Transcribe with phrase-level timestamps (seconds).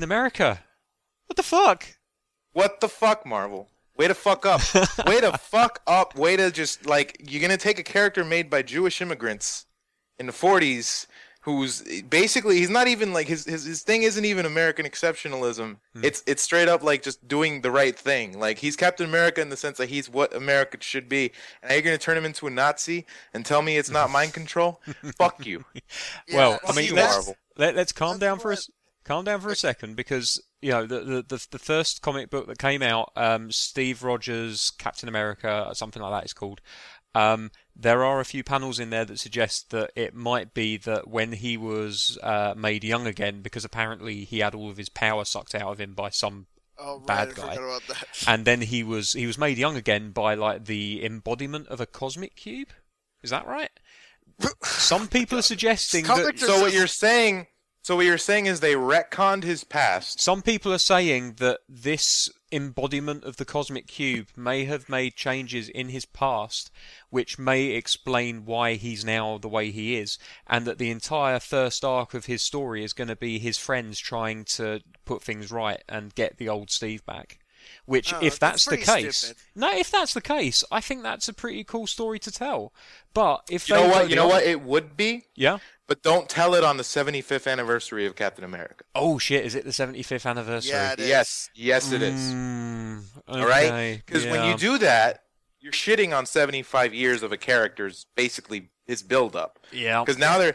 [0.00, 0.60] Captain America.
[1.26, 1.86] What the fuck?
[2.52, 3.68] What the fuck, Marvel?
[3.96, 4.62] Way to fuck up.
[5.06, 6.16] Way to fuck up.
[6.16, 9.66] Way to just like you're gonna take a character made by Jewish immigrants
[10.18, 11.06] in the 40s,
[11.42, 15.76] who's basically he's not even like his his, his thing isn't even American exceptionalism.
[15.94, 16.02] Hmm.
[16.04, 18.38] It's it's straight up like just doing the right thing.
[18.38, 21.30] Like he's Captain America in the sense that he's what America should be.
[21.62, 24.32] And now you're gonna turn him into a Nazi and tell me it's not mind
[24.32, 24.80] control?
[25.18, 25.66] Fuck you.
[26.32, 27.36] well, I mean, you, let's, Marvel.
[27.58, 28.70] let, let's calm That's down for a what- s-
[29.04, 32.46] calm down for a second because you know the, the the the first comic book
[32.46, 36.60] that came out, um, Steve Rogers Captain America, or something like that is called.
[37.14, 41.08] Um, there are a few panels in there that suggest that it might be that
[41.08, 45.24] when he was uh, made young again, because apparently he had all of his power
[45.24, 46.46] sucked out of him by some
[46.82, 47.54] Oh, right, bad guy.
[47.56, 48.06] forgot about that.
[48.26, 51.86] and then he was he was made young again by like the embodiment of a
[51.86, 52.68] cosmic cube.
[53.22, 53.70] Is that right?
[54.62, 57.48] Some people are suggesting that So what you're saying
[57.82, 60.20] so what you're saying is they retconned his past.
[60.20, 65.68] some people are saying that this embodiment of the cosmic cube may have made changes
[65.68, 66.70] in his past
[67.08, 71.84] which may explain why he's now the way he is and that the entire first
[71.84, 75.82] arc of his story is going to be his friends trying to put things right
[75.88, 77.38] and get the old Steve back
[77.84, 79.36] which Oh, if that's, that's the case stupid.
[79.54, 82.72] no if that's the case i think that's a pretty cool story to tell
[83.14, 84.10] but if You they know what?
[84.10, 85.24] You know other- what it would be?
[85.36, 85.58] yeah
[85.90, 88.84] But don't tell it on the 75th anniversary of Captain America.
[88.94, 91.08] oh shit is it the 75th anniversary Yeah, it is.
[91.08, 92.32] Yes, yes, it is.
[92.32, 95.24] Mm, All right, okay, because when you do that,
[95.58, 99.58] you're shitting on 75 years of a character's basically his build up.
[99.72, 100.54] yeah Because now they're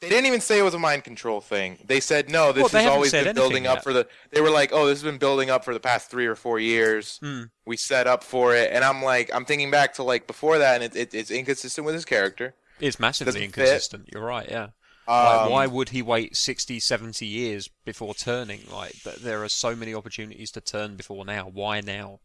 [0.00, 1.78] they didn't even say it was a mind control thing.
[1.86, 3.84] They said no, this Well, has always been building anything up yet.
[3.84, 4.06] for the.
[4.32, 6.58] They were like, oh, this has been building up for the past three or four
[6.58, 7.18] years.
[7.22, 7.44] Hmm.
[7.64, 10.82] We set up for it, and I'm like, I'm thinking back to like before that,
[10.82, 12.54] and it, it, it's inconsistent with his character.
[12.80, 13.62] It's massively doesn't fit.
[13.62, 14.08] inconsistent.
[14.12, 14.68] You're right, yeah.
[15.06, 18.62] Like, Um, why would he wait 60, 70 years before turning?
[18.72, 21.48] Like, there are so many opportunities to turn before now.
[21.52, 22.20] Why now?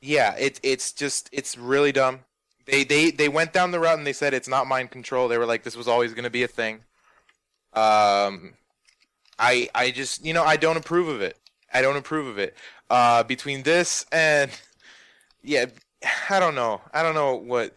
[0.00, 2.20] Yeah, it it's just it's really dumb.
[2.66, 5.28] They they they went down the route and they said it's not mind control.
[5.28, 6.80] They were like this was always going to be a thing.
[7.72, 8.54] Um,
[9.38, 11.38] I I just you know I don't approve of it.
[11.72, 12.54] I don't approve of it.
[12.90, 14.50] Uh, between this and
[15.42, 15.66] yeah,
[16.28, 16.82] I don't know.
[16.92, 17.74] I don't know what.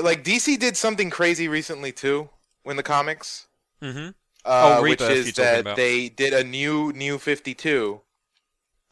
[0.00, 2.28] Like DC did something crazy recently too,
[2.62, 3.46] when the comics.
[3.82, 4.08] Mm-hmm.
[4.44, 5.76] Uh, Oh, which is that about.
[5.76, 8.00] they did a new new Fifty Two,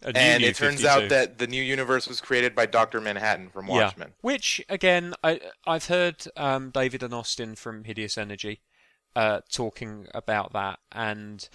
[0.03, 4.09] and it turns out that the new universe was created by Doctor Manhattan from Watchmen.
[4.09, 4.15] Yeah.
[4.21, 8.61] Which, again, I, I've heard um, David and Austin from Hideous Energy
[9.17, 11.49] uh, talking about that, and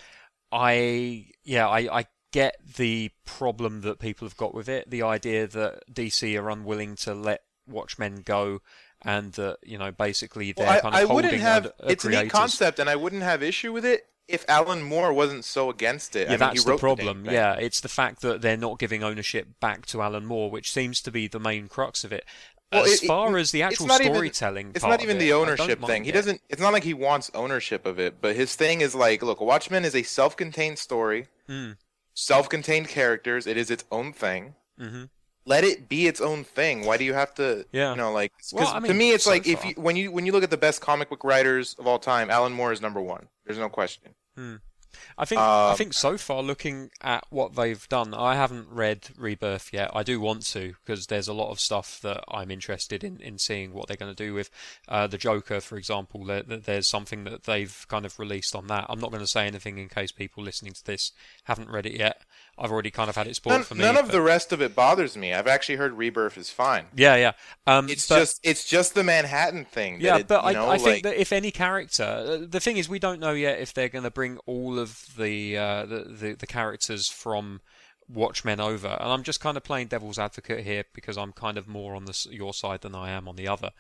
[0.51, 4.89] I, yeah, I, I get the problem that people have got with it.
[4.89, 8.61] The idea that DC are unwilling to let Watchmen go,
[9.03, 11.65] and that you know basically they're Well, kind of I wouldn't holding have.
[11.67, 14.83] a, a It's a neat concept, and I wouldn't have issue with it if Alan
[14.83, 16.21] Moore wasn't so against it.
[16.21, 17.23] Yeah, I mean, that's he the problem.
[17.25, 17.33] thing.
[17.33, 21.01] yeah, it's the fact that they're not giving ownership back to Alan Moore, which seems
[21.01, 22.25] to be the main crux of it.
[22.71, 25.21] Well, as it- far it- as the it's actual even- storytelling, It's not even it,
[25.21, 26.03] the ownership thing.
[26.03, 26.41] He doesn't.
[26.49, 29.83] It's not like he wants ownership of it, but his thing is like, look, Watchmen
[29.85, 31.71] is a self-contained story, Hmm.
[32.13, 33.47] self-contained characters.
[33.47, 34.53] It is its own thing.
[34.77, 35.05] hmm
[35.49, 36.85] Let it be its own thing.
[36.85, 37.65] Why do you have to?
[37.71, 37.91] Yeah.
[37.91, 40.25] You know, like Well, I to me, it's so like if you when you when
[40.25, 43.01] you look at the best comic book writers of all time, Alan Moore is number
[43.01, 43.27] one.
[43.45, 44.13] There's no question.
[45.17, 49.09] I think I Um, think so far, looking at what they've done, I haven't read
[49.17, 49.91] Rebirth yet.
[49.93, 53.37] I do want to because there's a lot of stuff that I'm interested in in
[53.37, 54.49] seeing what they're going to do with
[54.87, 56.25] uh, the Joker, for example.
[56.25, 58.85] There- there's something that they've kind of released on that.
[58.89, 61.11] I'm not going to say anything in case people listening to this
[61.43, 62.21] haven't read it yet.
[62.59, 63.81] I've already kind of had it spoiled None, for me.
[63.83, 65.33] none of but- the rest of it bothers me.
[65.33, 66.85] I've actually heard Rebirth is fine.
[66.95, 67.31] yeah, yeah.
[67.65, 69.99] Um, It's but- just it's just the Manhattan thing.
[69.99, 72.45] that Yeah, it, but you I, know, I think like- that if any character, uh,
[72.47, 75.57] the thing is, we don't know yet if they're going to bring all of the,
[75.57, 77.61] uh, the the the characters from
[78.07, 81.67] Watchmen over, and I'm just kind of playing devil's advocate here because I'm kind of
[81.67, 83.71] more on the, your side than I am on the other.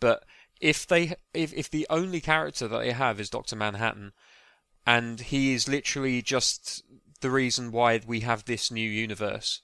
[0.00, 0.24] But
[0.60, 4.12] if they, if if the only character that they have is Doctor Manhattan,
[4.86, 6.82] and he is literally just
[7.24, 9.62] the reason why we have this new universe,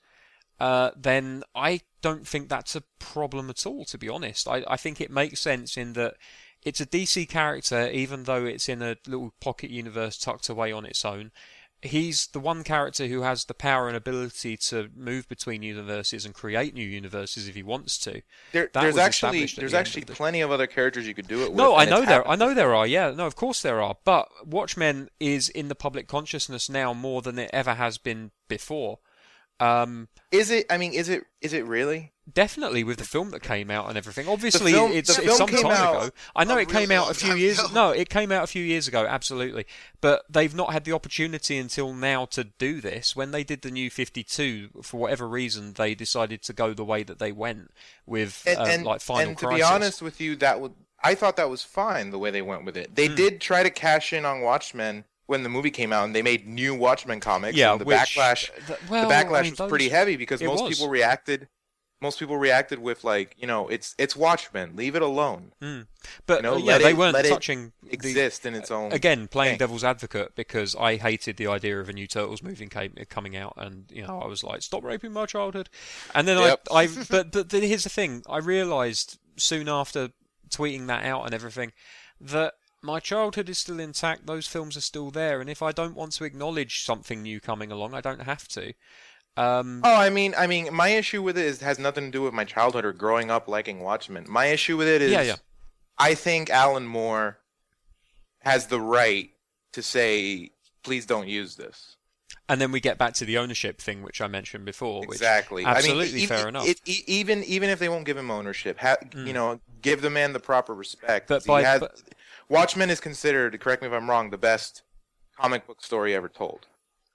[0.58, 4.48] uh, then I don't think that's a problem at all, to be honest.
[4.48, 6.14] I, I think it makes sense in that
[6.62, 10.86] it's a DC character, even though it's in a little pocket universe tucked away on
[10.86, 11.32] its own.
[11.82, 16.34] He's the one character who has the power and ability to move between universes and
[16.34, 18.20] create new universes if he wants to.
[18.52, 21.42] There, there's actually there's the actually of the- plenty of other characters you could do
[21.42, 21.56] it with.
[21.56, 22.22] No, I know there.
[22.22, 22.32] happened.
[22.32, 22.86] I know there are.
[22.86, 23.96] Yeah, no, of course there are.
[24.04, 28.98] But Watchmen is in the public consciousness now more than it ever has been before.
[29.60, 30.66] Um, Is it?
[30.70, 31.24] I mean, is it?
[31.40, 32.12] Is it really?
[32.32, 34.28] definitely with the film that came out and everything.
[34.28, 36.10] Obviously, film- it's, it's some time ago.
[36.34, 37.58] I know it came out a few years.
[37.58, 37.68] ago.
[37.72, 39.06] No, it came out a few years ago.
[39.06, 39.66] Absolutely,
[40.00, 43.14] but they've not had the opportunity until now to do this.
[43.16, 46.84] When they did the new Fifty Two, for whatever reason, they decided to go the
[46.84, 47.70] way that they went
[48.06, 51.14] with And, uh, and, like Final and to be honest with you, that would I
[51.14, 52.94] thought that was fine the way they went with it.
[52.94, 56.22] They did try to cash in on Watchmen when the movie came out, and they
[56.22, 57.56] made new Watchmen comics.
[57.56, 58.50] yeah, and the which, backlash.
[58.66, 60.76] th- well, the I backlash mean, was pretty heavy because most was.
[60.76, 61.48] people reacted.
[62.02, 64.74] Most people reacted with like, you know, it's it's Watchmen.
[64.74, 65.52] Leave it alone.
[66.26, 68.90] But you know, uh, yeah, they it- weren't touching the, Exist in its own.
[68.92, 69.58] again playing thing.
[69.58, 73.52] devil's advocate because I hated the idea of a new Turtles movie came, coming out,
[73.58, 75.68] and you know I was like, "Stop raping my childhood,"
[76.14, 76.68] and then Yep.
[76.72, 80.08] I, I, but but the, here's the thing: I realised soon after
[80.48, 81.72] tweeting that out and everything
[82.20, 84.26] that my childhood is still intact.
[84.26, 87.70] Those films are still there, and if I don't want to acknowledge something new coming
[87.70, 88.72] along, I don't have to.
[89.36, 92.10] Um, Oh, I mean, I mean, my issue with it is it has nothing to
[92.10, 94.26] do with my childhood or growing up liking Watchmen.
[94.28, 95.36] My issue with it is, Yeah, yeah.
[95.98, 97.38] I think Alan Moore
[98.40, 99.30] has the right
[99.72, 100.50] to say,
[100.82, 101.96] "Please don't use this."
[102.48, 105.02] and then we get back to the ownership thing, which I mentioned before.
[105.06, 105.64] Which, Exactly.
[105.64, 106.66] absolutely I mean, fair even, enough.
[106.68, 110.10] It, e- even even if they won't give him ownership, ha, you know, give the
[110.10, 111.28] man the proper respect.
[111.28, 112.00] But by- had- but-
[112.50, 114.82] Watchmen is considered, correct me if I'm wrong, the best
[115.40, 116.66] comic book story ever told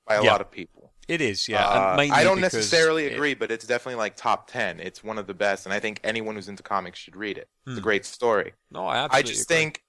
[0.07, 0.31] by a Yeah.
[0.31, 0.93] lot of people.
[1.07, 1.63] It is, yeah.
[1.67, 4.79] Uh, I don't necessarily it- agree, but it's definitely like top ten.
[4.79, 7.47] It's one of the best, and I think anyone who's into comics should read it.
[7.67, 7.83] It's a Hmm.
[7.83, 8.53] great story.
[8.71, 9.17] no, I absolutely.
[9.17, 9.55] I just agree.
[9.57, 9.83] think,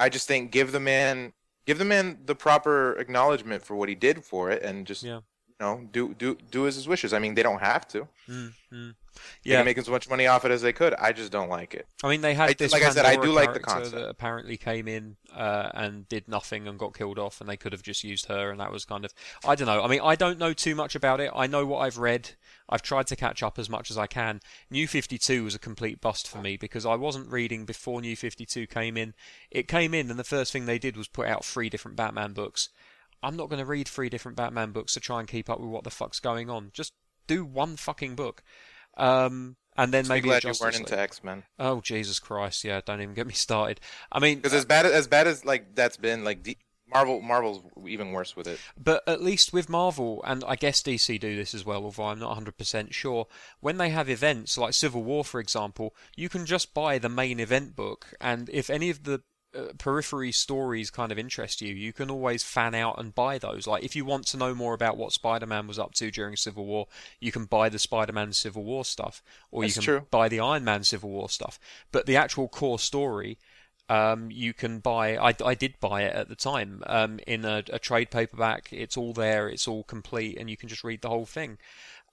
[0.00, 1.32] I just think, give the man,
[1.64, 5.20] give the man the proper acknowledgement for what he did for it, and just Yeah.
[5.48, 7.12] you know, do do do as his wishes.
[7.14, 8.08] I mean, they don't have to.
[8.28, 8.94] Mm, mm.
[9.07, 9.07] They're
[9.44, 10.94] Yeah, make as much money off it as they could.
[10.94, 11.86] I just don't like it.
[12.02, 12.72] I mean, they had I- this.
[12.72, 13.94] like I said, I do like the character concept.
[13.96, 17.72] that apparently came in uh, and did nothing and got killed off, and they could
[17.72, 19.12] have just used her, and that was kind of.
[19.46, 19.82] I don't know.
[19.82, 21.30] I mean, I don't know too much about it.
[21.34, 22.30] I know what I've read.
[22.68, 24.40] I've tried to catch up as much as I can.
[24.70, 28.16] New Fifty Two was a complete bust for me because I wasn't reading before New
[28.16, 29.14] Fifty Two came in.
[29.50, 32.32] It came in, and the first thing they did was put out three different Batman
[32.32, 32.68] books.
[33.22, 35.70] I'm not going to read three different Batman books to try and keep up with
[35.70, 36.70] what the fuck's going on.
[36.72, 36.92] Just
[37.26, 38.42] do one fucking book.
[38.98, 40.80] Um, and then maybe a glad you weren't League.
[40.80, 42.64] into X Men Oh Jesus Christ!
[42.64, 43.80] Yeah, don't even get me started.
[44.10, 46.58] I mean, because as bad as, as bad as like that's been, like D-
[46.92, 48.58] Marvel Marvel's even worse with it.
[48.76, 52.18] but at least with Marvel, and I guess DC do this as well, although I'm
[52.18, 53.26] not 100% sure.
[53.60, 57.40] When they have events like Civil War, for example, you can just buy the main
[57.40, 59.22] event book, and if any of the
[59.56, 63.66] uh, periphery stories kind of interest you, you can always fan out and buy those.
[63.66, 66.66] Like if you want to know more about what Spider-Man was up to during Civil
[66.66, 66.86] War,
[67.20, 70.06] you can buy the Spider-Man Civil War stuff, or That's you can true.
[70.10, 71.58] buy the Iron Man Civil War stuff.
[71.92, 73.38] But the actual core story,
[73.88, 75.16] um, you can buy.
[75.16, 78.68] I, I did buy it at the time um, in a, a trade paperback.
[78.70, 79.48] It's all there.
[79.48, 81.58] It's all complete, and you can just read the whole thing.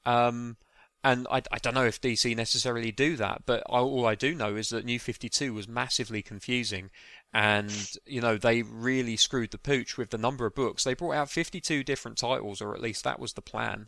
[0.05, 0.57] Um,
[1.05, 4.33] and I, I don't know if DC necessarily do that, but I, all I do
[4.33, 6.89] know is that New 52 was massively confusing,
[7.35, 10.85] and you know they really screwed the pooch with the number of books.
[10.85, 13.87] They brought out 52 different titles, or at least that was the plan.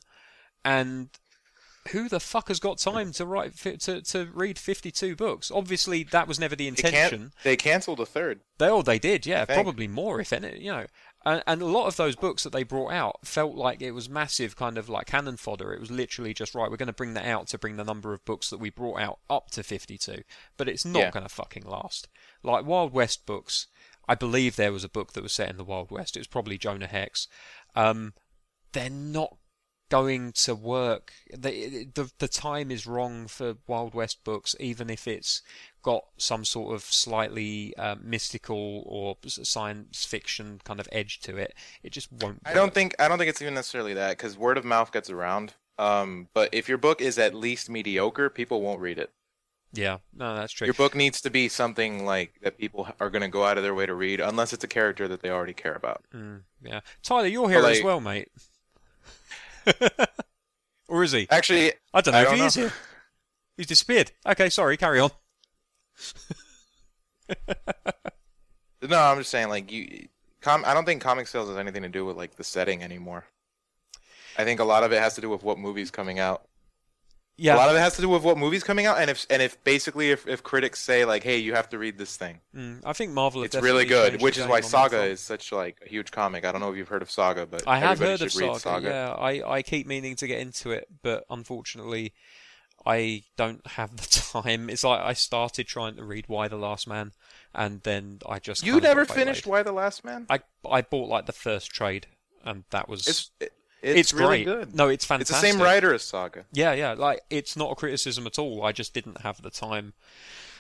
[0.66, 1.10] And
[1.92, 5.50] who the fuck has got time to write to to read 52 books?
[5.50, 7.20] Obviously, that was never the They intention.
[7.20, 7.32] can't.
[7.44, 8.42] They canceled a third.
[8.58, 10.86] They oh they did, yeah, probably more if any, you know.
[11.26, 14.10] And, and a lot of those books that they brought out felt like it was
[14.10, 15.74] massive, kind of like cannon fodder.
[15.74, 16.70] It was literally just right.
[16.70, 19.00] We're going to bring that out to bring the number of books that we brought
[19.02, 20.24] out up to fifty-two,
[20.58, 21.12] but it's not Yeah.
[21.12, 22.08] going to fucking last.
[22.44, 23.68] Like Wild West books,
[24.08, 26.16] I believe there was a book that was set in the Wild West.
[26.16, 27.28] It was probably Jonah Hex.
[27.76, 28.14] Um,
[28.72, 29.38] they're not
[29.90, 31.14] going to work.
[31.32, 35.42] The, the the time is wrong for Wild West books, even if it's
[35.82, 41.54] got some sort of slightly um, mystical or science fiction kind of edge to it.
[41.84, 42.42] It just won't.
[42.46, 42.96] I don't think.
[43.00, 45.54] I don't think it's even necessarily that because word of mouth gets around.
[45.80, 49.12] Um, but if your book is at least mediocre, people won't read it.
[49.74, 50.66] Yeah, no, that's true.
[50.66, 53.64] Your book needs to be something like that people are going to go out of
[53.64, 56.04] their way to read, unless it's a character that they already care about.
[56.14, 58.30] Mm, yeah, Tyler, you're here as well, mate.
[60.88, 61.28] or is he?
[61.30, 62.74] Actually, I don't know I if don't he is here.
[63.58, 64.12] He's disappeared.
[64.26, 64.78] Okay, sorry.
[64.78, 65.12] Carry on.
[68.88, 70.08] no, I'm just saying like you.
[70.42, 73.26] Com- I don't think comic sales has anything to do with like the setting anymore.
[74.38, 76.48] I think a lot of it has to do with what movie's coming out.
[77.40, 77.56] Yeah.
[77.56, 79.42] A lot of it has to do with what movie's coming out, and if and
[79.44, 82.82] if basically if, if critics say like, "Hey, you have to read this thing," Mm,
[82.84, 83.44] I think Marvel.
[83.44, 84.22] it's really good.
[84.24, 86.46] Which is why game on that Saga is such like a huge comic.
[86.46, 88.88] I don't know if you've heard of Saga, but I have heard of read Saga.
[88.90, 92.12] Yeah, I, I keep meaning to get into it, but unfortunately,
[92.88, 94.08] I don't have the
[94.42, 94.70] time.
[94.70, 97.12] It's like I started trying to read Y the Last Man,
[97.54, 99.46] and then I just You never finished.
[99.46, 100.26] Y the Last Man?
[100.30, 102.08] I I bought like the first trade,
[102.44, 104.46] and that was It's it, It's, really great.
[104.46, 104.76] good.
[104.76, 105.34] No, it's fantastic.
[105.34, 106.46] it's the same writer as Saga.
[106.52, 106.94] Yeah, yeah.
[106.94, 108.64] Like it's not a criticism at all.
[108.64, 109.94] I just didn't have the time.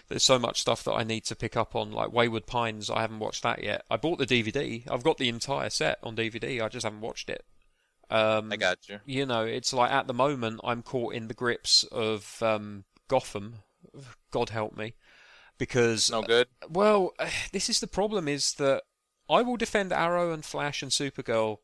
[0.07, 2.89] There's so much stuff that I need to pick up on, like Wayward Pines.
[2.89, 3.83] I haven't watched that yet.
[3.91, 4.89] I bought the DVD.
[4.89, 6.61] I've got the entire set on DVD.
[6.61, 7.43] I just haven't watched it.
[8.09, 8.99] Um, I got you.
[9.05, 13.55] you know, it's like at the moment I'm caught in the grips of um, Gotham.
[14.31, 14.93] God help me,
[15.57, 16.47] because No good.
[16.69, 17.13] well,
[17.51, 18.83] this is the problem: is that
[19.29, 21.57] I will defend Arrow and Flash and Supergirl.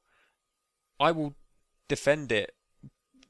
[0.99, 1.35] I will
[1.95, 2.53] defend it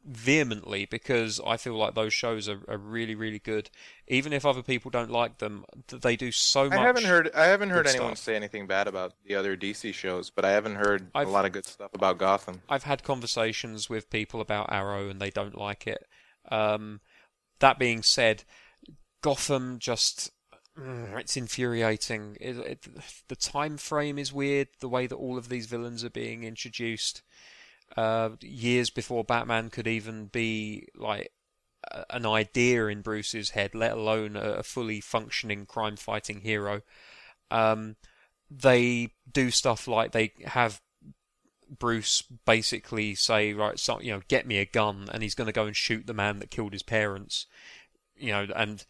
[0.05, 3.69] vehemently because I feel like those shows are, are really, really good.
[4.07, 6.77] Even if other people don't like them, they do so much.
[6.79, 7.31] I haven't heard.
[7.33, 8.25] I haven't heard anyone stuff.
[8.25, 11.45] say anything bad about the other DC shows, but I haven't heard I've- a lot
[11.45, 12.61] of good stuff about Gotham.
[12.69, 16.05] I've had conversations with people about Arrow and they don't like it.
[16.51, 16.99] Um,
[17.59, 18.43] that being said,
[19.21, 20.31] Gotham just
[20.77, 22.35] mm, it's infuriating.
[22.41, 22.87] It, it,
[23.29, 24.67] the time frame is weird.
[24.81, 27.21] The way that all of these villains are being introduced,
[27.95, 31.31] uh, years before Batman could even be like
[32.09, 36.81] an idea in Bruce's head, let alone a, a fully functioning crime-fighting hero.
[37.51, 37.97] Um,
[38.49, 40.81] they do stuff like they have
[41.79, 45.53] Bruce basically say, right, so, you know, get me a gun, and he's going to
[45.53, 47.47] go and shoot the man that killed his parents.
[48.15, 48.85] You know, and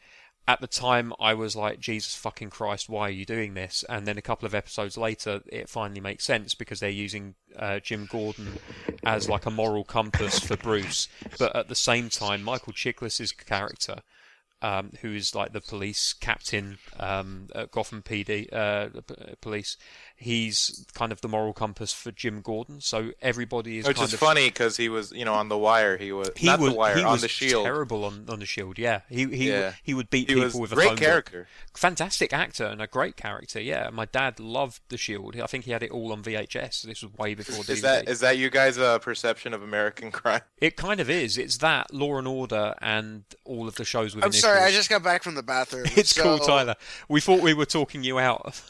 [0.47, 3.85] at the time I was like, Jesus fucking Christ, why are you doing this?
[3.88, 7.79] And then a couple of episodes later, it finally makes sense because they're using uh,
[7.79, 8.59] Jim Gordon
[9.03, 11.07] as like a moral compass for Bruce.
[11.39, 14.01] But at the same time, Michael Chiklis's character,
[14.62, 18.89] um, who is like the police captain um, at Gotham PD uh,
[19.39, 19.77] police,
[20.15, 22.79] he's kind of the moral compass for Jim Gordon.
[22.82, 25.58] So everybody is Which kind is of funny because he was, you know, on the
[25.58, 25.98] wire.
[25.98, 27.65] He was he not was the wire he on was the shield.
[27.65, 28.77] terrible on, on the shield.
[28.79, 29.74] Yeah, he he Yeah.
[29.84, 31.03] he would beat He people was with a great phone book.
[31.03, 31.48] character.
[31.75, 33.60] Fantastic actor and a great character.
[33.60, 35.36] Yeah, my dad loved the Shield.
[35.39, 36.84] I think he had it all on VHS.
[36.84, 37.70] This was way before DVD.
[37.70, 40.41] Is that is that you guys' uh, perception of American crime?
[40.60, 41.38] It kind of is.
[41.38, 44.89] It's that Law and Order and all of the shows with I'm sorry, I just
[44.89, 45.86] got back from the bathroom.
[45.98, 46.75] It's so- cool, Tyler.
[47.10, 48.62] We thought we were talking you out.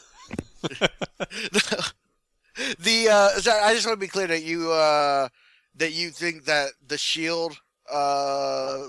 [2.78, 5.28] The uh, so I just want to be clear that you uh,
[5.74, 7.58] that you think that the Shield
[7.92, 8.84] uh,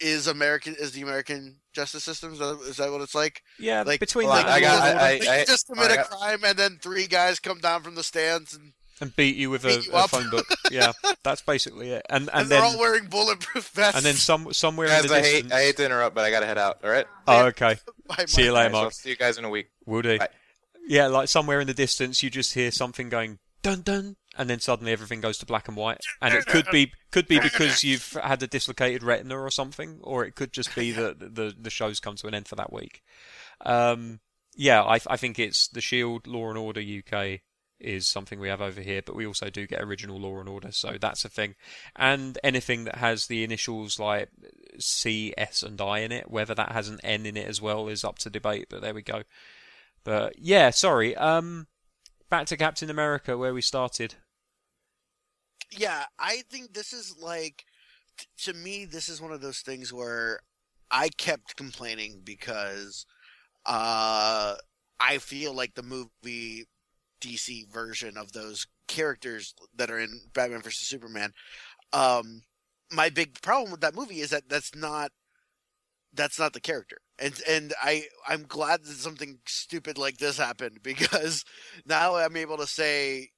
[0.00, 2.34] is American is the American justice system.
[2.34, 3.42] Is that, is that what it's like?
[3.58, 5.94] Yeah, Like, between well, that I got- Law and I- Order, I- just commit I
[5.94, 9.34] a got- crime and then three guys come down from the stands and, and beat
[9.36, 10.44] you with a, you a phone book.
[10.70, 12.04] Yeah, that's basically it.
[12.10, 13.96] And and, and they're then all wearing bulletproof vests.
[13.96, 15.52] and then some somewhere Guys, in the I distance.
[15.52, 16.80] hate I hate to interrupt, but I gotta head out.
[16.84, 17.06] All right.
[17.26, 17.76] Oh, okay.
[18.06, 18.84] by See you my- later, Guys, Marc.
[18.84, 19.68] I'll see you guys in a week.
[19.86, 20.18] Will do.
[20.18, 20.28] Bye.
[20.86, 24.60] Yeah, like somewhere in the distance, you just hear something going dun dun, and then
[24.60, 25.98] suddenly everything goes to black and white.
[26.20, 30.24] And it could be could be because you've had a dislocated retina or something, or
[30.24, 33.02] it could just be that the the show's come to an end for that week.
[33.64, 34.20] Um,
[34.54, 37.40] yeah, I I think it's the Shield, Law and Order UK
[37.80, 40.70] is something we have over here, but we also do get original Law and Order,
[40.70, 41.54] so that's a thing.
[41.96, 44.28] And anything that has the initials like
[44.78, 47.88] C, S, and I in it, whether that has an N in it as well,
[47.88, 48.66] is up to debate.
[48.70, 49.22] But there we go.
[50.04, 51.16] But yeah, sorry.
[51.16, 51.66] Um,
[52.30, 54.16] back to Captain America where we started.
[55.70, 57.64] yeah, I think this is like
[58.18, 60.40] t- to me this is one of those things where
[60.90, 63.06] I kept complaining because
[63.66, 64.56] uh
[65.00, 66.66] I feel like the movie
[67.20, 71.32] DC version of those characters that are in Batman vs Superman
[71.92, 72.42] um
[72.92, 75.10] my big problem with that movie is that that's not
[76.12, 76.98] that's not the character.
[77.18, 81.44] And and I I'm glad that something stupid like this happened because
[81.86, 83.30] now I'm able to say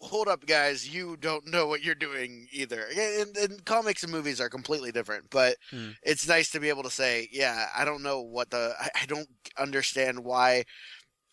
[0.00, 4.40] hold up guys you don't know what you're doing either and, and comics and movies
[4.40, 5.90] are completely different but Hmm.
[6.02, 9.06] it's nice to be able to say yeah i don't know what the i, I
[9.06, 10.64] don't understand why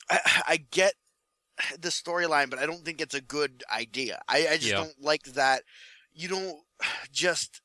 [0.10, 0.94] I, I get
[1.80, 4.84] the storyline but i don't think it's a good idea i, I just Yeah.
[4.84, 5.64] don't like that
[6.14, 6.58] you don't
[7.12, 7.62] just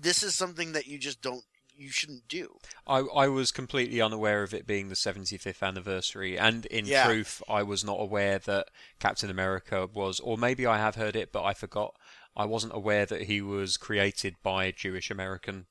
[0.00, 1.44] this is something that you just don't
[1.78, 2.56] you shouldn't do
[2.86, 7.04] I, I was completely unaware of it being the 75th anniversary, and in Yeah.
[7.06, 8.68] truth, I was not aware that
[8.98, 11.94] Captain America was, or maybe I have heard it, but I forgot.
[12.36, 15.66] I wasn't aware that he was created by Jewish American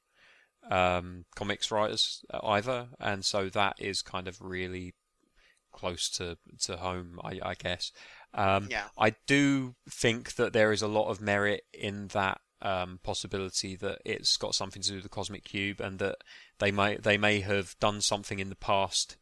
[0.70, 4.94] um, comics writers uh, either, and so that is kind of really
[5.72, 7.92] close to to home, I, I guess.
[8.34, 13.00] Um, yeah I do think that there is a lot of merit in that um,
[13.04, 16.18] possibility that it's got something to do with the cosmic cube, and that
[16.60, 19.18] they may they may have done something in the past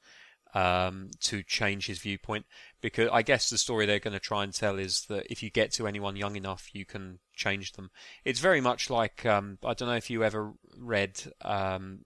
[0.54, 2.46] um, to change his viewpoint.
[2.82, 5.50] Because I guess the story they're going to try and tell is that if you
[5.50, 7.92] get to anyone young enough, you can change them.
[8.24, 11.22] It's very much like um, I don't know if you ever read.
[11.42, 12.00] Um,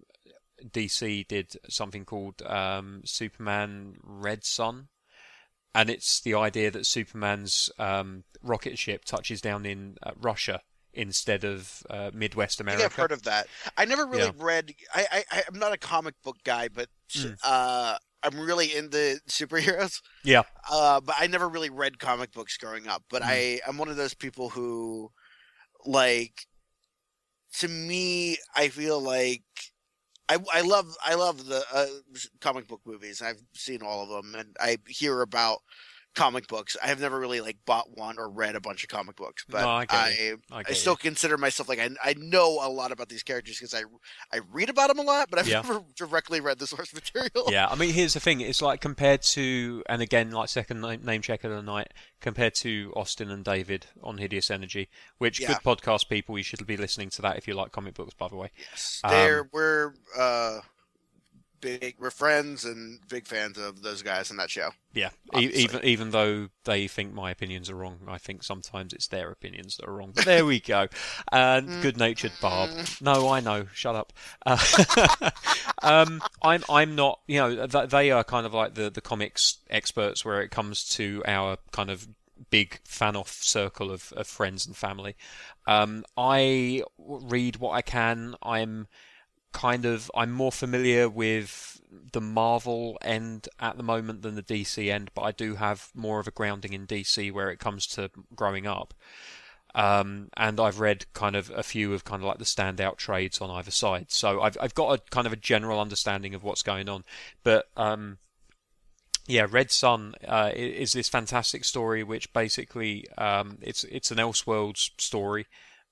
[0.68, 4.90] DC did something called um, Superman Red Sun,
[5.74, 10.62] and it's the idea that Superman's um, rocket ship touches down in uh, Russia
[10.94, 12.82] instead of uh, Midwest America.
[12.84, 13.48] think I've heard of that.
[13.78, 14.32] I never really Yeah.
[14.38, 14.74] read.
[14.94, 17.38] I, I I'm not a comic book guy, but Mm.
[17.44, 20.02] uh, I'm really into superheroes.
[20.24, 20.44] Yeah.
[20.70, 23.04] Uh, but I never really read comic books growing up.
[23.10, 23.28] But Mm.
[23.28, 25.12] I I'm one of those people who,
[25.86, 26.46] like,
[27.60, 29.44] to me, I feel like.
[30.32, 31.88] I, I love I love the uh,
[32.40, 33.20] comic book movies.
[33.20, 35.64] I've seen all of them, and I hear about
[36.16, 36.76] comic books.
[36.84, 39.62] I have never really like bought one or read a bunch of comic books, but
[39.62, 40.36] No, I I.
[40.52, 43.74] I, I still consider myself like I, I know a lot about these characters because
[43.74, 43.84] I
[44.34, 45.62] I read about them a lot, but I've Yeah.
[45.66, 47.52] never directly read the source material.
[47.52, 48.42] yeah, I mean, here's the thing.
[48.42, 52.56] It's like compared to, and again, like second name, name check of the night, compared
[52.56, 54.90] to Austin and David on Hideous Energy,
[55.20, 55.48] which Yeah.
[55.50, 58.28] good podcast people, you should be listening to that if you like comic books, by
[58.28, 58.52] the way.
[58.58, 60.60] Yes, Um, they're uh
[61.62, 64.70] big we're friends and big fans of those guys in that show.
[64.94, 65.64] Yeah, Obviously.
[65.64, 69.78] even even though they think my opinions are wrong, I think sometimes it's their opinions
[69.78, 70.12] that are wrong.
[70.16, 70.88] But there we go.
[71.32, 72.72] And good-natured Barb.
[73.02, 73.68] No, I know.
[73.74, 74.14] Shut up.
[74.46, 75.30] Uh,
[75.82, 77.20] um, I'm I'm not.
[77.28, 80.90] You know, th- they are kind of like the the comics experts where it comes
[80.96, 82.08] to our kind of
[82.50, 85.16] big fan off circle of, of friends and family.
[85.68, 88.36] Um, I read what I can.
[88.42, 88.88] I'm
[89.52, 94.92] kind of I'm more familiar with the Marvel end at the moment than the DC
[94.92, 98.12] end, but I do have more of a grounding in DC where it comes to
[98.36, 98.94] growing up.
[99.76, 103.40] Um, and I've read kind of a few of kind of like the standout trades
[103.40, 106.64] on either side, so I've I've got a kind of a general understanding of what's
[106.64, 107.04] going on.
[107.44, 108.18] But um,
[109.28, 114.90] yeah, Red Sun uh, is this fantastic story, which basically um, it's it's an Elseworlds
[115.00, 115.46] story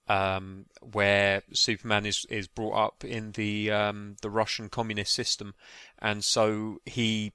[0.07, 5.53] um, where Superman is, is brought up in the um, the Russian communist system,
[5.99, 7.33] and so he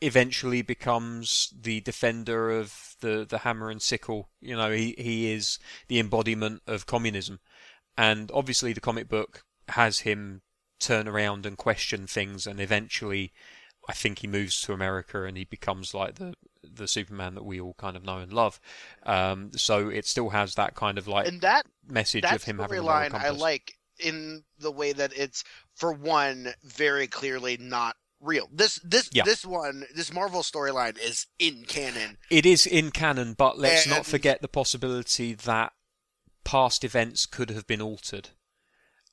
[0.00, 4.28] eventually becomes the defender of the, the hammer and sickle.
[4.40, 7.40] You know, he he is the embodiment of communism,
[7.96, 10.42] and obviously the comic book has him
[10.78, 13.32] turn around and question things, and eventually.
[13.88, 17.60] I think he moves to America and he becomes like the the Superman that we
[17.60, 18.60] all kind of know and love.
[19.04, 22.78] Um, so it still has that kind of like And that message of him having
[22.78, 25.44] a moral storyline I like in the way that it's
[25.74, 28.48] for one very clearly not real.
[28.52, 29.24] This this Yeah.
[29.24, 32.18] this one this Marvel storyline is in canon.
[32.30, 35.72] It is in canon, but let's not forget the possibility that
[36.44, 38.30] past events could have been altered.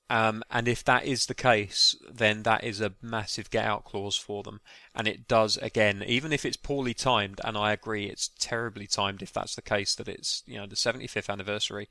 [0.09, 4.17] Um, and if that is the case, then that is a massive get out clause
[4.17, 4.59] for them.
[4.95, 9.21] And it does, again, even if it's poorly timed, and I agree it's terribly timed
[9.21, 11.89] if that's the case, that it's, you know, the 75th anniversary,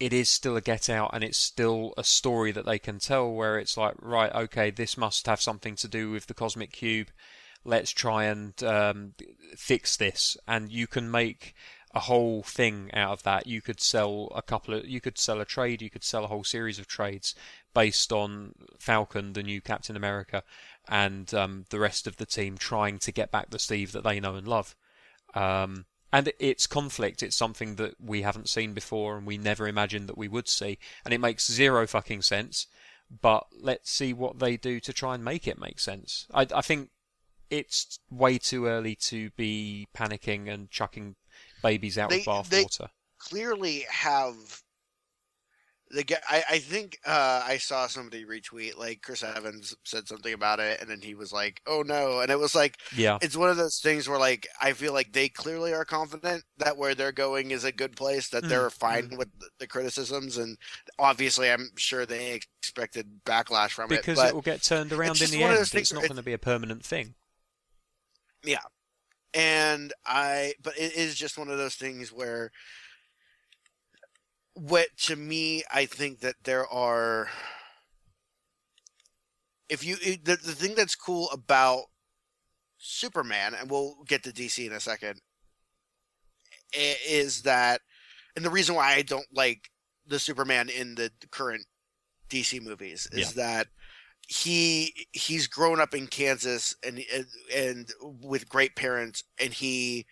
[0.00, 3.30] it is still a get out and it's still a story that they can tell
[3.32, 7.08] where it's like, right, okay, this must have something to do with the cosmic cube.
[7.64, 9.12] Let's try and um,
[9.56, 10.36] fix this.
[10.46, 11.54] And you can make
[11.94, 13.46] a whole thing out of that.
[13.46, 16.28] You could sell a couple of, you could sell a trade, you could sell a
[16.28, 17.34] whole series of trades
[17.74, 20.42] based on Falcon, the new Captain America,
[20.88, 24.20] and um, the rest of the team trying to get back the Steve that they
[24.20, 24.74] know and love.
[25.34, 27.22] Um, and it's conflict.
[27.22, 30.78] It's something that we haven't seen before, and we never imagined that we would see.
[31.04, 32.66] And it makes zero fucking sense.
[33.10, 36.26] But let's see what they do to try and make it make sense.
[36.32, 36.90] I, I think
[37.50, 41.16] it's way too early to be panicking and chucking
[41.62, 42.88] babies out They- with bath they- water.
[43.20, 44.36] Clearly have
[45.90, 46.18] the guy.
[46.28, 50.80] I, I think uh, I saw somebody retweet like Chris Evans said something about it,
[50.80, 53.56] and then he was like, "Oh no!" And it was like Yeah, it's one of
[53.56, 57.50] those things where like I feel like they clearly are confident that where they're going
[57.50, 60.56] is a good place, that Mm, they're fine with the- the criticisms, and
[60.98, 64.06] obviously I'm sure they expected backlash from because it.
[64.12, 65.58] Because it will get turned around in the end.
[65.74, 67.14] It's not going to be a permanent thing.
[68.44, 68.60] yeah,
[69.34, 72.50] and I but it is just one of those things where
[74.54, 77.28] what to me I think that there are
[79.68, 81.84] if you it- the, the thing that's cool about
[82.78, 85.20] Superman and we'll get to DC in a second
[86.72, 87.80] is that
[88.36, 89.70] and the reason why I don't like
[90.06, 91.66] the Superman in the current
[92.28, 93.68] DC movies is that
[94.28, 97.02] he he's grown up in Kansas and
[97.54, 97.90] and,
[98.22, 100.04] with great parents and he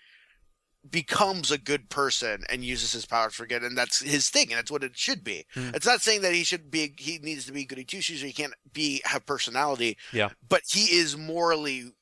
[0.91, 4.57] becomes a good person and uses his powers for good and that's his thing and
[4.59, 5.45] that's what it should be.
[5.53, 5.71] Hmm.
[5.75, 8.27] It's not saying that he should be he needs to be goody two shoes or
[8.27, 9.99] he can't be have personality.
[10.13, 10.31] Yeah.
[10.49, 11.93] But he is morally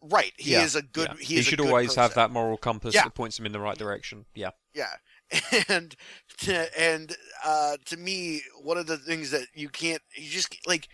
[0.00, 0.32] right.
[0.36, 1.16] He Yeah, is a good Yeah.
[1.18, 3.04] he, He is a should always have that moral compass Yeah.
[3.04, 4.26] that points him in the right direction.
[4.36, 4.94] Yeah, Yeah.
[5.68, 5.96] And
[6.38, 10.88] to, and uh, to me, one of the things that you can't, you just like,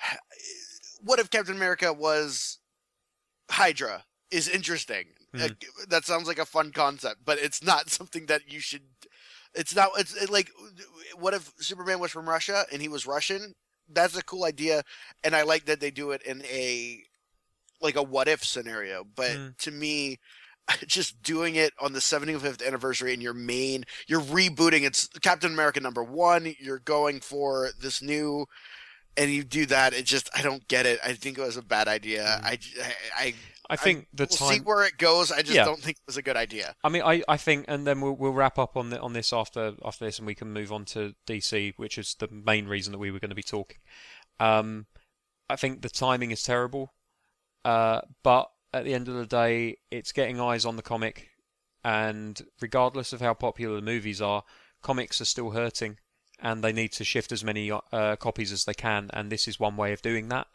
[1.02, 2.58] what if Captain America was
[3.50, 4.04] Hydra?
[4.30, 5.06] Is interesting.
[5.34, 5.42] Hmm.
[5.42, 5.48] Uh,
[5.88, 8.82] that sounds like a fun concept, but it's not something that you should.
[9.54, 9.90] It's not.
[9.96, 10.50] It's it, like,
[11.16, 13.54] what if Superman was from Russia and he was Russian?
[13.90, 14.82] That's a cool idea,
[15.24, 17.02] and I like that they do it in a
[17.80, 19.04] like a what if scenario.
[19.04, 19.48] But Hmm.
[19.60, 20.18] to me,
[20.86, 24.82] just doing it on the 75th anniversary and your main, you're rebooting.
[24.82, 26.54] It's Captain America number one.
[26.58, 28.46] You're going for this new,
[29.18, 29.92] and you do that.
[29.92, 31.00] It just I don't get it.
[31.04, 32.24] I think it was a bad idea.
[32.40, 32.46] Hmm.
[32.46, 32.58] I,
[33.16, 33.34] I
[33.70, 35.30] I think the we'll see where it goes.
[35.30, 35.64] I just Yeah.
[35.66, 36.74] don't think it was a good idea.
[36.82, 39.30] I mean, I, I think, and then we'll we'll wrap up on the, on this
[39.32, 42.92] after after this, and we can move on to DC, which is the main reason
[42.92, 43.76] that we were going to be talking.
[44.40, 44.86] Um,
[45.50, 46.94] I think the timing is terrible,
[47.64, 51.28] uh, but at the end of the day, it's getting eyes on the comic,
[51.84, 54.44] and regardless of how popular the movies are,
[54.82, 55.98] comics are still hurting,
[56.40, 59.58] and they need to shift as many uh, copies as they can, and this is
[59.58, 60.46] one way of doing that.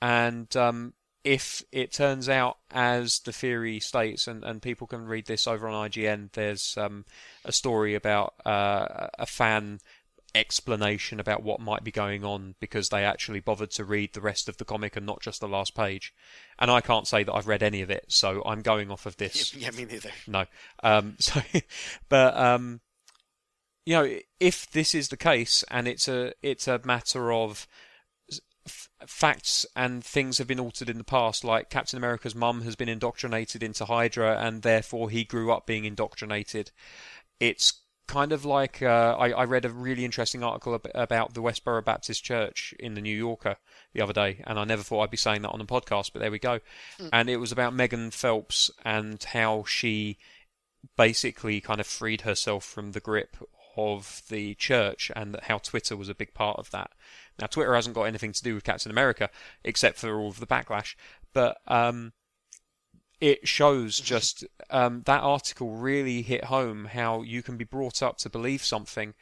[0.00, 5.26] And um, if it turns out as the theory states, and, and people can read
[5.26, 7.04] this over on IGN, there's um,
[7.44, 9.80] a story about uh, a fan
[10.36, 14.48] explanation about what might be going on because they actually bothered to read the rest
[14.48, 16.14] of the comic and not just the last page.
[16.58, 19.16] And I can't say that I've read any of it, so I'm going off of
[19.16, 19.54] this.
[19.56, 20.10] Yeah, me neither.
[20.26, 20.44] No.
[20.82, 21.40] Um, so,
[22.08, 22.80] but um,
[23.86, 27.66] you know, if this is the case, and it's a it's a matter of
[28.66, 32.76] f- facts and things have been altered in the past, like Captain America's mum has
[32.76, 36.72] been indoctrinated into Hydra, and therefore he grew up being indoctrinated.
[37.38, 41.42] It's kind of like uh, I, I read a really interesting article ab- about the
[41.42, 43.56] Westboro Baptist Church in the New Yorker
[43.94, 46.20] the other day, and I never thought I'd be saying that on a podcast, but
[46.20, 46.58] there we go.
[47.12, 50.18] And it was about Megan Phelps and how she
[50.96, 53.36] basically kind of freed herself from the grip
[53.76, 56.90] of the church, and that how Twitter was a big part of that.
[57.38, 59.30] Now, Twitter hasn't got anything to do with Captain America,
[59.64, 60.94] except for all of the backlash,
[61.32, 62.12] but um,
[63.20, 68.18] it shows just um, that article really hit home how you can be brought up
[68.18, 69.14] to believe something,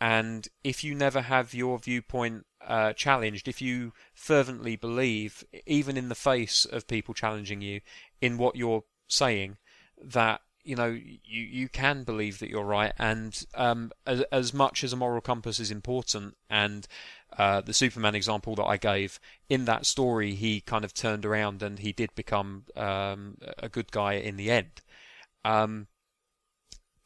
[0.00, 6.08] and if you never have your viewpoint uh, challenged, if you fervently believe, even in
[6.08, 7.80] the face of people challenging you,
[8.20, 9.56] in what you're saying,
[10.02, 14.82] that you know you you can believe that you're right, and um, as, as much
[14.82, 16.86] as a moral compass is important, and
[17.38, 21.62] uh, the Superman example that I gave in that story, he kind of turned around
[21.62, 24.80] and he did become um, a good guy in the end.
[25.44, 25.88] Um,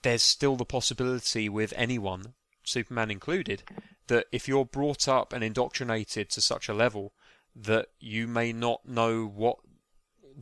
[0.03, 3.63] there's still the possibility with anyone, Superman included,
[4.07, 7.13] that if you're brought up and indoctrinated to such a level
[7.57, 9.59] that you may not know what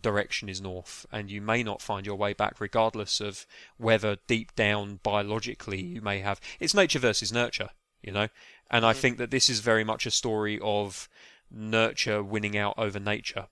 [0.00, 3.46] direction is north and you may not find your way back regardless of
[3.78, 7.70] whether deep down biologically you may have it's nature versus nurture
[8.02, 8.28] you know?
[8.70, 11.08] And i think that this is very much a story of
[11.50, 13.48] nurture winning out over nature.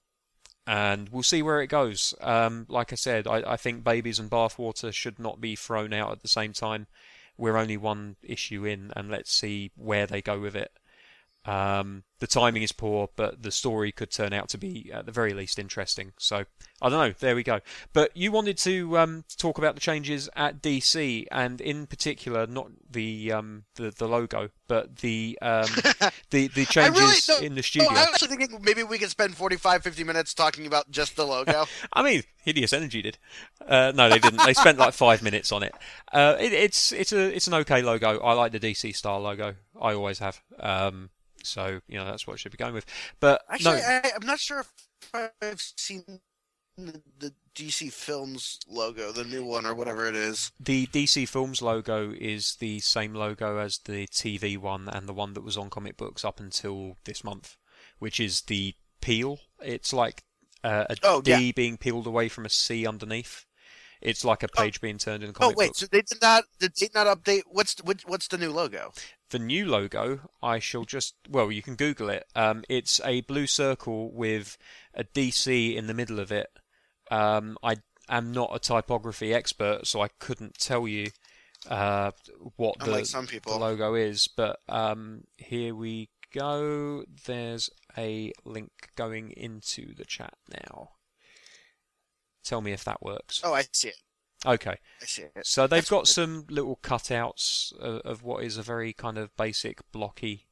[0.67, 2.15] And we'll see where it goes.
[2.21, 6.13] Um, like i said I, I think babies and bathwater should not be thrown out
[6.13, 6.87] at the same time.
[7.37, 10.73] We're only one issue in and let's see where they go with it
[11.47, 15.13] um, the timing is poor, but the story could turn out to be, at the
[15.13, 16.13] very least, interesting.
[16.19, 16.45] So
[16.81, 17.15] I don't know.
[17.19, 17.61] There we go.
[17.93, 22.69] But you wanted to um, talk about the changes at DC, and in particular, not
[22.91, 25.67] the um, the, the logo, but the um,
[26.31, 27.89] the the really changes don't- in the No, studio.
[27.91, 31.27] I was actually thinking maybe we could spend 45, 50 minutes talking about just the
[31.27, 31.67] logo.
[31.93, 33.19] I mean, Hideous Energy did.
[33.67, 34.43] Uh, no, they didn't.
[34.45, 35.75] They spent like five minutes on it.
[36.11, 36.53] Uh, it.
[36.55, 38.19] It's it's a it's an okay logo.
[38.21, 39.57] I like the DC style logo.
[39.79, 40.41] I always have.
[40.59, 41.11] Um,
[41.45, 42.87] so you know that's what I should be going with.
[43.21, 44.73] But Actually, no, I, I'm not sure if
[45.43, 46.21] I've seen
[46.77, 50.51] the, the DC Films logo, the new one or whatever it is.
[50.59, 55.35] the DC Films logo is the same logo as the TV one and the one
[55.35, 57.57] that was on comic books up until this month,
[57.99, 59.39] which is the peel.
[59.63, 60.25] It's like
[60.65, 61.53] uh, a D Oh, yeah.
[61.55, 63.47] being peeled away from a C underneath.
[64.01, 65.57] It's like a page being turned in a comic book.
[65.57, 65.77] Oh wait, book.
[65.77, 67.43] so they did not did they not update?
[67.47, 68.93] What's what, what's the new logo?
[69.35, 72.25] The new logo, I shall just well, you can Google it.
[72.37, 74.57] Um, it's a blue circle with
[74.94, 76.47] a DC in the middle of it.
[77.11, 81.09] Um, I am not a typography expert, so I couldn't tell you
[81.68, 82.12] uh,
[82.55, 84.29] what the, Unlike the logo is.
[84.29, 87.03] But um, here we go.
[87.27, 90.90] There's a link going into the chat now.
[92.44, 93.40] Tell me if that works.
[93.42, 93.97] Oh, I see it.
[94.45, 94.77] Okay.
[95.43, 99.35] So they've That's got some little cutouts of, of what is a very kind of
[99.37, 100.47] basic blocky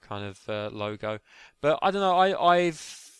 [0.00, 1.20] kind of uh, logo,
[1.60, 2.16] but I don't know.
[2.16, 3.10] I I've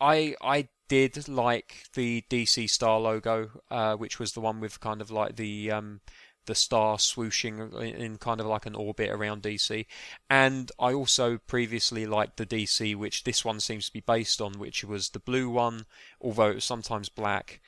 [0.00, 5.00] I I did like the DC Star logo, uh, which was the one with kind
[5.00, 6.00] of like the um,
[6.46, 9.86] the star swooshing in kind of like an orbit around DC.
[10.28, 14.58] And I also previously liked the DC, which this one seems to be based on,
[14.58, 15.86] which was the blue one,
[16.20, 17.60] although it was sometimes black.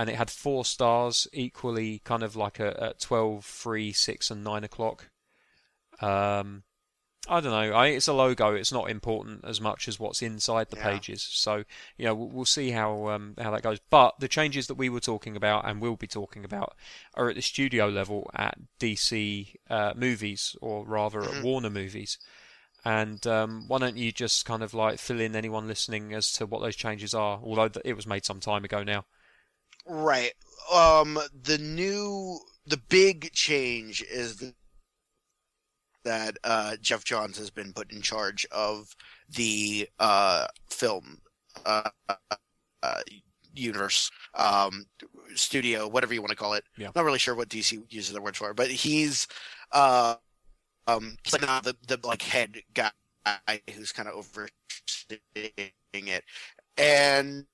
[0.00, 4.42] And it had four stars, equally kind of like a, at 12, 3, 6, and
[4.42, 5.10] 9 o'clock.
[6.00, 6.62] Um,
[7.28, 7.76] I don't know.
[7.76, 8.54] I, it's a logo.
[8.54, 10.82] It's not important as much as what's inside the Yeah.
[10.90, 11.22] pages.
[11.22, 11.64] So
[11.98, 13.78] you know, we'll, we'll see how um, how that goes.
[13.90, 16.74] But the changes that we were talking about and will be talking about
[17.14, 21.42] are at the studio level at DC uh, movies, or rather at Mhm.
[21.42, 22.18] Warner movies.
[22.84, 26.46] And um, why don't you just kind of like fill in anyone listening as to
[26.46, 27.40] what those changes are?
[27.42, 29.04] Although it was made some time ago now.
[29.90, 30.32] Right.
[30.72, 34.54] Um, the new, the big change is th-
[36.04, 38.94] that uh, Geoff Johns has been put in charge of
[39.28, 41.18] the uh, film
[41.66, 41.90] uh,
[42.84, 43.00] uh,
[43.52, 44.86] universe, um,
[45.34, 46.62] studio, whatever you want to call it.
[46.78, 46.90] Yeah.
[46.94, 49.26] Not really sure what DC uses the word for, but he's
[49.72, 50.14] uh,
[50.86, 52.92] um, he's like now the the like head guy
[53.74, 54.50] who's kind of overseeing
[55.92, 56.22] it,
[56.78, 57.44] and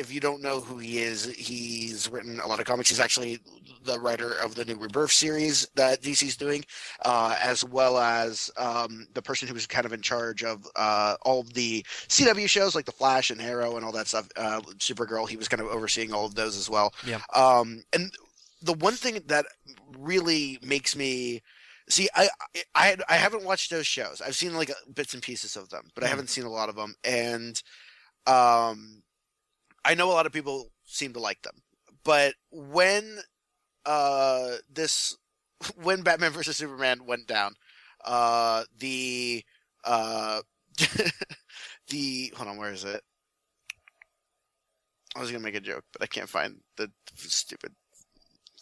[0.00, 2.88] if you don't know who he is, he's written a lot of comics.
[2.88, 3.38] He's actually
[3.84, 6.64] the writer of the new Rebirth series that DC's doing,
[7.04, 11.16] uh, as well as um, the person who was kind of in charge of uh,
[11.22, 14.26] all of the CW shows like The Flash and Arrow and all that stuff.
[14.36, 16.94] Uh, Supergirl, he was kind of overseeing all of those as well.
[17.06, 17.20] Yeah.
[17.34, 18.10] Um, and
[18.62, 19.44] the one thing that
[19.98, 21.42] really makes me
[21.90, 22.28] see, I
[22.74, 24.22] I I haven't watched those shows.
[24.24, 26.10] I've seen like bits and pieces of them, but I Mhm.
[26.10, 26.94] haven't seen a lot of them.
[27.04, 27.62] And
[28.26, 28.99] um,
[29.84, 31.62] I know a lot of people seem to like them,
[32.04, 33.20] but when
[33.86, 35.16] uh this
[35.76, 37.54] when Batman versus Superman went down,
[38.04, 39.44] uh the
[39.84, 40.42] uh
[41.88, 43.02] the hold on, where is it?
[45.16, 47.74] I was gonna make a joke, but I can't find the stupid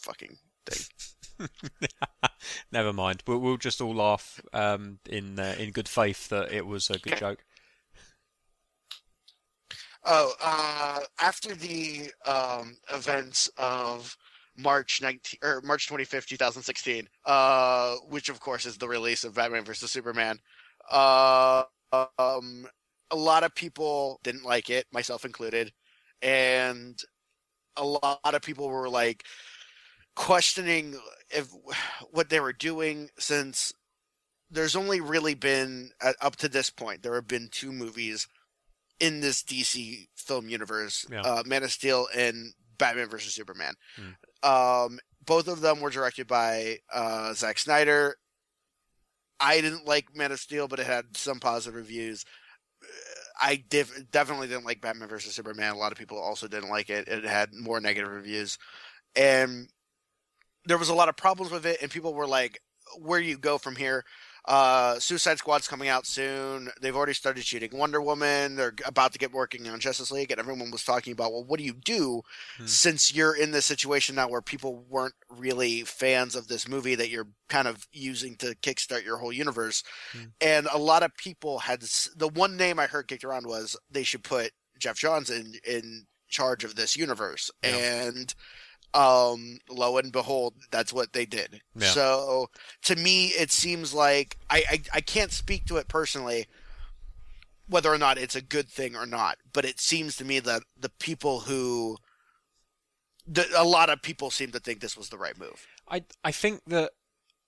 [0.01, 1.47] fucking thing.
[2.71, 3.23] Never mind.
[3.27, 6.97] We'll, we'll just all laugh um, in uh, in good faith that it was a
[6.99, 7.45] good joke.
[10.05, 14.15] Oh, uh, after the um, events of
[14.57, 19.65] March 19 or March 25th, 2016, uh, which of course is the release of Batman
[19.65, 20.39] vs Superman,
[20.91, 22.67] uh, um,
[23.11, 25.71] a lot of people didn't like it, myself included,
[26.21, 26.99] and
[27.75, 29.23] a lot of people were like
[30.15, 31.49] questioning if
[32.11, 33.71] what they were doing since
[34.51, 38.27] there's only really been uh, up to this point there have been two movies
[38.99, 41.21] in this DC film universe, Yeah.
[41.21, 43.73] uh, Man of Steel and Batman vs Superman.
[43.95, 44.49] Hmm.
[44.49, 48.15] Um, both of them were directed by uh, Zack Snyder.
[49.39, 52.25] I didn't like Man of Steel, but it had some positive reviews.
[52.83, 52.87] Uh,
[53.41, 55.73] I def- definitely didn't like Batman vs Superman.
[55.73, 57.07] A lot of people also didn't like it.
[57.07, 58.57] It had more negative reviews,
[59.15, 59.69] and
[60.65, 61.81] there was a lot of problems with it.
[61.81, 62.59] And people were like,
[62.97, 64.03] "Where do you go from here?"
[64.45, 66.69] Uh, Suicide Squad's coming out soon.
[66.81, 68.55] They've already started shooting Wonder Woman.
[68.55, 71.59] They're about to get working on Justice League, and everyone was talking about, well, what
[71.59, 72.21] do you do
[72.57, 72.65] Hmm.
[72.65, 77.09] since you're in this situation now where people weren't really fans of this movie that
[77.09, 79.83] you're kind of using to kickstart your whole universe?
[80.13, 80.23] Hmm.
[80.41, 81.81] And a lot of people had
[82.15, 86.05] the one name I heard kicked around was they should put Geoff Johns in in
[86.29, 88.03] charge of this universe, Yeah.
[88.03, 88.33] and
[88.93, 91.61] um lo and behold that's what they did.
[91.75, 91.87] Yeah.
[91.89, 92.49] so
[92.83, 96.47] to me it seems like I, I i can't speak to it personally
[97.67, 100.63] whether or not it's a good thing or not but it seems to me that
[100.79, 101.97] the people who
[103.29, 105.67] the, a lot of people seem to think this was the right move.
[105.87, 106.91] I I think that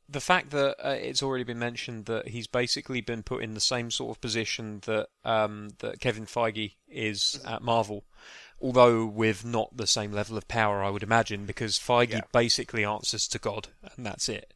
[0.07, 3.59] the fact that uh, it's already been mentioned that he's basically been put in the
[3.61, 8.03] same sort of position that um, that Kevin Feige is at Marvel,
[8.61, 12.21] although with not the same level of power, I would imagine, because Feige Yeah.
[12.31, 14.53] basically answers to God, and that's it.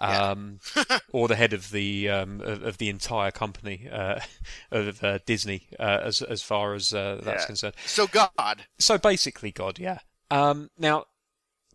[0.00, 0.30] Yeah.
[0.30, 0.58] Um,
[1.12, 4.18] or the head of the um, of, of the entire company uh,
[4.72, 7.46] of uh, Disney, uh, as as far as uh, that's Yeah.
[7.46, 10.00] concerned so god so basically God, yeah.
[10.32, 11.04] Um, now,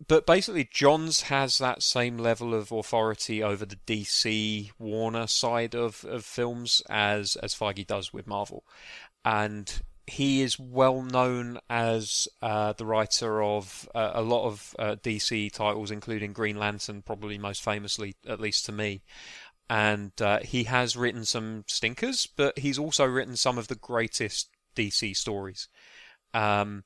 [0.06, 6.04] but basically, Johns has that same level of authority over the DC Warner side of,
[6.04, 8.64] of films as as Feige does with Marvel,
[9.24, 14.96] and he is well known as uh, the writer of uh, a lot of uh,
[14.96, 19.02] DC titles, including Green Lantern, probably most famously, at least to me.
[19.68, 24.48] And uh, he has written some stinkers, but he's also written some of the greatest
[24.74, 25.68] DC stories.
[26.34, 26.82] Um,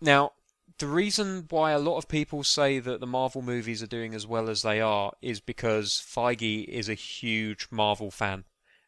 [0.00, 0.32] now,
[0.78, 4.26] the reason why a lot of people say that the Marvel movies are doing as
[4.26, 8.44] well as they are is because Feige is a huge Marvel fan.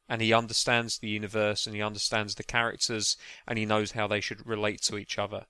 [0.08, 3.16] And he understands the universe and he understands the characters
[3.46, 5.44] and he knows how they should relate to each other.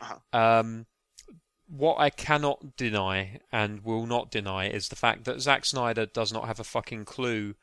[0.00, 0.16] Uh-huh.
[0.38, 0.86] Um,
[1.68, 6.32] what I cannot deny and will not deny is the fact that Zack Snyder does
[6.32, 7.54] not have a fucking clue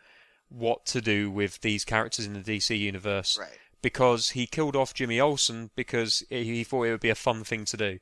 [0.50, 3.58] what to do with these characters in the DC universe Right.
[3.82, 7.66] because he killed off Jimmy Olsen because he thought it would be a fun thing
[7.66, 8.00] to do.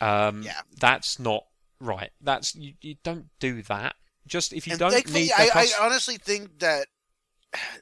[0.00, 0.60] Um, Yeah.
[0.80, 1.44] That's not
[1.80, 2.10] right.
[2.20, 3.94] That's you, you don't do that.
[4.26, 6.88] Just if you And don't need I, I honestly think that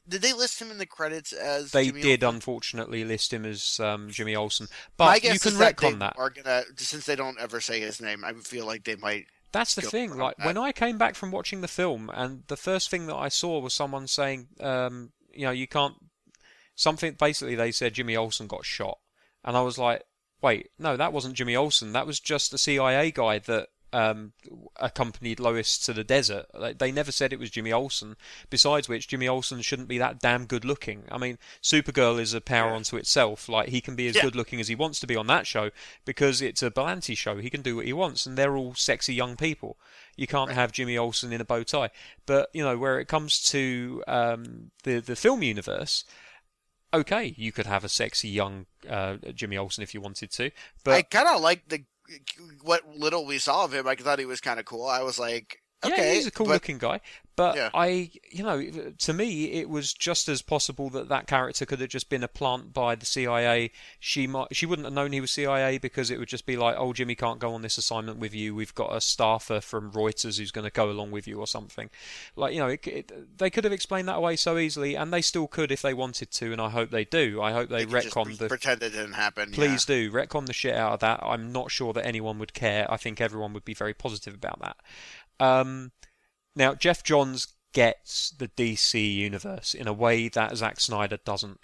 [0.08, 2.36] did they list him in the credits as they Jimmy did Olsen?
[2.36, 5.98] unfortunately list him as um, Jimmy Olsen, My but guess you can is that retcon
[6.00, 6.14] that.
[6.16, 8.24] Are gonna since they don't ever say his name.
[8.24, 9.26] I feel like they might.
[9.52, 10.16] That's the thing.
[10.16, 10.46] Like that.
[10.46, 13.58] when I came back from watching the film, and the first thing that I saw
[13.58, 15.94] was someone saying, um, you know, you can't.
[16.74, 18.98] Something basically they said Jimmy Olsen got shot,
[19.44, 20.04] and I was like,
[20.42, 21.92] wait, no, that wasn't Jimmy Olsen.
[21.92, 24.32] That was just the CIA guy that um,
[24.76, 26.46] accompanied Lois to the desert.
[26.52, 28.16] Like, They never said it was Jimmy Olsen.
[28.50, 31.04] Besides which, Jimmy Olsen shouldn't be that damn good looking.
[31.10, 32.76] I mean, Supergirl is a power Yeah.
[32.76, 33.48] unto itself.
[33.48, 34.22] Like he can be as Yeah.
[34.22, 35.70] good looking as he wants to be on that show
[36.04, 37.38] because it's a Berlanti show.
[37.38, 39.78] He can do what he wants, and they're all sexy young people.
[40.16, 41.90] You can't have Jimmy Olsen in a bow tie.
[42.26, 46.04] But you know, where it comes to um, the the film universe,
[46.92, 50.50] okay, you could have a sexy young uh, Jimmy Olsen if you wanted to.
[50.84, 51.84] But I kind of like the
[52.62, 53.86] what little we saw of him.
[53.86, 54.86] I thought he was kind of cool.
[54.86, 55.58] I was like,
[55.92, 57.00] okay, yeah, he's a cool but looking guy.
[57.36, 57.68] But Yeah.
[57.74, 61.90] I, you know, to me, it was just as possible that that character could have
[61.90, 63.72] just been a plant by the CIA.
[64.00, 66.76] She might, she wouldn't have known he was CIA because it would just be like,
[66.78, 68.54] oh, Jimmy can't go on this assignment with you.
[68.54, 71.90] We've got a staffer from Reuters who's going to go along with you or something.
[72.36, 75.20] Like, you know, it, it, they could have explained that away so easily, and they
[75.20, 77.42] still could if they wanted to, and I hope they do.
[77.42, 79.50] I hope they, just retcon the pretend it didn't happen.
[79.50, 81.20] Please do retcon the shit out of that.
[81.22, 82.90] I'm not sure that anyone would care.
[82.90, 84.76] I think everyone would be very positive about that.
[85.40, 85.92] Um,
[86.54, 91.60] now, Geoff Johns gets the DC universe in a way that Zack Snyder doesn't,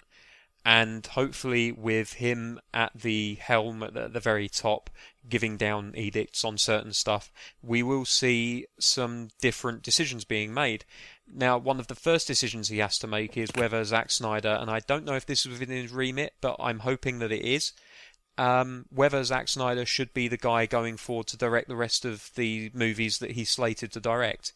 [0.65, 4.89] and hopefully, with him at the helm at the, the very top,
[5.27, 7.31] giving down edicts on certain stuff,
[7.61, 10.85] we will see some different decisions being made.
[11.27, 14.69] Now, one of the first decisions he has to make is whether Zack Snyder, and
[14.69, 17.73] I don't know if this is within his remit, but I'm hoping that it is,
[18.37, 22.31] um, whether Zack Snyder should be the guy going forward to direct the rest of
[22.35, 24.53] the movies that he's slated to direct.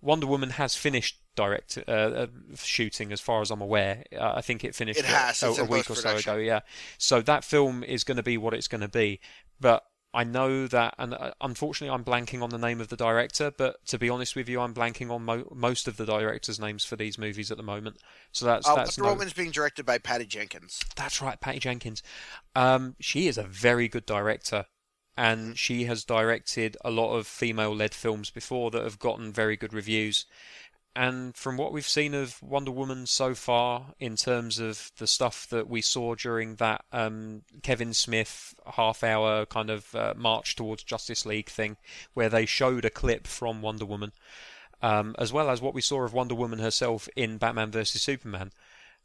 [0.00, 4.04] Wonder Woman has finished direct uh, uh, shooting, as far as I'm aware.
[4.16, 5.42] Uh, I think it finished It has.
[5.42, 6.36] a, a week or so ago.
[6.36, 6.60] Yeah,
[6.98, 9.20] so that film is going to be what it's going to be.
[9.60, 13.50] But I know that, and uh, unfortunately, I'm blanking on the name of the director.
[13.56, 16.84] But to be honest with you, I'm blanking on mo- most of the directors' names
[16.84, 17.98] for these movies at the moment.
[18.32, 20.80] So that's Uh, that's Wonder no- Woman's being directed by Patty Jenkins.
[20.96, 22.02] that's right, Patty Jenkins.
[22.56, 24.64] Um, she is a very good director,
[25.16, 29.74] and she has directed a lot of female-led films before that have gotten very good
[29.74, 30.24] reviews.
[30.96, 35.46] And from what we've seen of Wonder Woman so far, in terms of the stuff
[35.50, 41.24] that we saw during that um, Kevin Smith half-hour kind of uh, march towards Justice
[41.24, 41.76] League thing,
[42.14, 44.10] where they showed a clip from Wonder Woman,
[44.82, 48.50] um, as well as what we saw of Wonder Woman herself in Batman vs Superman,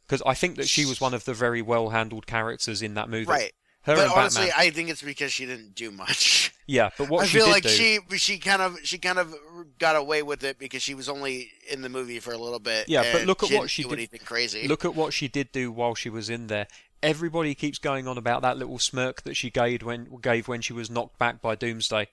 [0.06, 3.26] because I think that she was one of the very well-handled characters in that movie.
[3.26, 3.52] Right.
[3.82, 4.66] Her but and honestly, Batman.
[4.66, 6.53] I think it's because she didn't do much.
[6.66, 9.18] Yeah, but what I she feel did like do, she she kind of she kind
[9.18, 9.34] of
[9.78, 12.88] got away with it because she was only in the movie for a little bit.
[12.88, 14.66] Yeah, but look at what she did- crazy?
[14.66, 16.66] Look at what she did do while she was in there.
[17.02, 20.72] Everybody keeps going on about that little smirk that she gave when gave when she
[20.72, 22.08] was knocked back by Doomsday.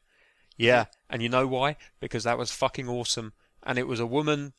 [0.57, 1.13] Yeah, mm-hmm.
[1.13, 1.77] and you know why?
[2.01, 3.31] Because that was fucking awesome,
[3.63, 4.53] and it was a woman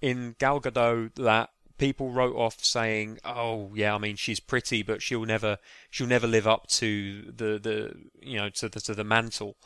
[0.00, 5.02] in Gal Gadot that people wrote off saying, "Oh, yeah, I mean she's pretty, but
[5.02, 5.58] she'll never
[5.90, 9.56] she'll never live up to the the you know to the to the mantle."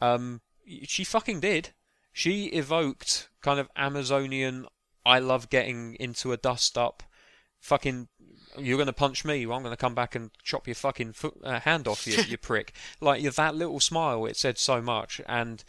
[0.00, 0.40] Um,
[0.84, 1.70] she fucking did.
[2.12, 4.66] She evoked kind of Amazonian.
[5.04, 7.02] I love getting into a dust up.
[7.60, 8.08] Fucking,
[8.58, 9.46] you're gonna punch me.
[9.46, 12.38] Well, I'm gonna come back and chop your fucking foot, uh, hand off you, you
[12.38, 12.74] prick.
[13.00, 15.20] Like that little smile, it said so much.
[15.26, 15.64] And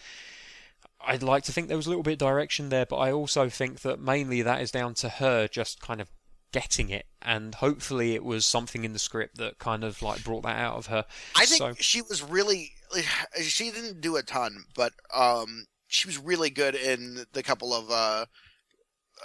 [1.06, 3.50] I'd like to think there was a little bit of direction there, but I also
[3.50, 6.10] think that mainly that is down to her just kind of
[6.52, 10.44] getting it, and hopefully it was something in the script that kind of like brought
[10.44, 11.06] that out of her.
[11.36, 12.72] I think so, she was really.
[13.42, 17.92] She didn't do a ton, but um, she was really good in the couple of
[17.92, 18.26] uh,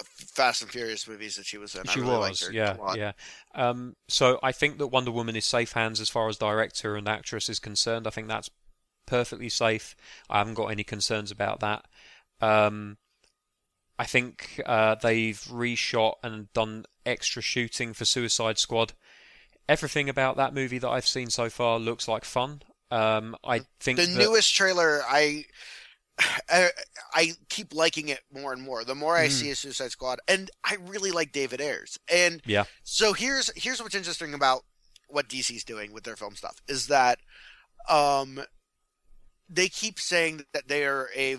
[0.05, 1.83] Fast and Furious movies that she was in.
[1.89, 2.99] I She really liked was, her yeah, a lot.
[2.99, 3.13] yeah.
[3.55, 7.09] Um, so I think that Wonder Woman is safe hands as far as director and
[7.09, 8.07] actress is concerned.
[8.07, 8.51] I think that's
[9.11, 9.97] perfectly safe.
[10.31, 11.85] I haven't got any concerns about that.
[12.41, 12.97] Um,
[13.99, 18.95] I think uh, they've reshot and done extra shooting for Suicide Squad.
[19.69, 22.63] Everything about that movie that I've seen so far looks like fun.
[22.91, 25.45] Um, I think The that, newest trailer, I,
[26.49, 26.71] I
[27.15, 28.85] I keep liking it more and more.
[28.85, 29.31] The more I Mm.
[29.31, 31.99] see a Suicide Squad, and I really like David Ayers.
[32.13, 32.65] And Yeah.
[32.85, 34.63] so here's here's what's interesting about
[35.09, 37.19] what DC's doing with their film stuff is that,
[37.89, 38.43] um,
[39.51, 41.37] they keep saying that they are a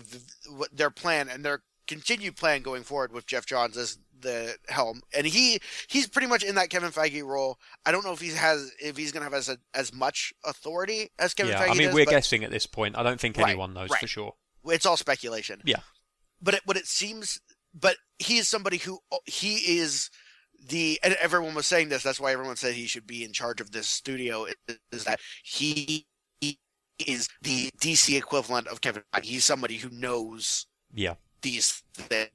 [0.72, 5.26] their plan and their continued plan going forward with Geoff Johns as the helm, and
[5.26, 7.58] he he's pretty much in that Kevin Feige role.
[7.84, 10.32] I don't know if he has if he's going to have as a, as much
[10.44, 11.70] authority as Kevin yeah, Feige.
[11.70, 12.96] I mean, does, we're but guessing at this point.
[12.96, 14.00] I don't think Right, anyone knows right.
[14.00, 14.34] for sure.
[14.66, 15.60] it's all speculation.
[15.64, 15.80] Yeah.
[16.40, 17.40] but it, but it seems,
[17.74, 20.10] but he is somebody who oh, he is
[20.68, 22.02] the and everyone was saying this.
[22.02, 24.46] That's why everyone said he should be in charge of this studio.
[24.68, 26.06] Is, is that he, he
[27.02, 29.24] is the DC equivalent of Kevin Feige.
[29.24, 31.14] He's somebody who knows Yeah.
[31.42, 32.30] these things.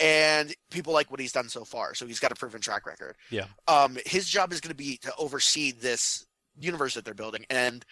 [0.00, 3.16] And people like what he's done so far, so he's got a proven track record.
[3.30, 3.46] Yeah.
[3.66, 6.24] Um, his job is going to be to oversee this
[6.56, 7.84] universe that they're building, and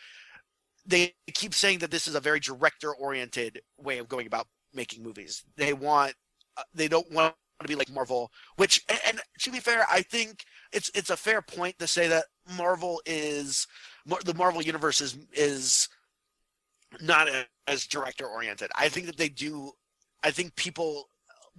[0.87, 5.43] they keep saying that this is a very director-oriented way of going about making movies.
[5.57, 6.15] They want,
[6.57, 10.03] uh, they don't want to be like Marvel, which, and, and to be fair, I
[10.03, 13.67] think it's it's a fair point to say that Marvel is
[14.25, 15.89] the Marvel universe is is
[17.01, 17.29] not
[17.67, 18.71] as director oriented.
[18.77, 19.73] I think that they do.
[20.23, 21.09] I think people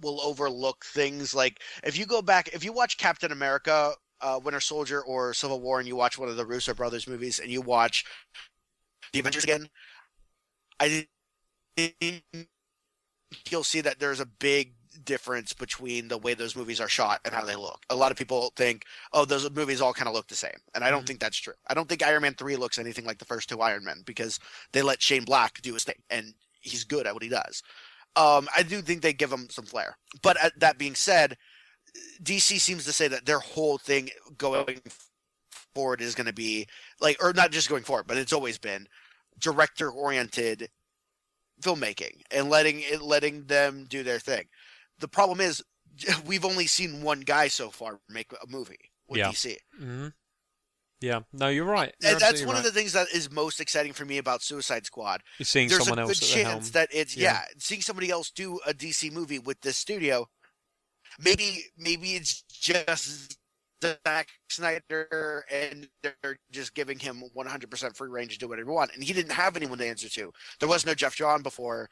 [0.00, 4.60] will overlook things like if you go back, if you watch Captain America, uh, Winter
[4.60, 7.60] Soldier, or Civil War, and you watch one of the Russo brothers movies, and you
[7.60, 8.04] watch
[9.12, 9.68] the Avengers again,
[10.80, 11.06] I
[11.76, 12.24] think
[13.50, 14.74] you'll see that there's a big
[15.04, 17.84] difference between the way those movies are shot and how they look.
[17.90, 20.58] A lot of people think, oh, those movies all kind of look the same.
[20.74, 21.06] And I don't Mhm.
[21.06, 21.54] think that's true.
[21.66, 24.38] I don't think Iron Man 3 looks anything like the first two Iron Men because
[24.72, 27.62] they let Shane Black do his thing and he's good at what he does.
[28.16, 29.96] Um, I do think they give him some flair.
[30.22, 31.36] But uh, that being said,
[32.22, 34.82] DC seems to say that their whole thing going
[35.74, 36.66] forward is going to be
[37.00, 38.88] like, or not just going forward, but it's always been
[39.38, 40.70] director oriented
[41.62, 44.46] filmmaking and letting it, letting them do their thing.
[44.98, 45.62] The problem is
[46.26, 49.28] we've only seen one guy so far make a movie with Yeah.
[49.30, 49.56] DC.
[49.78, 50.08] hmm
[51.00, 51.20] Yeah.
[51.32, 51.94] No, you're right.
[52.00, 52.58] You're And that's one right.
[52.58, 55.22] of the things that is most exciting for me about Suicide Squad.
[55.38, 56.54] You're seeing There's someone a else good at the helm.
[56.56, 57.32] chance that it's Yeah.
[57.32, 57.44] yeah.
[57.58, 60.28] seeing somebody else do a DC movie with this studio.
[61.18, 63.38] Maybe maybe it's just
[63.82, 68.94] Zack Snyder and they're just giving him 100% free range to do whatever he wants.
[68.94, 70.32] And he didn't have anyone to answer to.
[70.60, 71.88] There was no Geoff John before,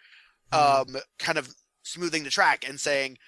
[0.53, 0.97] Mm-hmm.
[0.97, 1.53] um, kind of
[1.87, 3.19] smoothing the track and saying,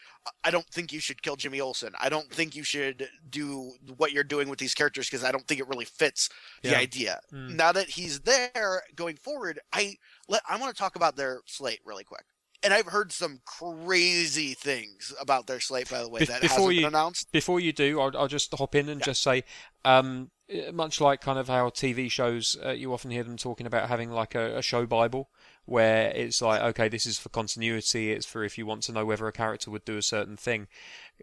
[0.45, 1.95] I don't think you should kill Jimmy Olsen.
[1.99, 5.47] I don't think you should do what you're doing with these characters because I don't
[5.47, 6.29] think it really fits
[6.63, 6.79] the Yeah.
[6.79, 7.21] idea.
[7.33, 7.55] Mm.
[7.55, 9.97] Now that he's there going forward, I
[10.29, 12.25] let I want to talk about their slate really quick.
[12.63, 16.73] And I've heard some crazy things about their slate, by the way, Be- that hasn't
[16.75, 17.31] you- been announced.
[17.33, 19.45] Before you do, I'll, I'll just hop in and just say,
[19.85, 23.67] um, eh, much like kind of how TV shows, uh, you often hear them talking
[23.67, 25.31] about having like a, a show bible,
[25.69, 28.11] where it's like, okay, this is for continuity.
[28.11, 30.67] It's for if you want to know whether a character would do a certain thing.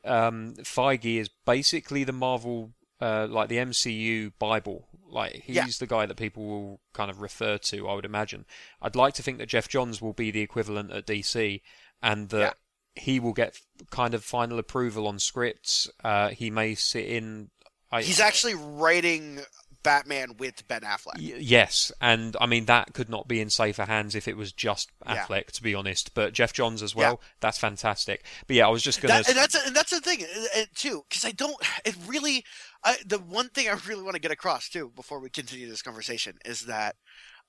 [0.03, 2.71] Um, Feige is basically the Marvel,
[3.01, 4.87] uh, like the MCU bible.
[5.09, 5.65] Like he's Yeah.
[5.79, 7.87] the guy that people will kind of refer to.
[7.87, 8.45] I would imagine.
[8.83, 11.61] I'd like to think that Geoff Johns will be the equivalent at DC,
[12.03, 12.57] and that
[12.93, 13.57] he will get
[13.89, 15.89] kind of final approval on scripts.
[16.03, 17.49] Uh, he may sit in.
[17.91, 19.39] I, He's actually writing
[19.86, 21.15] Batman with Ben Affleck.
[21.17, 24.51] Y- yes, and I mean that could not be in safer hands if it was
[24.51, 25.25] just Yeah.
[25.25, 26.13] Affleck, to be honest.
[26.13, 28.25] But Geoff Johns as well, that's fantastic.
[28.47, 29.13] But yeah, I was just gonna.
[29.13, 31.55] That, and that's and that's the thing uh, uh, too, because I don't.
[31.86, 32.43] It really,
[32.83, 35.81] I, the one thing I really want to get across too before we continue this
[35.81, 36.95] conversation is that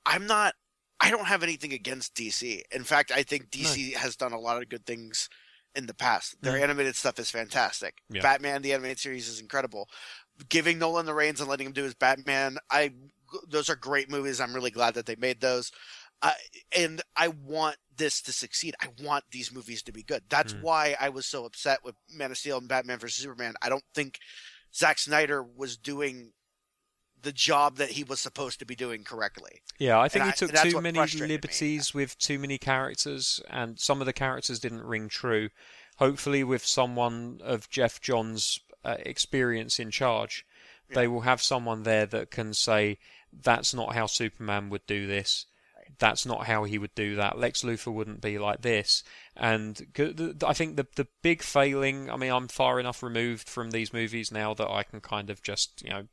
[0.05, 0.55] I'm not.
[1.01, 2.63] I don't have anything against DC.
[2.71, 5.29] In fact, I think DC has done a lot of good things
[5.75, 6.41] in the past.
[6.41, 6.63] Their Mm.
[6.63, 7.99] animated stuff is fantastic.
[8.09, 8.23] Yeah.
[8.23, 9.91] Batman the animated series is incredible.
[10.49, 12.93] Giving Nolan the reins and letting him do his Batman, I
[13.49, 14.41] those are great movies.
[14.41, 15.73] I'm really glad that they made those.
[16.23, 16.33] Uh,
[16.77, 18.75] and I want this to succeed.
[18.81, 20.23] I want these movies to be good.
[20.29, 20.63] That's Mm.
[20.63, 23.55] why I was so upset with Man of Steel and Batman vs Superman.
[23.61, 24.19] I don't think
[24.75, 26.33] Zack Snyder was doing
[27.21, 29.63] the job that he was supposed to be doing correctly.
[29.79, 31.35] Yeah, I think And he took too many frustrated me.
[31.35, 35.51] liberties with too many characters, and some of the characters didn't ring true.
[35.97, 40.47] Hopefully, with someone of Geoff Johns' uh, experience in charge,
[40.89, 42.99] they will have someone there that can say,
[43.33, 45.47] "That's not how Superman would do this.
[45.99, 47.39] That's not how he would do that.
[47.39, 49.03] Lex Luthor wouldn't be like this."
[49.37, 52.11] And g- the- the- I think the the big failing.
[52.11, 55.43] I mean, I'm far enough removed from these movies now that I can kind of
[55.43, 56.09] just you know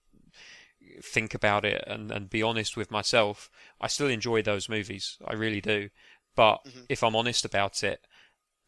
[1.02, 3.50] think about it and, and be honest with myself,
[3.80, 5.18] I still enjoy those movies.
[5.26, 5.90] I really do.
[6.36, 6.86] But Mhm.
[6.90, 8.06] if I'm honest about it,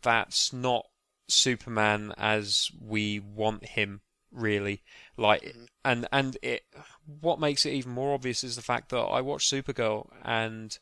[0.01, 0.87] that's not
[1.27, 4.01] Superman as we want him
[4.31, 4.83] really
[5.15, 5.67] like Mhm.
[5.85, 6.65] and and it
[7.05, 10.77] what makes it even more obvious is the fact that I watched Supergirl and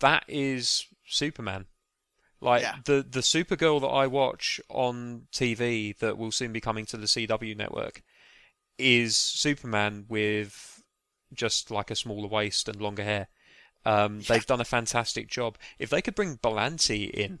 [0.00, 1.66] that is Superman
[2.40, 2.76] like Yeah.
[2.84, 7.06] the the Supergirl that I watch on TV that will soon be coming to the
[7.06, 8.02] CW network
[8.78, 10.82] is Superman with
[11.32, 13.28] just like a smaller waist and longer hair.
[13.86, 15.58] Um, They've done a fantastic job.
[15.78, 17.40] If they could bring Berlanti in,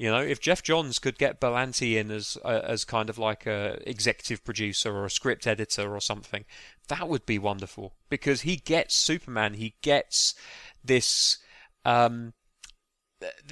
[0.00, 3.44] you know, if Geoff Johns could get Berlanti in as uh, as kind of like
[3.44, 6.46] a executive producer or a script editor or something,
[6.88, 9.52] that would be wonderful because he gets Superman.
[9.52, 10.34] He gets
[10.82, 11.36] this
[11.84, 12.32] um,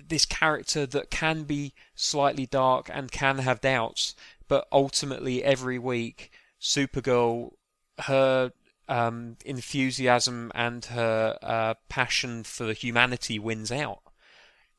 [0.09, 4.17] this character that can be slightly dark and can have doubts,
[4.49, 7.51] but ultimately every week, Supergirl,
[7.99, 8.53] her
[8.89, 14.01] um, enthusiasm and her uh, passion for humanity wins out,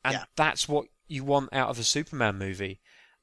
[0.04, 0.24] and Yeah.
[0.34, 2.80] that's what you want out of a Superman movie.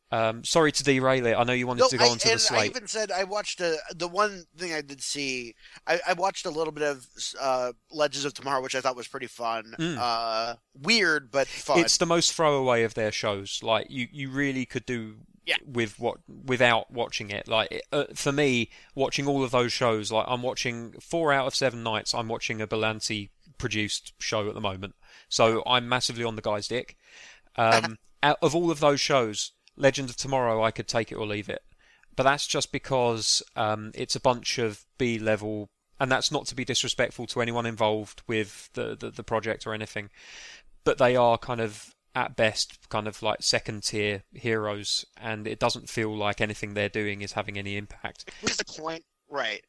[0.09, 1.33] Um, sorry to derail it.
[1.35, 3.11] I know you wanted No, to go I, on to the and I even said
[3.11, 5.53] I watched a, the one thing I did see.
[5.85, 7.05] I, I watched a little bit of
[7.41, 9.75] uh, Legends of Tomorrow, which I thought was pretty fun.
[9.77, 9.97] Mm.
[9.99, 11.79] Uh, weird, but fun.
[11.79, 13.59] It's the most throwaway of their shows.
[13.61, 15.15] Like you, you really could do
[15.45, 15.57] Yeah.
[15.65, 17.49] with what without watching it.
[17.49, 21.55] Like uh, for me, watching all of those shows, like I'm watching four out of
[21.55, 22.13] seven nights.
[22.13, 24.95] I'm watching a Berlanti produced show at the moment,
[25.27, 26.95] so I'm massively on the guy's dick.
[27.57, 31.25] Um, out of all of those shows, Legend of Tomorrow, I could take it or
[31.25, 31.61] leave it,
[32.15, 35.69] but that's just because um, it's a bunch of B level.
[35.99, 39.73] And that's not to be disrespectful to anyone involved with the, the, the project or
[39.73, 40.11] anything
[40.87, 45.59] but they are kind of at best kind of like second tier heroes and it
[45.59, 49.03] doesn't feel like anything they're doing is having any impact What's the point?
[49.29, 49.61] Right.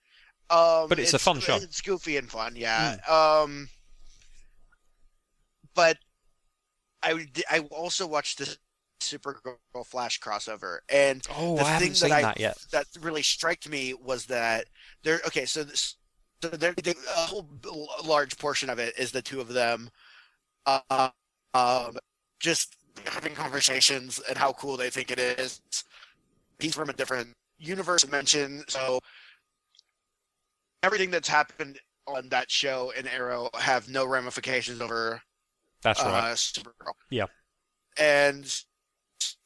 [0.48, 1.56] Um, But it's a fun show.
[1.56, 2.98] It's goofy and fun, yeah.
[3.08, 3.68] Um,
[5.74, 5.98] but
[7.02, 8.56] I I also watched the
[9.00, 13.94] Supergirl Flash crossover, and oh the i thing that, I, that that really struck me
[13.94, 14.66] was that
[15.04, 15.20] there.
[15.26, 15.96] Okay, so this,
[16.42, 17.48] so there, they, a whole
[18.04, 19.90] large portion of it is the two of them,
[20.66, 21.10] uh,
[21.54, 21.96] um,
[22.40, 22.76] just
[23.06, 25.60] having conversations and how cool they think it is.
[26.58, 27.28] He's from a different
[27.58, 29.00] universe dimension, so
[30.82, 35.20] everything that's happened on that show and Arrow have no ramifications over
[35.82, 36.92] that's uh, right Supergirl.
[37.10, 37.24] Yeah.
[37.98, 38.44] And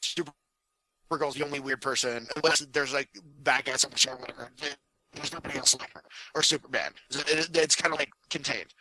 [0.02, 2.26] Supergirl's the only weird person.
[2.36, 3.08] Unless there's like
[3.42, 4.50] bad guys on the show, whatever.
[5.12, 6.02] There's nobody else like her
[6.34, 6.92] or Superman.
[7.10, 8.72] It- It's kind of like contained.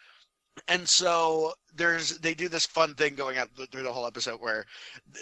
[0.67, 4.41] And so there's they do this fun thing going out th- through the whole episode
[4.41, 4.65] where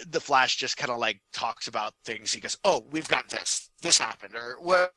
[0.08, 2.32] the Flash just kind of like talks about things.
[2.32, 3.70] He goes, "Oh, we've got this.
[3.80, 4.92] This happened, or what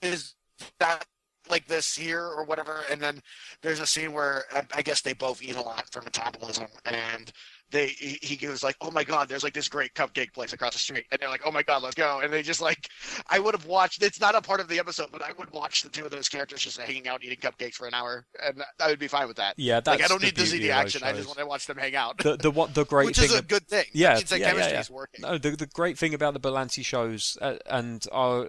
[0.00, 0.34] is
[0.78, 1.04] that
[1.48, 3.22] like this here or whatever?" And then
[3.62, 7.32] there's a scene where I, I guess they both eat a lot for metabolism, and
[7.70, 10.72] they he, he goes like, "Oh my god, there's like this great cupcake place across
[10.74, 12.88] the street," and they're like, "Oh my god, let's go!" And they just like,
[13.28, 14.02] I would have watched.
[14.02, 16.28] It's not a part of the episode, but I would watch the two of those
[16.28, 19.36] characters just hanging out eating cupcakes for an hour, and I would be fine with
[19.36, 19.54] that.
[19.56, 21.02] yeah that's like I don't the need to see the action.
[21.02, 23.26] I just want to watch them hang out, the the what the great which thing
[23.26, 23.86] is a ab- good thing.
[23.92, 24.80] Yeah, means that yeah, yeah, chemistry yeah.
[24.80, 25.22] is working.
[25.22, 28.46] No, the the great thing about the Berlanti shows, uh, and I,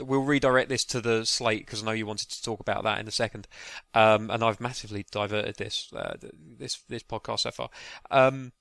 [0.00, 2.98] we'll redirect this to the slate because I know you wanted to talk about that
[2.98, 3.48] in a second,
[3.94, 7.70] um, and I've massively diverted this uh, this this podcast so far.
[8.10, 8.52] Um,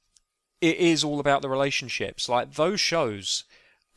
[0.62, 2.30] it is all about the relationships.
[2.30, 3.44] Like those shows,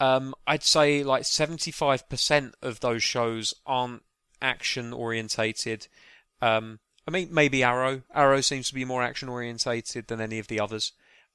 [0.00, 4.02] um, I'd say like seventy five percent of those shows aren't
[4.40, 5.88] action orientated.
[6.40, 8.02] Um, I mean, maybe Arrow.
[8.14, 10.92] Arrow seems to be more action orientated than any of the others.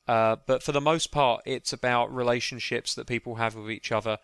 [0.08, 4.20] Uh, but for the most part, it's about relationships that people have with each other,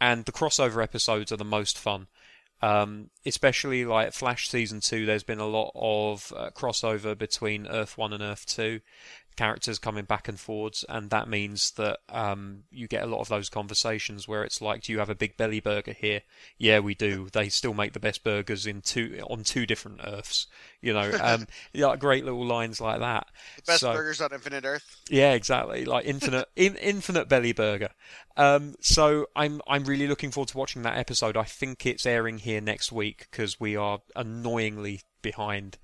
[0.00, 2.06] and the crossover episodes are the most fun.
[2.62, 7.98] Um, especially like Flash season two, there's been a lot of uh, crossover between Earth
[7.98, 8.80] One and Earth Two,
[9.36, 13.28] characters coming back and forwards, and that means that um, you get a lot of
[13.28, 16.22] those conversations where it's like, "Do you have a big belly burger here?"
[16.58, 17.28] Yeah, we do.
[17.32, 20.46] They still make the best burgers in two on two different Earths.
[20.80, 23.26] You know, um, yeah, great little lines like that.
[23.56, 25.00] The best So- burgers on Infinite Earth.
[25.08, 25.84] yeah, exactly.
[25.84, 27.90] Like infinite, in, infinite belly burger.
[28.36, 31.36] Um, so I'm I'm really looking forward to watching that episode.
[31.36, 35.78] I think it's airing here next week because we are annoyingly behind.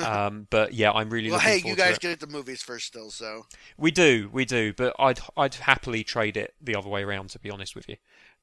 [0.00, 3.10] Um, but yeah, I'm really Well, hey, you guys get at the movies first, still.
[3.10, 3.46] So
[3.78, 4.72] We do, we do.
[4.72, 7.30] But I'd I'd happily trade it the other way around.
[7.30, 7.96] To be honest with you,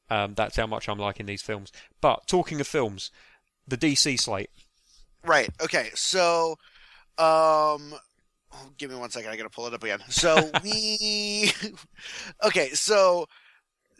[0.10, 1.72] um, that's how much I'm liking these films.
[2.02, 3.12] But talking of films,
[3.68, 4.50] the DC slate.
[5.26, 5.90] right, okay.
[5.96, 6.52] So,
[7.18, 7.94] um,
[8.54, 9.30] oh, give me one second.
[9.32, 10.00] I gotta pull it up again.
[10.10, 11.52] So we,
[12.46, 12.70] okay.
[12.70, 13.28] So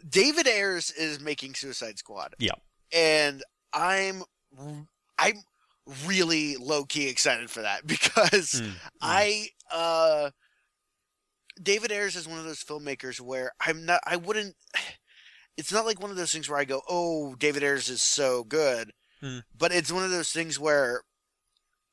[0.08, 2.34] David Ayers is making Suicide Squad.
[2.38, 2.52] Yeah.
[2.92, 3.42] and
[3.72, 4.22] I'm
[5.18, 5.34] I'm
[6.06, 8.76] really low key excited for that because Mm, mm.
[9.02, 10.30] I uh
[11.62, 14.56] David Ayers is one of those filmmakers where I'm not I wouldn't
[15.56, 18.42] it's not like one of those things where I go, "Oh, David Ayers is so
[18.44, 19.38] good." Hmm.
[19.56, 21.02] But it's one of those things where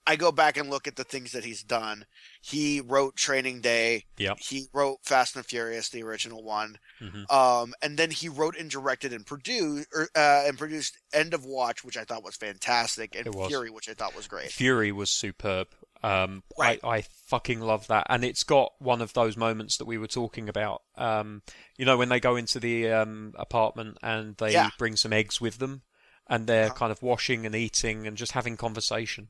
[0.07, 2.05] I go back and look at the things that he's done.
[2.41, 4.05] He wrote Training Day.
[4.17, 4.39] Yep.
[4.39, 6.79] He wrote Fast and Furious, the original one.
[6.99, 7.31] Mhm.
[7.31, 11.45] Um, and then he wrote and directed and produced or, uh, and produced End of
[11.45, 13.47] Watch, which I thought was fantastic, and was.
[13.49, 14.51] Fury, which I thought was great.
[14.51, 15.67] Fury was superb.
[16.03, 16.79] Um, Right.
[16.83, 20.07] I, I fucking love that, and it's got one of those moments that we were
[20.07, 20.81] talking about.
[20.95, 21.43] Um,
[21.77, 24.71] you know, when they go into the um, apartment and they Yeah.
[24.79, 25.83] bring some eggs with them,
[26.25, 26.73] and they're Uh-huh.
[26.73, 29.29] kind of washing and eating and just having conversation.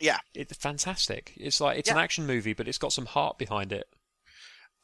[0.00, 0.18] Yeah.
[0.34, 1.34] It's fantastic.
[1.36, 3.86] It's like it's an action movie, but it's got some heart behind it.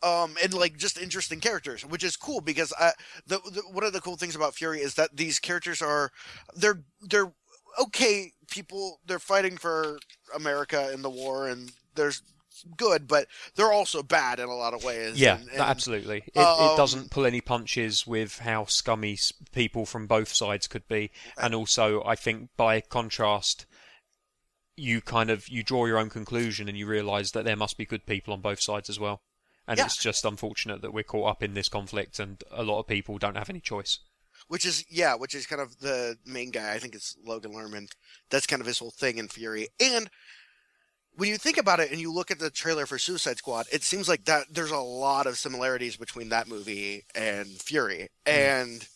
[0.02, 2.92] um, and like just interesting characters, which is cool because I,
[3.26, 6.12] the, the one of the cool things about Fury is that these characters are
[6.54, 7.32] they're they're
[7.80, 9.00] okay people.
[9.06, 9.98] They're fighting for
[10.34, 12.22] America in the war, and there's
[12.76, 15.20] good, but they're also bad in a lot of ways.
[15.20, 16.24] Yeah, and, and, absolutely.
[16.34, 19.18] It, um, it doesn't pull any punches with how scummy
[19.52, 23.66] people from both sides could be, and also I think by contrast,
[24.76, 27.86] you kind of you draw your own conclusion and you realise that there must be
[27.86, 29.22] good people on both sides as well.
[29.66, 29.86] And Yeah.
[29.86, 33.18] it's just unfortunate that we're caught up in this conflict, and a lot of people
[33.18, 33.98] don't have any choice.
[34.48, 36.72] which is yeah, which is kind of the main guy.
[36.74, 37.88] I think it's Logan Lerman.
[38.30, 39.68] That's kind of his whole thing in Fury.
[39.80, 40.08] And
[41.14, 43.82] when you think about it, and you look at the trailer for Suicide Squad, it
[43.82, 48.10] seems like that there's a lot of similarities between that movie and Fury.
[48.26, 48.30] Hmm.
[48.32, 48.88] And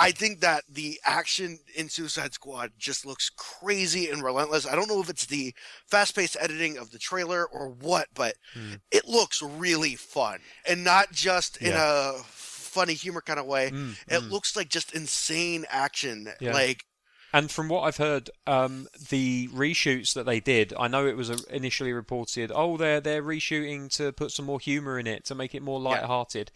[0.00, 4.66] I think that the action in Suicide Squad just looks crazy and relentless.
[4.66, 5.54] I don't know if it's the
[5.86, 8.76] fast-paced editing of the trailer or what, but Hmm.
[8.90, 13.70] it looks really fun, and not just in a funny humor kind of way.
[13.70, 14.30] Mm, It mm.
[14.30, 16.32] looks like just insane action.
[16.40, 16.52] Yeah.
[16.54, 16.84] Like
[17.32, 21.30] And from what I've heard, um, the reshoots that they did, I know it was
[21.46, 25.54] initially reported, oh, they're they're reshooting to put some more humor in it to make
[25.54, 26.50] it more light-hearted.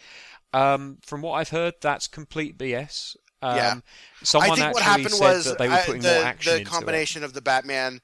[0.52, 3.16] Um, from what I've heard, that's complete BS.
[3.44, 3.74] Um, Yeah.
[4.22, 7.22] Someone I think what happened was they were I- putting the, more action the combination
[7.24, 8.00] of the Batman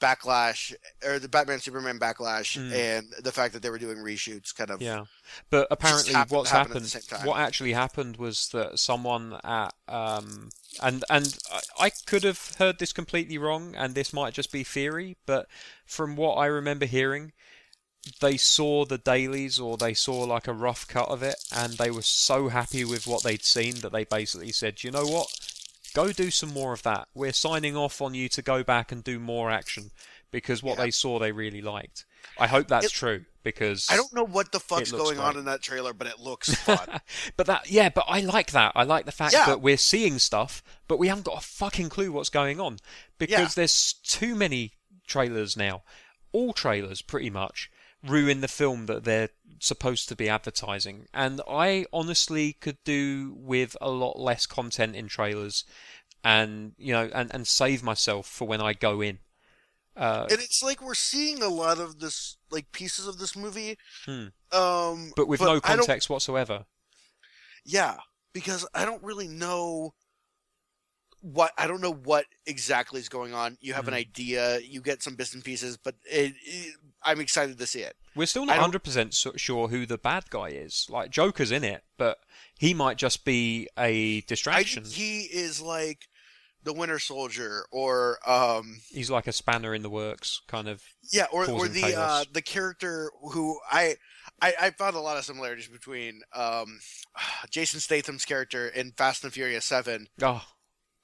[0.00, 0.74] backlash
[1.04, 2.72] or the Batman Superman backlash Mm.
[2.72, 4.82] and the fact that they were doing reshoots kind of.
[4.82, 5.04] Yeah,
[5.48, 7.24] but apparently, happened- what's happened happened, the same time.
[7.26, 10.50] what actually happened was that someone at um,
[10.82, 14.64] and and I, I could have heard this completely wrong, and this might just be
[14.64, 15.46] theory, but
[15.86, 17.32] from what I remember hearing,
[18.20, 21.90] they saw the dailies or they saw like a rough cut of it and they
[21.90, 25.28] were so happy with what they'd seen that they basically said, you know what?
[25.94, 27.06] Go do some more of that.
[27.14, 29.90] We're signing off on you to go back and do more action
[30.32, 30.84] because what Yeah.
[30.84, 32.04] they saw they really liked.
[32.38, 35.44] I hope that's It- true because I don't know what the fuck's going on in
[35.44, 37.00] that trailer, but it looks fun.
[37.36, 38.72] but that yeah, but I like that.
[38.74, 39.46] I like the fact Yeah.
[39.46, 42.78] that we're seeing stuff, but we haven't got a fucking clue what's going on
[43.18, 43.48] because Yeah.
[43.54, 44.72] there's too many
[45.06, 45.82] trailers now.
[46.32, 47.70] All trailers pretty much
[48.04, 49.30] ruin the film that they're
[49.60, 51.06] supposed to be advertising.
[51.14, 55.64] And I honestly could do with a lot less content in trailers
[56.24, 59.18] and you know and, and save myself for when I go in.
[59.96, 63.76] Uh, and it's like we're seeing a lot of this like pieces of this movie
[64.06, 64.28] Hmm.
[64.50, 66.64] um but with no context whatsoever.
[67.64, 67.98] Yeah,
[68.32, 69.94] because I don't really know
[71.20, 73.58] what I don't know what exactly is going on.
[73.60, 73.98] You have an Mhm.
[73.98, 77.96] idea, you get some bits and pieces, but it, it, I'm excited to see it.
[78.14, 80.86] We're still not hundred percent sure who the bad guy is.
[80.90, 82.18] Like Joker's in it, but
[82.58, 84.84] he might just be a distraction.
[84.84, 86.08] think he is like
[86.64, 90.82] the Winter Soldier, or um, He's like a spanner in the works, kind of.
[91.12, 93.96] yeah, or or the uh, the character who I,
[94.40, 96.78] I I found a lot of similarities between um,
[97.50, 100.44] Jason Statham's character in Fast and Furious Seven Oh,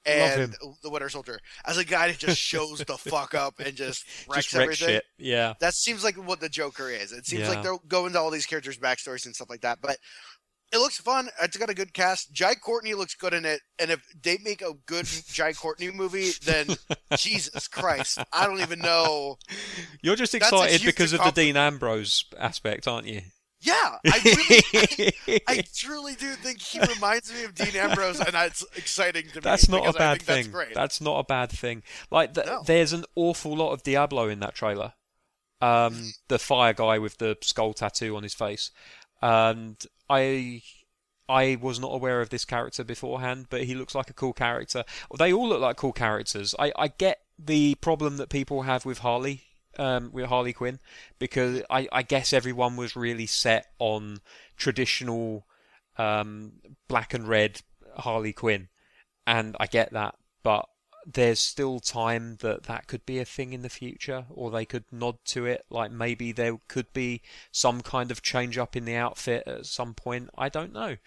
[0.05, 4.05] and the Winter Soldier as a guy that just shows the fuck up and just
[4.29, 4.87] wrecks just wreck everything.
[4.87, 5.03] shit.
[5.17, 5.53] Yeah.
[5.59, 7.11] That seems like what the Joker is.
[7.11, 7.49] It seems Yeah.
[7.49, 9.79] like they're going into all these characters' backstories and stuff like that.
[9.81, 9.97] But
[10.71, 11.29] it looks fun.
[11.41, 12.31] It's got a good cast.
[12.31, 13.61] Jai Courtney looks good in it.
[13.79, 16.67] And if they make a good Jai Courtney movie, then
[17.17, 19.37] Jesus Christ, I don't even know.
[20.03, 21.31] You're just excited because of the.
[21.31, 23.21] Dean Ambrose aspect, aren't you?
[23.61, 28.33] Yeah, I really, I, I truly do think he reminds me of Dean Ambrose, and
[28.33, 29.41] that's exciting to me.
[29.41, 30.51] That's not a bad think That's thing.
[30.51, 30.73] great.
[30.73, 31.83] That's not a bad thing.
[32.09, 32.63] Like th- No.
[32.65, 34.93] there's an awful lot of Diablo in that trailer.
[35.61, 38.71] Um, the fire guy with the skull tattoo on his face,
[39.21, 39.77] and
[40.09, 40.61] I.
[41.31, 44.83] I was not aware of this character beforehand, but he looks like a cool character.
[45.15, 46.55] They all look like cool characters.
[46.57, 49.43] I, I get the problem that people have with Harley,
[49.79, 50.79] um, with Harley Quinn,
[51.17, 54.19] because I, I guess everyone was really set on
[54.57, 55.45] traditional
[55.97, 56.53] um,
[56.87, 57.61] black and red
[57.97, 58.67] Harley Quinn,
[59.25, 60.67] and I get that, but
[61.05, 64.83] there's still time that that could be a thing in the future, or they could
[64.91, 65.65] nod to it.
[65.69, 67.21] Like maybe there could be
[67.51, 70.29] some kind of change up in the outfit at some point.
[70.37, 70.97] I don't know.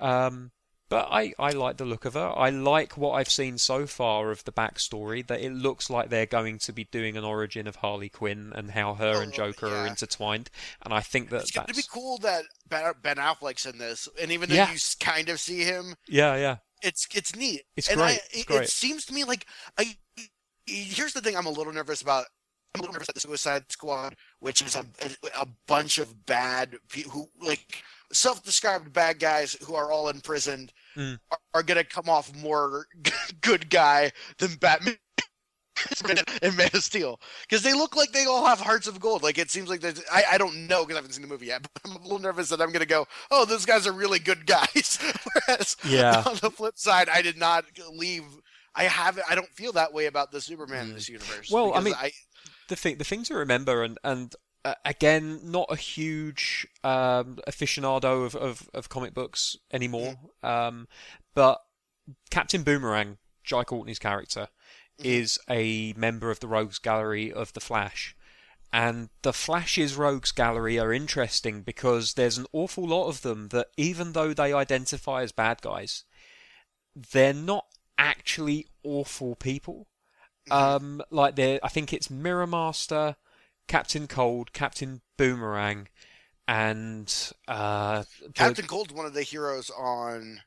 [0.00, 0.50] Um,
[0.90, 2.32] but I, I like the look of her.
[2.36, 5.26] I like what I've seen so far of the backstory.
[5.26, 8.70] That it looks like they're going to be doing an origin of Harley Quinn and
[8.72, 10.50] how her and Oh, Joker are intertwined.
[10.82, 14.08] And I think that it's going to be cool that Ben Ben Affleck's in this,
[14.20, 14.70] and even though Yeah.
[14.72, 16.56] you kind of see him, yeah, yeah.
[16.82, 17.62] it's it's neat.
[17.76, 18.10] It's and great.
[18.10, 18.62] I, It's it, great.
[18.62, 19.46] it seems to me like
[19.78, 19.96] I.
[20.66, 22.26] Here's the thing: I'm a little nervous about
[22.74, 24.84] I'm a little nervous at the Suicide Squad, which is a,
[25.38, 27.82] a bunch of bad people who like
[28.14, 31.18] self-described bad guys who are all imprisoned Mm.
[31.32, 32.86] are, are going to come off more
[33.40, 34.96] good guy than Batman
[36.40, 39.22] and Man of Steel because they look like they all have hearts of gold.
[39.24, 41.46] Like it seems like there's I, I don't know because I haven't seen the movie
[41.46, 43.92] yet, but I'm a little nervous that I'm going to go, oh, those guys are
[43.92, 44.98] really good guys.
[45.48, 46.22] Whereas Yeah.
[46.26, 48.22] on the flip side, I did not leave.
[48.76, 49.26] I haven't.
[49.28, 51.50] I don't feel that way about the Superman in this universe.
[51.50, 51.94] Well, I mean,
[52.68, 54.32] the thing the thing to remember and and
[54.64, 60.14] uh, again not a huge um, aficionado of, of, of comic books anymore.
[60.42, 60.88] Um,
[61.34, 61.60] but
[62.30, 64.48] Captain Boomerang Jai Courtney's character
[65.00, 65.04] Mhm.
[65.04, 68.14] is a member of the Rogues Gallery of the Flash.
[68.72, 73.68] And the Flash's Rogues Gallery are interesting because there's an awful lot of them that
[73.76, 76.04] even though they identify as bad guys
[77.12, 77.66] they're not
[77.98, 79.88] actually awful people.
[80.50, 83.16] Um, like I think it's Mirror Master,
[83.68, 85.88] Captain Cold, Captain Boomerang,
[86.46, 88.04] and uh,
[88.34, 90.40] Captain Cold's one of the heroes on.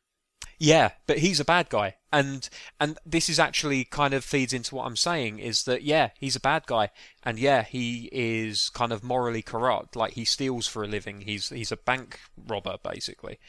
[0.59, 2.49] yeah, but he's a bad guy, and
[2.80, 6.36] and this is actually kind of feeds into what I'm saying is that yeah, he's
[6.36, 6.89] a bad guy,
[7.24, 11.22] and yeah, he is kind of morally corrupt, like he steals for a living.
[11.22, 13.39] He's he's a bank robber basically,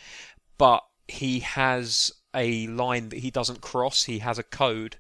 [0.57, 4.05] but he has a line that he doesn't cross.
[4.05, 4.97] He has a code,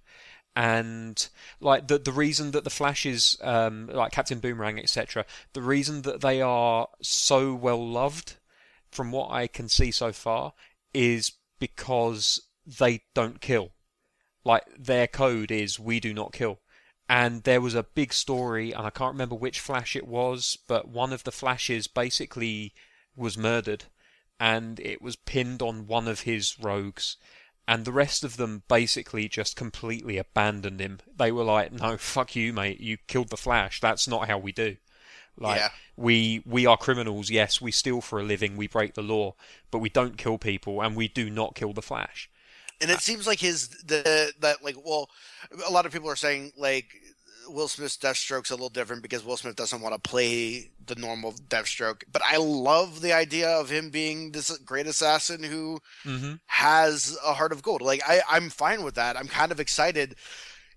[0.58, 1.28] and
[1.60, 6.20] like the the reason that the Flashes, um, like Captain Boomerang, etc., the reason that
[6.20, 8.34] they are so well loved,
[8.90, 10.54] from what I can see so far,
[10.92, 11.30] is
[11.60, 13.70] because they don't kill.
[14.44, 16.58] Like their code is we do not kill.
[17.08, 20.88] And there was a big story, and I can't remember which Flash it was, but
[20.88, 22.74] one of the Flashes basically
[23.14, 23.84] was murdered,
[24.40, 27.16] and it was pinned on one of his rogues,
[27.68, 30.98] and the rest of them basically just completely abandoned him.
[31.16, 32.80] They were like, "No, fuck you, mate.
[32.80, 33.80] You killed the Flash.
[33.80, 34.78] That's not how we do."
[35.36, 35.68] Like Yeah.
[35.96, 37.30] we we are criminals.
[37.30, 38.56] Yes, we steal for a living.
[38.56, 39.34] We break the law,
[39.70, 42.28] but we don't kill people, and we do not kill the Flash.
[42.80, 45.08] and it uh, seems like his the that like well
[45.66, 46.86] a lot of people are saying like
[47.48, 51.32] will smith's deathstroke's a little different because will smith doesn't want to play the normal
[51.32, 56.34] deathstroke but i love the idea of him being this great assassin who Mm-hmm.
[56.46, 57.82] has a heart of gold.
[57.82, 59.16] Like i i'm fine with that.
[59.16, 60.14] I'm kind of excited.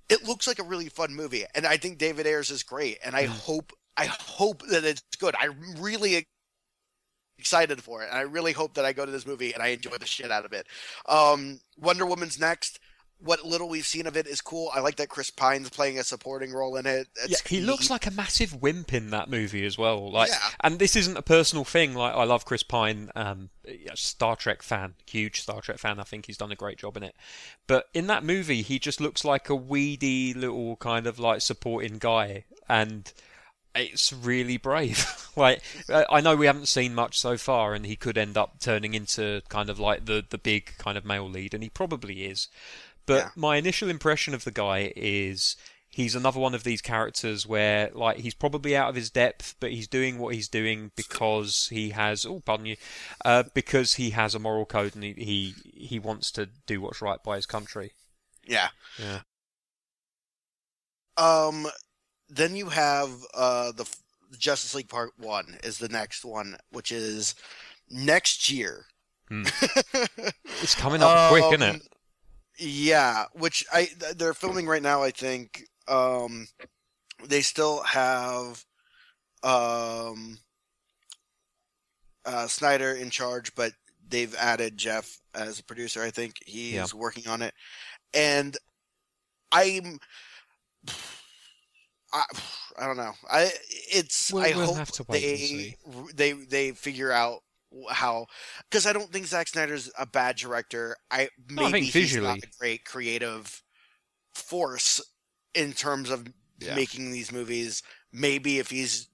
[0.09, 3.15] It looks like a really fun movie and i think david ayers is great and
[3.15, 5.36] i hope i hope that it's good.
[5.39, 6.26] I'm really
[7.38, 9.67] excited for it and i really hope that i go to this movie and i
[9.69, 10.67] enjoy the shit out of it.
[11.07, 12.80] Um wonder woman's next
[13.24, 16.03] what little we've seen of it is cool i like that chris pine's playing a
[16.03, 19.65] supporting role in it Yeah, It's he looks like a massive wimp in that movie
[19.65, 20.11] as well.
[20.11, 20.38] Like, Yeah.
[20.61, 21.93] and this isn't a personal thing.
[21.93, 23.49] Like, I love Chris Pine, um,
[23.95, 25.99] Star Trek fan, huge Star Trek fan.
[25.99, 27.15] I think he's done a great job in it.
[27.67, 31.97] But in that movie, he just looks like a weedy little kind of like supporting
[31.99, 33.11] guy, and
[33.76, 35.05] it's really brave.
[35.36, 38.59] like, I I know we haven't seen much so far, and he could end up
[38.59, 42.24] turning into kind of like the the big kind of male lead, and he probably
[42.26, 42.47] is.
[43.12, 43.30] But Yeah.
[43.36, 45.55] my initial impression of the guy is
[45.89, 49.72] he's another one of these characters where like he's probably out of his depth, but
[49.72, 52.78] he's doing what he's doing because he has oh pardon you,
[53.26, 55.53] uh, because he has a moral code and he, he
[55.88, 57.91] he wants to do what's right by his country.
[58.47, 59.22] yeah Yeah.
[61.18, 61.68] Um,
[62.30, 63.86] then you have uh the
[64.38, 67.36] Justice League Part One is the next one, which is
[67.89, 68.86] next year.
[69.28, 69.43] Hmm.
[70.64, 71.82] It's coming up quick, isn't it?
[72.64, 75.01] Yeah, which I they're filming right now.
[75.01, 76.47] I think um,
[77.26, 78.64] they still have
[79.41, 80.38] um,
[82.24, 83.74] uh, Snyder in charge, but
[84.07, 86.03] they've added Geoff as a producer.
[86.03, 86.86] I think he's Yeah.
[86.93, 87.55] working on it,
[88.14, 88.55] and
[89.51, 89.97] I'm.
[92.14, 92.24] I,
[92.78, 93.14] I don't know.
[93.32, 93.51] I
[93.91, 95.76] it's We'll- I we'll hope they
[96.14, 97.41] they they figure out
[97.89, 98.28] how
[98.69, 100.97] because I don't think Zack Snyder's a bad director.
[101.09, 103.61] I maybe No, I he's visually- not a great creative
[104.34, 105.01] force
[105.53, 106.28] in terms of
[106.59, 106.76] Yeah.
[106.76, 107.82] making these movies.
[108.11, 109.07] Maybe if he's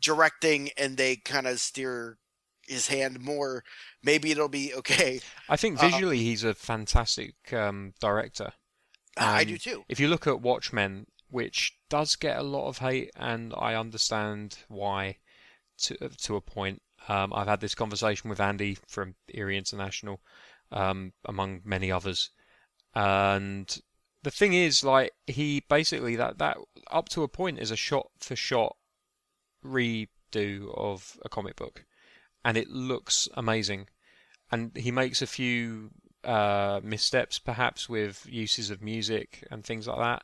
[0.00, 2.18] directing and they kind of steer
[2.66, 3.64] his hand more,
[4.02, 5.20] maybe it'll be okay.
[5.48, 8.52] I think uh, visually he's a fantastic um, director.
[9.16, 9.84] I Um, do too.
[9.88, 14.58] If you look at Watchmen, which does get a lot of hate, and I understand
[14.68, 15.18] why
[15.78, 16.82] to to a point.
[17.08, 20.20] Um, I've had this conversation with Andy from Erie International,
[20.70, 22.30] um, among many others,
[22.94, 23.80] and
[24.22, 26.58] the thing is, like he basically that that
[26.90, 28.76] up to a point is a shot for shot
[29.64, 31.84] redo of a comic book,
[32.44, 33.88] and it looks amazing.
[34.50, 35.90] And he makes a few
[36.24, 40.22] uh, missteps, perhaps with uses of music and things like that.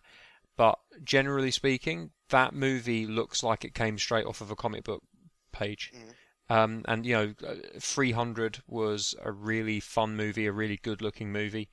[0.56, 5.04] but generally speaking, that movie looks like it came straight off of a comic book
[5.52, 5.92] page.
[5.94, 6.14] Mhm.
[6.50, 11.68] Um, and you know, uh, 300 was a really fun movie, a really good-looking movie.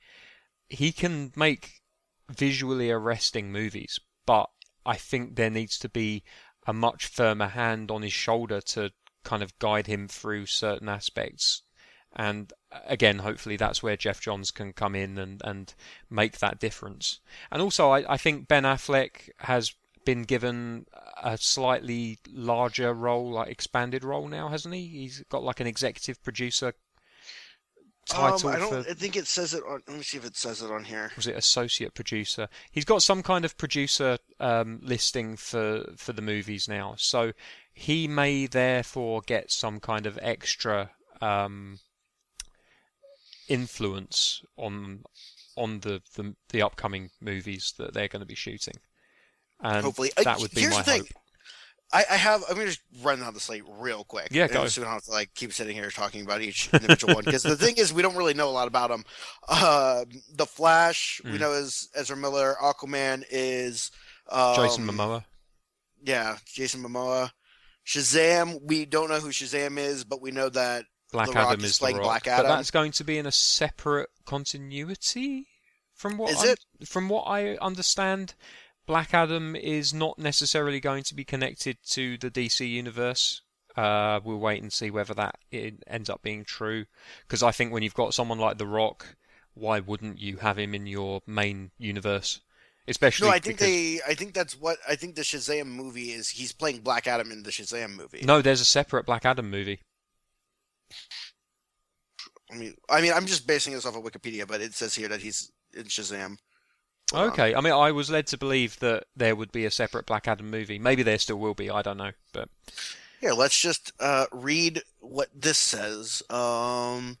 [0.68, 1.80] He can make
[2.28, 4.50] visually arresting movies, but
[4.84, 6.22] I think there needs to be
[6.66, 8.90] a much firmer hand on his shoulder to
[9.24, 11.62] kind of guide him through certain aspects.
[12.14, 15.74] And uh, again, hopefully that's where Geoff Johns can come in and, and
[16.10, 17.20] make that difference.
[17.50, 19.74] And also, I, I think Ben Affleck has
[20.06, 20.86] been given
[21.22, 24.86] a slightly larger role, like expanded role now, hasn't he?
[24.86, 26.72] He's got like an executive producer
[28.08, 28.84] title Um, I don't.
[28.84, 29.82] for I think it says it on.
[29.86, 31.10] Let me see if it says it on here.
[31.16, 32.48] was it associate producer?
[32.70, 37.32] He's got some kind of producer um, listing for for the movies now, so
[37.74, 41.80] he may therefore get some kind of extra um,
[43.48, 45.02] influence on
[45.56, 48.76] on the, the the upcoming movies that they're going to be shooting.
[49.60, 51.00] And Hopefully, Uh, that would be here's my the thing.
[51.02, 51.08] hope.
[51.92, 52.42] I, I have.
[52.48, 54.28] I'm gonna just run down the slate real quick.
[54.32, 54.66] Yeah, go.
[54.66, 57.44] So we don't have to like keep sitting here talking about each individual one because
[57.44, 59.04] the thing is, we don't really know a lot about them.
[59.48, 60.04] Uh,
[60.34, 61.40] the Flash, we Mm.
[61.40, 62.56] know is Ezra Miller.
[62.60, 63.92] Aquaman is
[64.28, 65.24] um, Jason Momoa.
[66.02, 67.30] Yeah, Jason Momoa.
[67.86, 71.70] Shazam, we don't know who Shazam is, but we know that Black The Adam is
[71.70, 75.46] is the playing Rock, Black but that's going to be in a separate continuity.
[75.94, 76.58] From what Is it?
[76.84, 78.34] from what I understand,
[78.86, 83.42] Black Adam is not necessarily going to be connected to the DC universe.
[83.76, 86.86] Uh, we'll wait and see whether that it ends up being true.
[87.26, 89.16] Because I think when you've got someone like The Rock,
[89.54, 92.40] why wouldn't you have him in your main universe?
[92.88, 94.00] Especially no, I think because they.
[94.06, 96.28] I think that's what I think the Shazam movie is.
[96.28, 98.22] He's playing Black Adam in the Shazam movie.
[98.24, 99.80] no, there's a separate Black Adam movie.
[102.52, 105.08] I mean, I mean, I'm just basing this off of Wikipedia, but it says here
[105.08, 106.36] that he's in Shazam.
[107.12, 107.30] On.
[107.30, 110.26] Okay, I mean, I was led to believe that there would be a separate Black
[110.26, 110.78] Adam movie.
[110.78, 111.70] Maybe there still will be.
[111.70, 112.48] I don't know, but
[113.20, 116.22] Here, let's just uh, read what this says.
[116.30, 117.18] Um,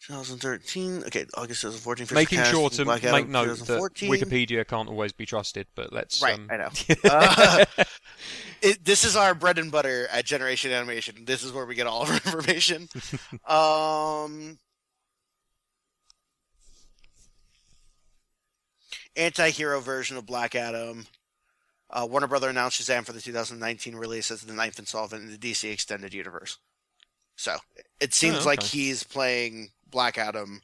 [0.00, 1.04] 2013.
[1.04, 2.06] Okay, August 2014.
[2.06, 5.66] first making cast, sure to Black make Adam, note that Wikipedia can't always be trusted.
[5.74, 6.70] But let's Right, um, I know.
[7.04, 7.64] Uh,
[8.62, 11.24] it, this is our bread and butter at Generation Animation.
[11.24, 12.88] This is where we get all of our information.
[13.46, 14.58] um,
[19.18, 21.06] anti-hero version of Black Adam.
[21.90, 25.38] Uh, Warner Brother announced Shazam for the 2019 release as the ninth installment in the
[25.38, 26.58] DC Extended Universe.
[27.36, 27.56] So
[28.00, 30.62] it seems Oh, like he's playing Black Adam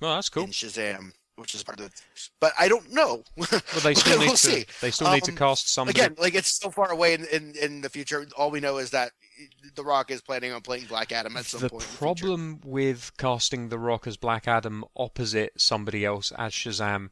[0.00, 0.44] well, that's cool.
[0.44, 1.92] in Shazam, which is part of it.
[2.40, 3.22] But I don't know.
[3.36, 4.36] But they still need we'll to.
[4.36, 4.64] see.
[4.80, 6.00] They still need to Um, cast somebody.
[6.00, 8.26] Again, like it's so far away in, in, in the future.
[8.36, 9.12] All we know is that
[9.74, 11.82] The Rock is planning on playing Black Adam at some the point.
[11.82, 11.98] in future.
[11.98, 17.10] problem with casting The Rock as Black Adam opposite somebody else as Shazam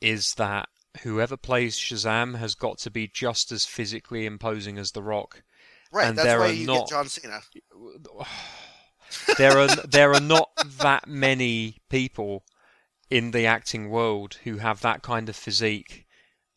[0.00, 0.68] is that
[1.02, 5.42] whoever plays Shazam has got to be just as physically imposing as The Rock.
[5.92, 6.08] right?
[6.08, 7.40] and That's there why are you not- get John Cena.
[9.38, 12.44] there are there are not that many people
[13.12, 16.06] in the acting world who have that kind of physique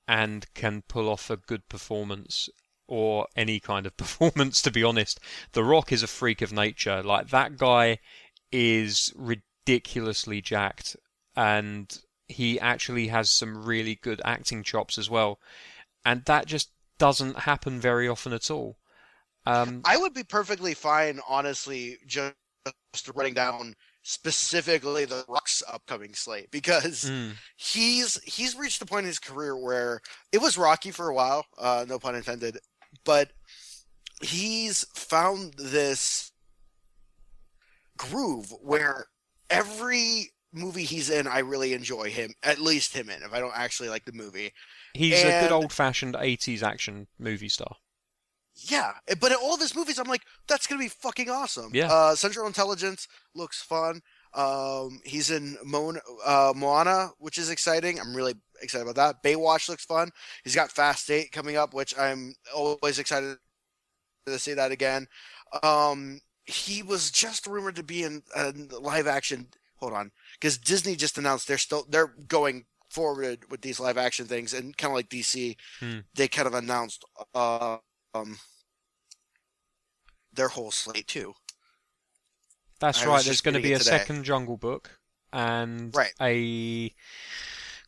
[0.08, 2.48] and can pull off a good performance
[2.88, 5.20] or any kind of performance to be honest.
[5.52, 7.04] The rock is a freak of nature.
[7.04, 8.00] Like that guy
[8.54, 10.96] is ridiculously jacked
[11.36, 11.94] and
[12.30, 15.40] he actually has some really good acting chops as well.
[16.06, 18.78] And that just doesn't happen very often at all.
[19.46, 22.34] Um, I would be perfectly fine, honestly, just
[23.14, 23.76] running down
[24.08, 29.58] specifically the Rock's upcoming slate because mm, he's he's reached the point in his career
[29.58, 30.00] where
[30.32, 32.60] it was rocky for a while, uh, no pun intended,
[33.04, 33.32] but
[34.22, 36.32] he's found this
[37.98, 39.08] groove where
[39.50, 43.24] every movie he's in, I really enjoy him, at least him in.
[43.24, 44.54] If I don't actually like the movie,
[44.94, 47.76] He's a good old fashioned 80s action movie star.
[48.56, 48.94] Yeah.
[49.20, 51.72] But in all of his movies, I'm like, that's gonna be fucking awesome.
[51.74, 51.92] Yeah.
[51.92, 54.02] Uh, Central Intelligence looks fun.
[54.34, 58.00] Um, he's in Mon- uh, Moana, which is exciting.
[58.00, 59.24] I'm really excited about that.
[59.24, 60.12] Baywatch looks fun.
[60.44, 63.38] He's got Fast Eight coming up, which I'm always excited
[64.26, 65.08] to see that again.
[65.64, 69.48] Um, he was just rumored to be in a live action.
[69.78, 74.26] Hold on, because Disney just announced they're still they're going forward with these live action
[74.26, 76.00] things, and kind of like DC, Hmm.
[76.14, 77.04] they kind of announced
[77.34, 77.78] uh,
[78.16, 78.38] um
[80.34, 81.34] their whole slate too.
[82.80, 83.24] That's I right.
[83.24, 83.90] There's going to be a today.
[83.92, 85.00] second Jungle Book
[85.32, 86.14] and Right.
[86.22, 86.94] a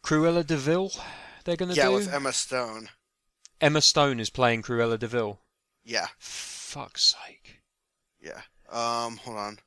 [0.03, 0.91] Cruella de Vil.
[1.43, 1.83] They're going to do it.
[1.83, 1.95] Yeah, do.
[1.95, 2.89] with Emma Stone.
[3.59, 5.39] Emma Stone is playing Cruella de Vil.
[5.83, 7.61] Yeah, Fuck's sake.
[8.21, 8.41] yeah.
[8.69, 9.59] Um, hold on.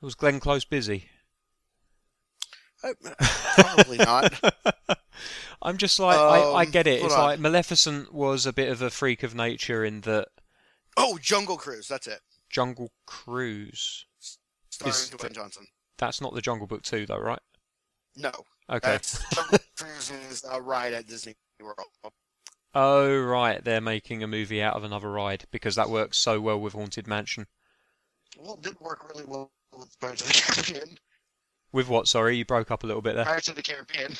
[0.00, 1.08] Was Glenn Close busy?
[2.82, 2.92] Uh,
[3.56, 4.32] Probably not.
[5.60, 7.02] I'm just like, I, I Um, get it.
[7.02, 7.20] It's on.
[7.20, 10.28] like Maleficent was a bit of a freak of nature in that
[10.96, 11.88] Oh, Jungle Cruise.
[11.88, 12.20] That's it.
[12.50, 14.06] Jungle Cruise.
[14.70, 15.66] Starring Is Dwayne Johnson.
[15.98, 17.40] That's not the Jungle Book 2, though, right?
[18.16, 18.30] No,
[18.68, 18.90] Okay.
[18.92, 21.76] that's Jungle Cruise's uh, ride at Disney World.
[22.74, 23.62] Oh, right.
[23.62, 27.06] They're making a movie out of another ride because that works so well with Haunted
[27.06, 27.46] Mansion.
[28.38, 30.34] Well, it did work really well with Pirates of the
[30.72, 30.98] Caribbean.
[31.72, 32.08] With what?
[32.08, 33.24] Sorry, you broke up a little bit there.
[33.24, 34.14] Pirates of the Caribbean.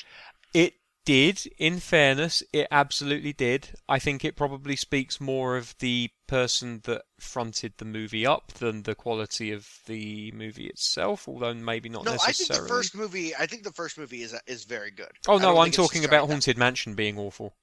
[0.55, 0.75] It
[1.05, 3.71] did, in fairness, it absolutely did.
[3.89, 8.83] I think it probably speaks more of the person that fronted the movie up than
[8.85, 12.69] the quality of the movie itself, although maybe not No, I think necessarily.
[12.69, 13.35] the first movie.
[13.37, 15.11] I think the first movie is is very good.
[15.29, 16.29] Oh no, I'm talking about.
[16.29, 17.55] Haunted Mansion being awful.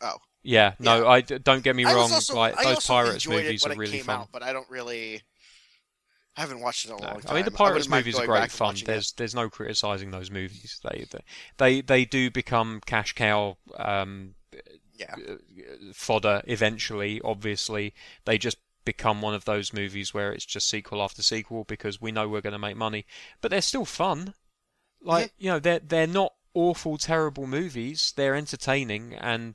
[0.00, 0.18] Oh.
[0.42, 1.08] Yeah, no, Yeah.
[1.08, 2.12] I don't get me wrong.
[2.12, 4.20] also- like I those also pirates movies it are it really came fun.
[4.20, 5.22] out, but I don't really.
[6.36, 7.32] I haven't watched it in a No, long time.
[7.32, 8.68] I mean the pirates movies are great fun.
[8.68, 8.92] watching it.
[8.92, 10.80] There's there's no criticizing those movies.
[10.82, 11.20] They they
[11.56, 14.34] they, they do become cash cow um,
[14.98, 15.14] Yeah.
[15.92, 17.20] fodder eventually.
[17.22, 22.00] Obviously, they just become one of those movies where it's just sequel after sequel because
[22.00, 23.06] we know we're going to make money.
[23.40, 24.34] But they're still fun.
[25.00, 28.12] Like you know, they're they're not awful, terrible movies.
[28.16, 29.54] They're entertaining, and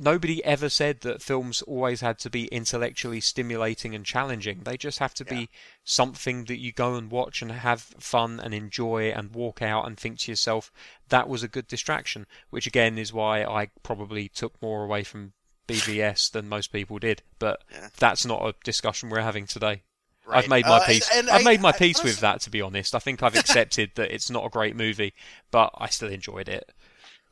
[0.00, 4.60] nobody ever said that films always had to be intellectually stimulating and challenging.
[4.64, 5.30] They just have to Yeah.
[5.40, 5.50] be
[5.84, 9.98] something that you go and watch and have fun and enjoy and walk out and
[9.98, 10.72] think to yourself,
[11.08, 12.26] that was a good distraction.
[12.48, 15.34] Which again is why I probably took more away from
[15.68, 17.22] BVS than most people did.
[17.38, 17.90] But Yeah.
[17.98, 19.82] that's not a discussion we're having today.
[20.24, 20.44] Right.
[20.44, 21.08] I've made my Uh, peace.
[21.10, 22.94] and- and I've I- made my I- peace with that, to be honest.
[22.94, 25.12] I think I've accepted that it's not a great movie,
[25.50, 26.72] but I still enjoyed it.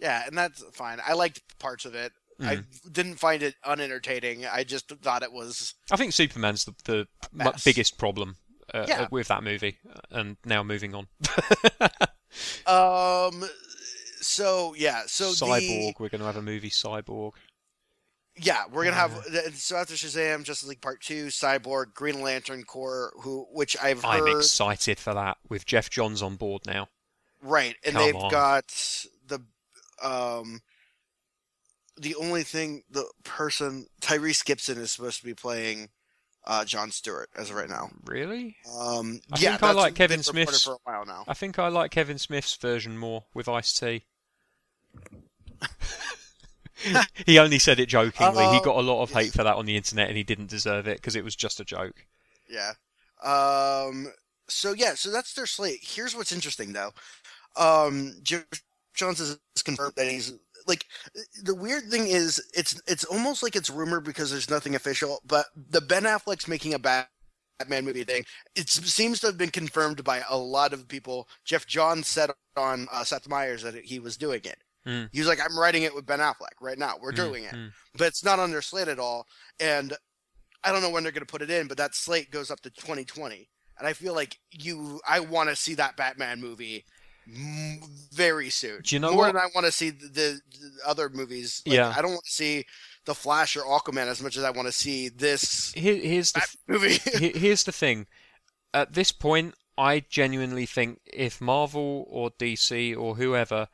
[0.00, 1.00] Yeah, and that's fine.
[1.04, 2.12] I liked parts of it.
[2.41, 2.93] I Mm.
[2.93, 4.47] didn't find it unentertaining.
[4.47, 7.64] I just thought it was I think Superman's the, the Mess.
[7.64, 8.36] biggest problem
[8.72, 9.09] uh, Yeah.
[9.11, 9.78] with that movie.
[10.11, 11.09] And now moving on.
[12.66, 13.45] um.
[14.20, 15.95] So yeah, so Cyborg.
[15.99, 17.32] We're going to have a movie Cyborg.
[18.36, 19.12] yeah we're gonna have
[19.55, 24.20] so after Shazam, Justice League Part Two, Cyborg, Green Lantern Corps, who which I've I'm
[24.26, 26.89] heard excited for that with Geoff Johns on board now.
[27.43, 28.30] right, and Come they've on.
[28.30, 28.66] got
[29.26, 29.41] the
[30.03, 30.61] um
[32.01, 35.88] the only thing the person Tyrese Gibson is supposed to be playing
[36.46, 37.90] uh John Stewart as of right now.
[38.07, 38.57] Really?
[38.78, 41.24] Um, I yeah, think I like Kevin Smith's- for a while now.
[41.28, 44.05] I think I like Kevin Smith's version more with Ice T.
[47.26, 48.44] he only said it jokingly.
[48.44, 50.49] he Uh, got a lot of hate for that on the internet, and he didn't
[50.49, 52.07] deserve it because it was just a joke.
[52.49, 52.72] Yeah.
[53.22, 54.12] Um.
[54.49, 54.94] So yeah.
[54.94, 55.80] So that's their slate.
[55.82, 56.92] Here's what's interesting though.
[57.57, 58.14] Um.
[58.22, 58.44] Jim
[58.94, 60.32] Jones has confirmed that he's
[60.68, 60.84] like
[61.42, 65.46] the weird thing is it's it's almost like it's rumored because there's nothing official, but
[65.56, 68.24] the Ben Affleck's making a Batman movie thing.
[68.54, 71.28] It seems to have been confirmed by a lot of people.
[71.44, 74.58] Geoff Johns said on uh, Seth Meyers that he was doing it.
[74.86, 75.04] Hmm.
[75.12, 76.94] He was like, "I'm writing it with Ben Affleck right now.
[77.00, 77.72] We're Mm, doing it." mm.
[77.96, 79.26] but it's not on their slate at all.
[79.58, 79.94] And
[80.62, 82.60] I don't know when they're going to put it in, but that slate goes up
[82.60, 83.48] to 2020.
[83.78, 86.84] And I feel like you, I want to see that Batman movie
[88.12, 88.80] very soon.
[88.82, 89.26] Do you know More what?
[89.34, 91.62] than I want to see the, the, the other movies.
[91.66, 91.92] Like, Yeah.
[91.96, 92.64] I don't want to see
[93.04, 96.42] the Flash or Aquaman as much as I want to see this Here, here's the
[96.66, 96.98] movie.
[97.18, 98.06] He- Here's the thing.
[98.74, 103.68] At this point, I genuinely think if Marvel or DC or whoever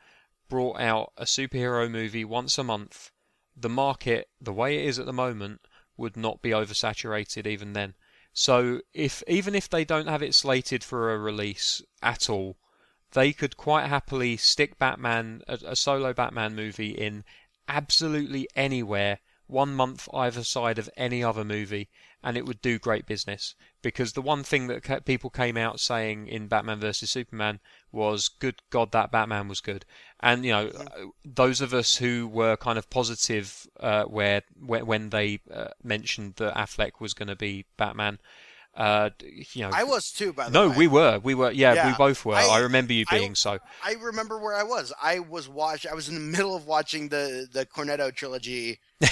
[0.49, 3.11] brought out a superhero movie once a month,
[3.57, 5.61] the market, the way it is at the moment,
[5.97, 7.95] would not be oversaturated even then.
[8.33, 12.57] So if even if they don't have it slated for a release at all,
[13.15, 17.25] they could quite happily stick Batman a, a solo Batman movie in
[17.69, 21.89] absolutely anywhere one month either side of any other movie
[22.23, 23.55] and it would do great business.
[23.83, 27.61] Because the one thing that ca- people came out saying in Batman vs Superman
[27.93, 29.85] was good god that Batman was good.
[30.21, 34.87] And you know uh, those of us who were kind of positive uh, where when,
[34.87, 38.19] when they uh, mentioned that Affleck was going to be Batman
[38.77, 39.11] uh,
[39.53, 40.73] you know I was too, by the no way.
[40.73, 43.35] No, we were we were yeah, we both were I, I- remember you I- being
[43.35, 44.93] so I remember where I was.
[45.01, 45.87] I was watch.
[45.87, 48.81] I was in the middle of watching the the Cornetto trilogy.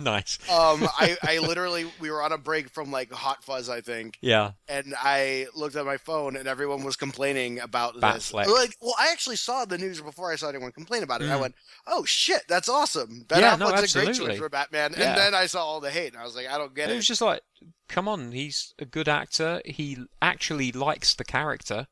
[0.00, 3.80] nice Um, I, I literally we were on a break from like Hot Fuzz, I
[3.80, 8.02] think, yeah and I looked at my phone and everyone was complaining about this.
[8.32, 8.46] Batfleck.
[8.46, 11.24] Like, well, I actually saw the news before I saw anyone complain about it.
[11.24, 11.40] and I Mm.
[11.42, 11.54] went,
[11.86, 14.94] "Oh shit, that's awesome!" Ben Yeah, no, a great choice for Batman.
[14.96, 15.08] Yeah.
[15.10, 16.94] And then I saw all the hate, and I was like, "I don't get it
[16.94, 17.42] it." was just like
[17.88, 21.86] come on he's a good actor he actually likes the character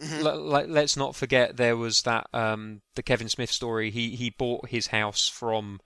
[0.00, 0.24] Mhm.
[0.24, 3.90] L- like, let's not forget there was that um, the Kevin Smith story.
[3.92, 5.80] He he bought his house from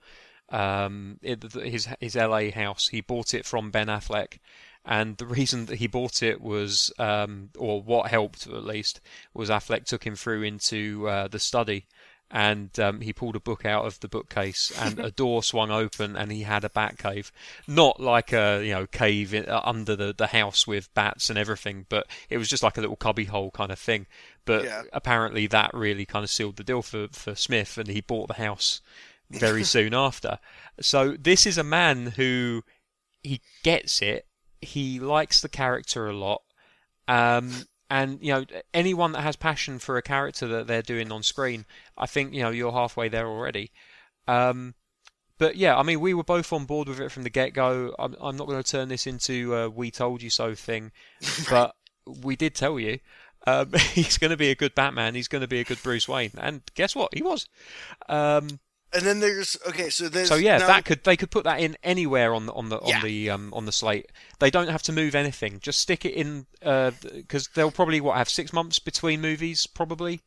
[0.49, 2.87] um, his his LA house.
[2.87, 4.39] He bought it from Ben Affleck,
[4.83, 8.99] and the reason that he bought it was, um, or what helped at least,
[9.33, 11.85] was Affleck took him through into uh, the study.
[12.31, 16.15] And um, he pulled a book out of the bookcase, and a door swung open,
[16.15, 17.31] and he had a bat cave,
[17.67, 21.39] not like a you know cave in, uh, under the the house with bats and
[21.39, 24.05] everything, but it was just like a little cubby hole kind of thing.
[24.45, 24.83] But Yeah.
[24.93, 28.33] apparently that really kind of sealed the deal for for Smith, and he bought the
[28.35, 28.81] house
[29.31, 30.39] very soon after.
[30.81, 32.63] So this is a man who
[33.23, 34.25] he gets it.
[34.61, 36.41] He likes the character a lot.
[37.07, 41.23] Um, and you know anyone that has passion for a character that they're doing on
[41.23, 41.65] screen,
[41.97, 43.71] I think you know you're halfway there already.
[44.27, 44.75] Um,
[45.37, 47.95] but yeah, I mean we were both on board with it from the get go.
[47.97, 50.91] I'm, I'm not going to turn this into a "we told you so" thing,
[51.49, 51.75] but
[52.21, 52.99] we did tell you.
[53.47, 55.15] Um, he's going to be a good Batman.
[55.15, 57.13] He's going to be a good Bruce Wayne, and guess what?
[57.13, 57.47] He was.
[58.07, 58.59] Um,
[58.91, 61.59] And then there's okay, so there's so yeah, now- that could they could put that
[61.59, 62.97] in anywhere on the on the Yeah.
[62.97, 64.07] on the um, on the slate.
[64.39, 65.59] They don't have to move anything.
[65.59, 70.21] Just stick it in because they'll probably what have six months between movies probably.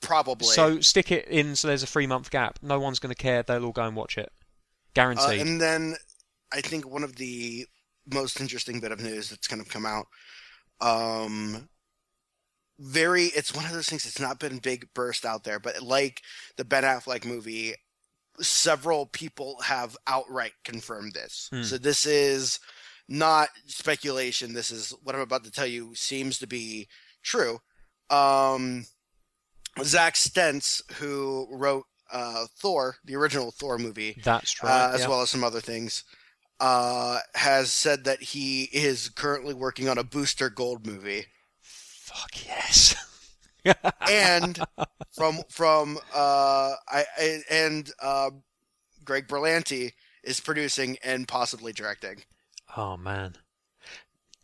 [0.00, 2.60] probably So stick it in so there's a three month gap.
[2.62, 3.42] No one's going to care.
[3.42, 4.30] They'll all go and watch it,
[4.96, 5.96] Uh, and then
[6.52, 7.66] I think one of the
[8.06, 10.06] most interesting bit of news that's kind of come out.
[10.80, 11.68] Um,
[12.78, 16.22] very, it's one of those things that's not been big burst out there, but like
[16.56, 17.74] the Ben Affleck movie,
[18.40, 21.48] several people have outright confirmed this.
[21.52, 21.62] Hmm.
[21.62, 22.60] So this is
[23.08, 24.54] not speculation.
[24.54, 26.88] This is what I'm about to tell you seems to be
[27.22, 27.58] true.
[28.10, 28.86] Um,
[29.82, 34.70] Zack Stentz, who wrote uh, Thor, the original Thor movie, That's right.
[34.70, 35.08] uh, as yeah.
[35.08, 36.04] well as some other things,
[36.60, 41.26] uh, has said that he is currently working on a Booster Gold movie.
[41.60, 42.94] Fuck yes.
[44.08, 44.58] And
[45.12, 48.30] from from uh, I, I and uh,
[49.04, 49.92] Greg Berlanti
[50.24, 52.22] is producing and possibly directing.
[52.76, 53.36] Oh man.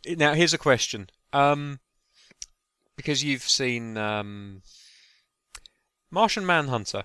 [0.07, 1.09] Now here's a question.
[1.33, 1.81] Um,
[2.97, 4.63] because you've seen um,
[6.11, 7.05] Martian Manhunter,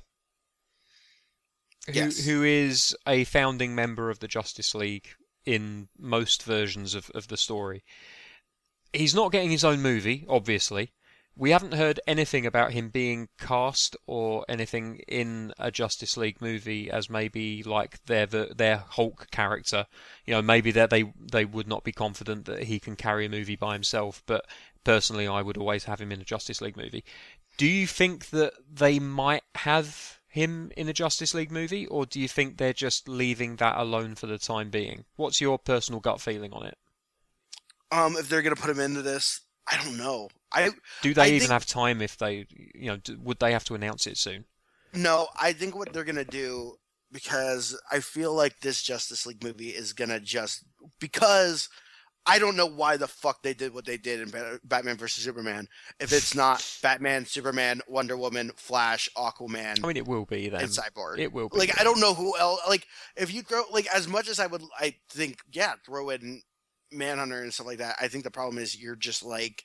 [1.87, 2.25] who Yes.
[2.25, 5.09] who is a founding member of the Justice League
[5.45, 7.83] in most versions of, of the story.
[8.93, 10.91] He's not getting his own movie, obviously.
[11.39, 16.91] We haven't heard anything about him being cast or anything in a Justice League movie
[16.91, 19.87] as maybe like their their Hulk character.
[20.25, 23.29] You know, maybe that they they would not be confident that he can carry a
[23.29, 24.21] movie by himself.
[24.25, 24.47] But
[24.83, 27.05] personally, I would always have him in a Justice League movie.
[27.55, 32.19] Do you think that they might have him in a Justice League movie, or do
[32.19, 35.05] you think they're just leaving that alone for the time being?
[35.15, 36.77] What's your personal gut feeling on it?
[37.93, 39.39] Um, if they're gonna put him into this,
[39.71, 40.29] I don't know.
[40.51, 43.63] I Do they I even think- have time if they, you know, would they have
[43.65, 44.45] to announce it soon?
[44.93, 45.27] no.
[45.39, 46.75] I think what they're gonna do
[47.11, 50.63] because I feel like this Justice League movie is gonna just
[50.99, 51.69] because
[52.25, 55.67] I don't know why the fuck they did what they did in Batman versus Superman.
[55.99, 60.61] If it's not Batman, Superman, Wonder Woman, Flash, Aquaman, I mean, it will be then.
[60.61, 61.17] and Cyborg.
[61.19, 61.57] It will be.
[61.57, 62.59] like I don't know who else.
[62.67, 66.41] Like if you throw like as much as I would, I think yeah, throw in
[66.91, 67.95] Manhunter and stuff like that.
[68.01, 69.63] I think the problem is you're just like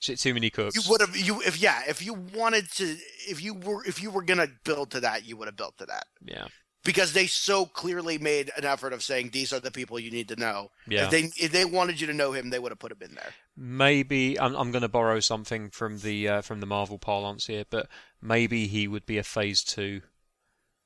[0.00, 0.74] too many cooks.
[0.74, 2.96] you would have you if yeah if you wanted to
[3.28, 5.84] if you were if you were gonna build to that you would have built to
[5.84, 6.46] that Yeah,
[6.84, 10.28] because they so clearly made an effort of saying these are the people you need
[10.28, 10.70] to know.
[10.88, 11.04] yeah.
[11.04, 13.14] If they if they wanted you to know him, they would have put him in
[13.14, 13.34] there.
[13.56, 17.64] maybe I'm, I'm going to borrow something from the uh, from the Marvel parlance here,
[17.68, 17.86] but
[18.22, 20.00] maybe he would be a Phase Two,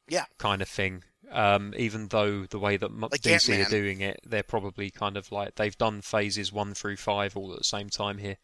[0.08, 0.24] Yeah.
[0.38, 1.04] kind of thing.
[1.30, 3.66] Um, even though the way that Like DC Ant-Man.
[3.66, 7.52] are doing it, they're probably kind of like they've done phases one through five all
[7.52, 8.36] at the same time here.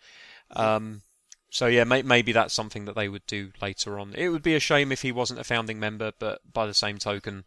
[0.57, 1.03] Um,
[1.51, 4.15] so yeah, may, maybe that's something that they would do later on.
[4.15, 6.99] It would be a shame if he wasn't a founding member, but by the same
[6.99, 7.45] token,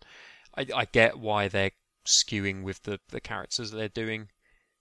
[0.56, 1.72] I, I get why they're
[2.06, 4.28] skewing with the, the characters that they're doing,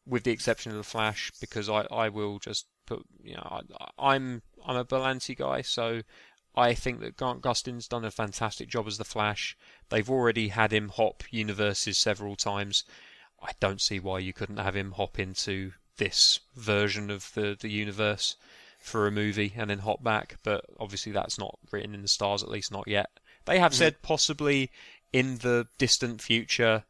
[0.06, 3.88] with the exception of the Flash, because I, I will just put you know I,
[3.98, 6.02] I'm I'm a Berlanti guy, so
[6.54, 9.56] I think that Grant Gustin's done a fantastic job as the Flash.
[9.88, 12.84] They've already had him hop universes several times.
[13.42, 17.70] I don't see why you couldn't have him hop into this version of the, the
[17.70, 18.36] universe
[18.78, 22.42] for a movie and then hop back, but obviously that's not written in the stars,
[22.42, 23.10] at least not yet.
[23.44, 23.76] They have Mhm.
[23.76, 24.70] said possibly
[25.12, 26.84] in the distant future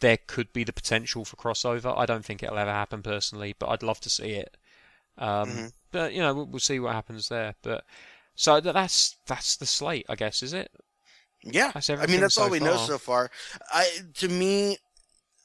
[0.00, 1.96] there could be the potential for crossover.
[1.96, 4.56] I don't think it'll ever happen personally, but I'd love to see it.
[5.18, 5.72] Um, Mhm.
[5.92, 7.54] But you know, we'll, we'll see what happens there.
[7.62, 7.84] But
[8.40, 10.70] so that's that's the slate, I guess, is it?
[11.44, 13.30] Yeah, I mean that's so all we know so far.
[13.70, 14.78] I to me,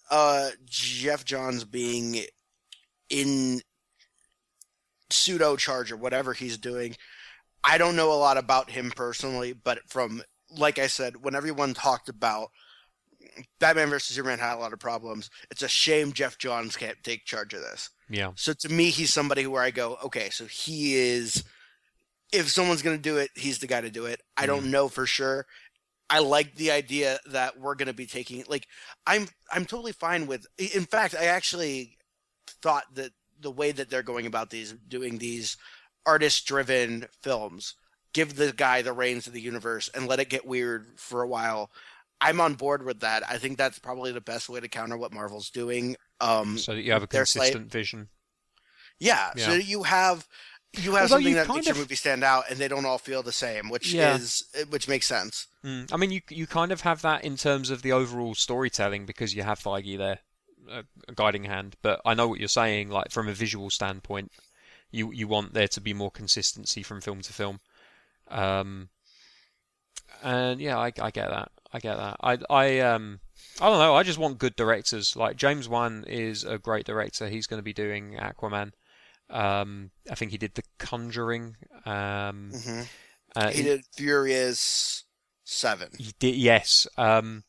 [0.09, 2.21] uh, Geoff Johns being
[3.09, 3.59] in
[5.09, 6.95] pseudo charge or whatever he's doing,
[7.65, 10.23] I don't know a lot about him personally, but from
[10.57, 12.47] like I said, when everyone talked about
[13.59, 17.25] Batman versus Superman had a lot of problems, it's a shame Geoff Johns can't take
[17.25, 17.89] charge of this.
[18.09, 18.31] Yeah.
[18.35, 21.43] So to me, he's somebody where I go, okay, so he is
[22.31, 24.21] if someone's going to do it, he's the guy to do it.
[24.35, 25.45] I don't know for sure.
[26.09, 28.67] I like the idea that we're going to be taking like
[29.07, 31.97] I'm I'm totally fine with in fact I actually
[32.61, 35.57] thought that the way that they're going about these doing these
[36.05, 37.73] artist driven films
[38.13, 41.27] give the guy the reins of the universe and let it get weird for a
[41.27, 41.71] while
[42.21, 43.23] I'm on board with that.
[43.29, 45.97] I think that's probably the best way to counter what Marvel's doing.
[46.21, 48.07] Um, So that you have a their slate- consistent vision.
[48.99, 49.47] yeah, Yeah.
[49.47, 50.25] so you have
[50.83, 52.85] you have Although something you that kind makes your movie stand out, and they don't
[52.85, 54.15] all feel the same, which Yeah.
[54.15, 55.47] is which makes sense.
[55.63, 55.91] Mm.
[55.93, 59.35] I mean, you you kind of have that in terms of the overall storytelling because
[59.35, 60.19] you have Feige there,
[60.69, 61.75] uh, a guiding hand.
[61.81, 62.89] But I know what you're saying.
[62.89, 64.31] Like from a visual standpoint,
[64.91, 67.59] you you want there to be more consistency from film to film.
[68.27, 68.89] Um,
[70.23, 71.51] and yeah, I, I get that.
[71.71, 72.17] I get that.
[72.21, 73.19] I I um
[73.59, 73.95] I don't know.
[73.95, 75.15] I just want good directors.
[75.15, 77.27] Like James Wan is a great director.
[77.27, 78.71] He's going to be doing Aquaman.
[79.29, 81.55] Um, I think he did The Conjuring.
[81.85, 82.81] Um, hmm
[83.35, 85.03] uh, he did Furious
[85.43, 86.87] Seven, He did, yes.
[86.97, 87.43] Um,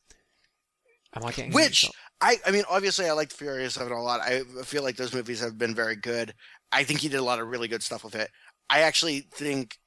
[1.14, 1.88] am I getting which?
[2.20, 4.20] I I mean obviously I liked Furious Seven a lot.
[4.20, 6.34] I feel like those movies have been very good.
[6.72, 8.30] I think he did a lot of really good stuff with it.
[8.68, 9.78] I actually think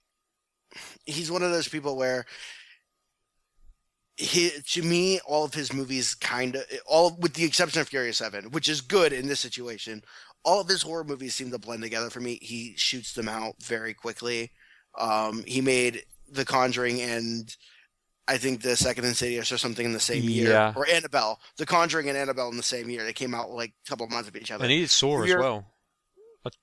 [1.05, 2.25] he's one of those people where
[4.15, 8.17] he to me all of his movies kind of all with the exception of Furious
[8.17, 10.03] 7 which is good in this situation
[10.43, 13.55] all of his horror movies seem to blend together for me he shoots them out
[13.61, 14.51] very quickly
[14.97, 17.55] um he made The Conjuring and
[18.27, 20.73] I think the second Insidious or something in the same year Yeah.
[20.75, 23.89] or Annabelle The Conjuring and Annabelle in the same year they came out like a
[23.89, 25.65] couple of months of each other And he did Saw as well.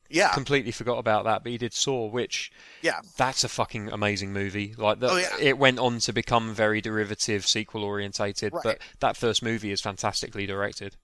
[0.08, 2.50] yeah Completely forgot about that, but he did Saw, which
[2.82, 3.00] Yeah.
[3.16, 4.74] that's a fucking amazing movie.
[4.76, 5.36] Like that, Oh, yeah.
[5.38, 8.52] it went on to become very derivative, sequel orientated.
[8.54, 8.62] Right.
[8.64, 10.96] But that first movie is fantastically directed.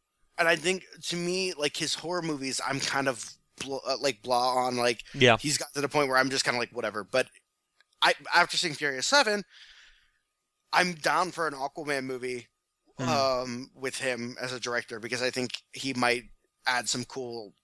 [0.43, 3.24] And I think to me like his horror movies I'm kind of
[3.64, 6.44] bl- uh, like blah on like Yeah, he's got to the point where I'm just
[6.44, 7.05] kind of like whatever.
[7.05, 7.28] But
[8.02, 9.44] I after seeing Furious Seven,
[10.73, 12.48] I'm down for an Aquaman movie
[13.01, 13.09] Mm.
[13.09, 16.24] um, with him as a director because I think he might
[16.66, 17.55] add some cool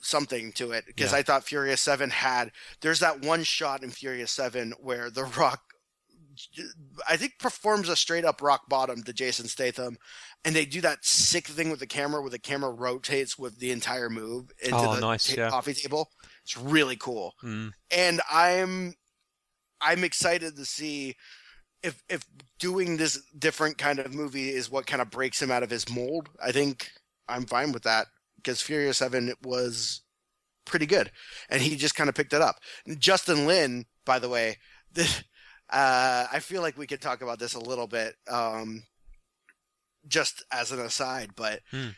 [0.00, 0.84] something to it.
[0.86, 1.18] Because Yeah.
[1.18, 2.50] I thought Furious Seven had
[2.80, 5.71] there's that one shot in Furious Seven where The Rock.
[7.08, 9.98] I think performs a straight up rock bottom to Jason Statham,
[10.44, 13.70] and they do that sick thing with the camera where the camera rotates with the
[13.72, 15.50] entire move into Oh, the nice, ta- yeah.
[15.50, 16.10] coffee table.
[16.44, 17.72] It's really cool Mm.
[17.90, 18.94] and I'm
[19.80, 21.16] I'm excited to see
[21.82, 22.24] if if
[22.58, 25.88] doing this different kind of movie is what kind of breaks him out of his
[25.90, 26.28] mold.
[26.42, 26.90] I think
[27.28, 28.06] I'm fine with that
[28.36, 30.02] because Furious Seven was
[30.64, 31.10] pretty good,
[31.48, 32.56] and he just kind of picked it up.
[32.98, 34.58] Justin Lin, by the way,
[34.92, 35.08] the,
[35.72, 38.82] uh, I feel like we could talk about this a little bit, um,
[40.06, 41.60] just as an aside, but.
[41.70, 41.88] Hmm.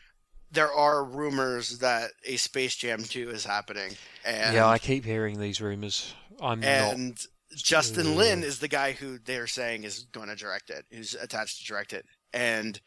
[0.51, 3.91] There are rumors that a Space Jam 2 is happening.
[4.23, 6.13] And yeah, I keep hearing these rumors.
[6.39, 6.67] I'm not.
[6.69, 7.19] and
[7.55, 11.59] Justin Lin is the guy who they're saying is going to direct it, who's attached
[11.59, 12.79] to direct it, and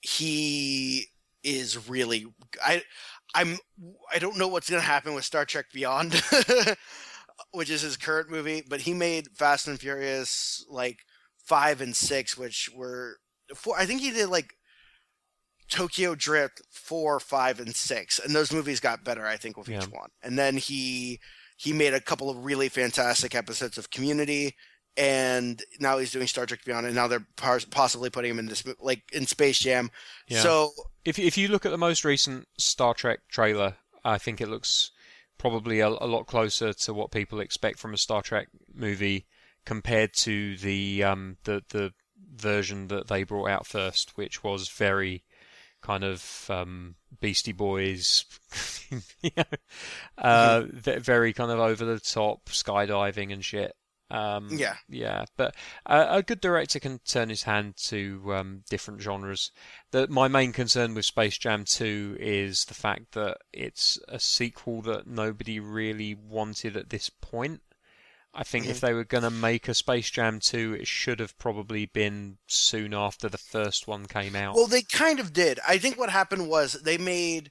[0.00, 1.06] he
[1.42, 2.26] is really
[2.64, 2.82] I
[3.34, 3.58] I'm
[4.12, 6.12] I don't know what's going to happen with Star Trek Beyond,
[7.52, 10.98] which is his current movie, but he made Fast and Furious like
[11.44, 13.16] five and six, which were
[13.54, 13.78] four.
[13.78, 14.54] I think he did like
[15.70, 19.26] Tokyo Drift four, five, and six, and those movies got better.
[19.26, 19.82] I think with Yeah.
[19.82, 21.20] each one, and then he
[21.56, 24.56] he made a couple of really fantastic episodes of Community,
[24.96, 28.62] and now he's doing Star Trek Beyond, and now they're possibly putting him in this
[28.80, 29.90] like in Space Jam.
[30.28, 30.42] Yeah.
[30.42, 30.72] So
[31.04, 34.90] If if you look at the most recent Star Trek trailer, I think it looks
[35.38, 39.26] probably a, a lot closer to what people expect from a Star Trek movie
[39.64, 41.92] compared to the um the the
[42.36, 45.24] version that they brought out first, which was very
[45.82, 48.24] kind of um, Beastie Boys,
[49.22, 49.44] you know,
[50.18, 53.74] uh, ve- very kind of over the top skydiving and shit.
[54.14, 59.00] Um, yeah, yeah, but uh, a good director can turn his hand to um, different
[59.00, 59.50] genres.
[59.90, 64.82] The, my main concern with Space Jam 2 is the fact that it's a sequel
[64.82, 67.62] that nobody really wanted at this point.
[68.32, 71.36] I think if they were going to make a Space Jam 2, it should have
[71.38, 74.54] probably been soon after the first one came out.
[74.54, 75.58] well, they kind of did.
[75.66, 77.50] I think what happened was they made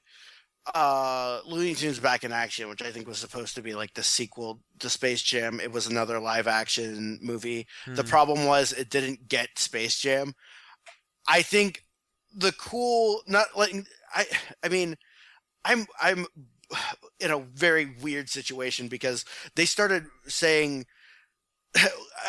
[0.72, 4.02] uh Looney Tunes Back in Action, which I think was supposed to be like the
[4.02, 5.60] sequel to Space Jam.
[5.60, 7.66] It was another live action movie.
[7.94, 8.08] The Hmm.
[8.08, 10.34] problem was it didn't get Space Jam.
[11.28, 11.82] I think
[12.34, 13.74] the cool not like
[14.14, 14.26] I
[14.62, 14.96] I mean
[15.64, 16.26] I'm I'm
[17.20, 19.24] in a very weird situation because
[19.56, 20.86] they started saying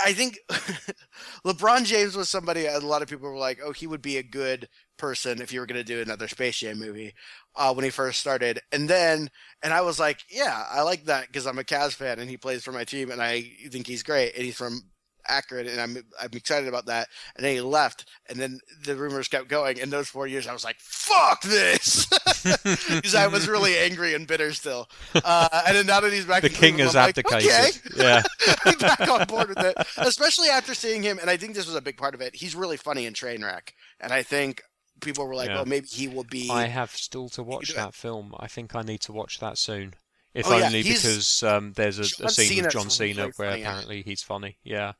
[0.06, 0.40] I think
[1.45, 4.24] LeBron James was somebody a lot of people were like, "Oh, he would be a
[4.24, 4.68] good
[4.98, 7.14] person if you were going to do another Space Jam movie."
[7.56, 9.30] Uh, when he first started, and then,
[9.64, 12.38] and I was like, "Yeah, I like that because I'm a Cavs fan and he
[12.38, 14.82] plays for my team, and I think he's great, and he's from
[15.28, 19.28] Akron, and I'm I'm excited about that." And then he left, and then the rumors
[19.28, 19.78] kept going.
[19.78, 22.08] In those four years, I was like, "Fuck this,"
[22.44, 24.90] because I was really angry and bitter still.
[25.14, 27.70] Uh, and then now that he's back, the king has like, okay.
[27.96, 28.22] Yeah.
[28.66, 31.20] I'm back on board with it, especially after seeing him.
[31.20, 32.36] And I think this was a big part of it.
[32.36, 33.70] He's really funny in Trainwreck,
[34.00, 34.62] and I think
[35.02, 35.56] people were like, Yeah.
[35.56, 38.34] "Well, maybe he will be." I have still to watch that film.
[38.40, 39.96] I think I need to watch that soon.
[40.34, 43.52] If Oh, only he's- because um, there's a, a scene Cena's with John Cena where
[43.52, 44.58] funny apparently he's funny.
[44.64, 44.94] Yeah.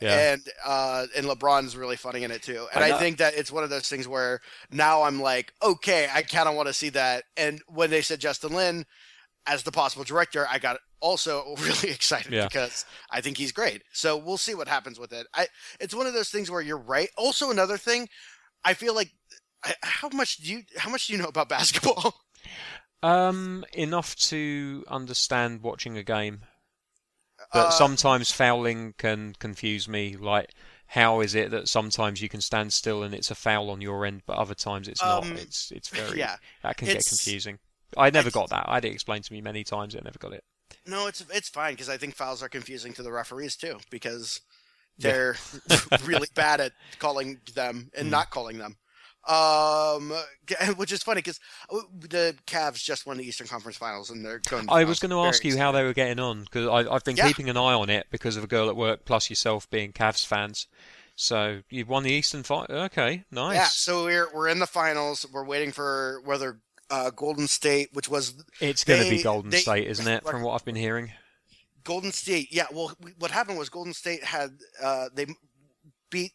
[0.00, 0.32] Yeah.
[0.34, 2.66] And uh, and LeBron's really funny in it too.
[2.74, 4.40] And I I, think that it's one of those things where
[4.70, 7.24] now I'm like, okay, I kind of want to see that.
[7.38, 8.84] And when they said Justin Lin
[9.46, 12.44] as the possible director, I got also really excited Yeah.
[12.46, 13.82] because I think he's great.
[13.94, 15.26] So we'll see what happens with it.
[15.32, 15.46] I
[15.80, 17.08] it's one of those things where you're right.
[17.16, 18.06] Also, another thing,
[18.64, 19.12] I feel like
[19.82, 22.14] how much do you how much do you know about basketball?
[23.02, 26.44] Um, enough to understand watching a game,
[27.52, 30.16] but Uh, sometimes fouling can confuse me.
[30.16, 30.50] Like,
[30.88, 34.04] how is it that sometimes you can stand still and it's a foul on your
[34.06, 35.32] end, but other times it's Um, not?
[35.36, 37.58] It's it's very yeah, that can get confusing.
[37.96, 38.68] I never got that.
[38.68, 39.96] I had it explained to me many times.
[39.96, 40.44] I never got it.
[40.86, 44.40] No, it's it's fine because I think fouls are confusing to the referees too because
[44.98, 45.10] Yeah.
[45.10, 45.36] they're
[46.04, 48.10] really bad at calling them and Mm.
[48.10, 48.76] not calling them.
[49.28, 50.12] Um,
[50.76, 51.40] which is funny because
[51.98, 54.66] the Cavs just won the Eastern Conference Finals and they're going.
[54.70, 57.26] I was going to ask you how they were getting on because I've been Yeah.
[57.26, 60.24] keeping an eye on it because of a girl at work, plus yourself being Cavs
[60.24, 60.68] fans.
[61.16, 62.66] So you've won the Eastern Final.
[62.84, 63.56] Okay, nice.
[63.56, 65.26] Yeah, so we're we're in the finals.
[65.32, 66.60] We're waiting for whether
[66.90, 70.24] uh, Golden State, which was it's going to be Golden they- State, isn't it?
[70.24, 71.12] From what I've been hearing.
[71.86, 72.48] Golden State.
[72.52, 74.50] Yeah, well, what happened was Golden State had
[74.82, 75.26] uh, they
[76.10, 76.32] beat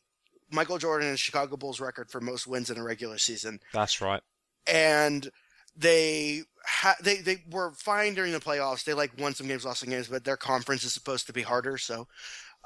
[0.52, 3.60] Michael Jordan and Chicago Bulls record for most wins in a regular season.
[3.74, 4.22] That's right.
[4.66, 5.30] and
[5.76, 8.84] they ha- they they were fine during the playoffs.
[8.84, 11.42] They like won some games, lost some games, but their conference is supposed to be
[11.44, 11.78] harder.
[11.78, 12.08] So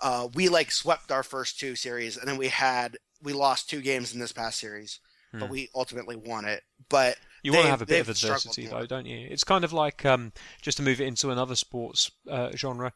[0.01, 3.81] uh, we like swept our first two series, and then we had we lost two
[3.81, 4.99] games in this past series,
[5.33, 5.51] but Hmm.
[5.51, 6.63] we ultimately won it.
[6.89, 9.27] But You want to have a bit of adversity, though, don't you?
[9.29, 12.91] It's kind of like um, just to move it into another sports uh, genre,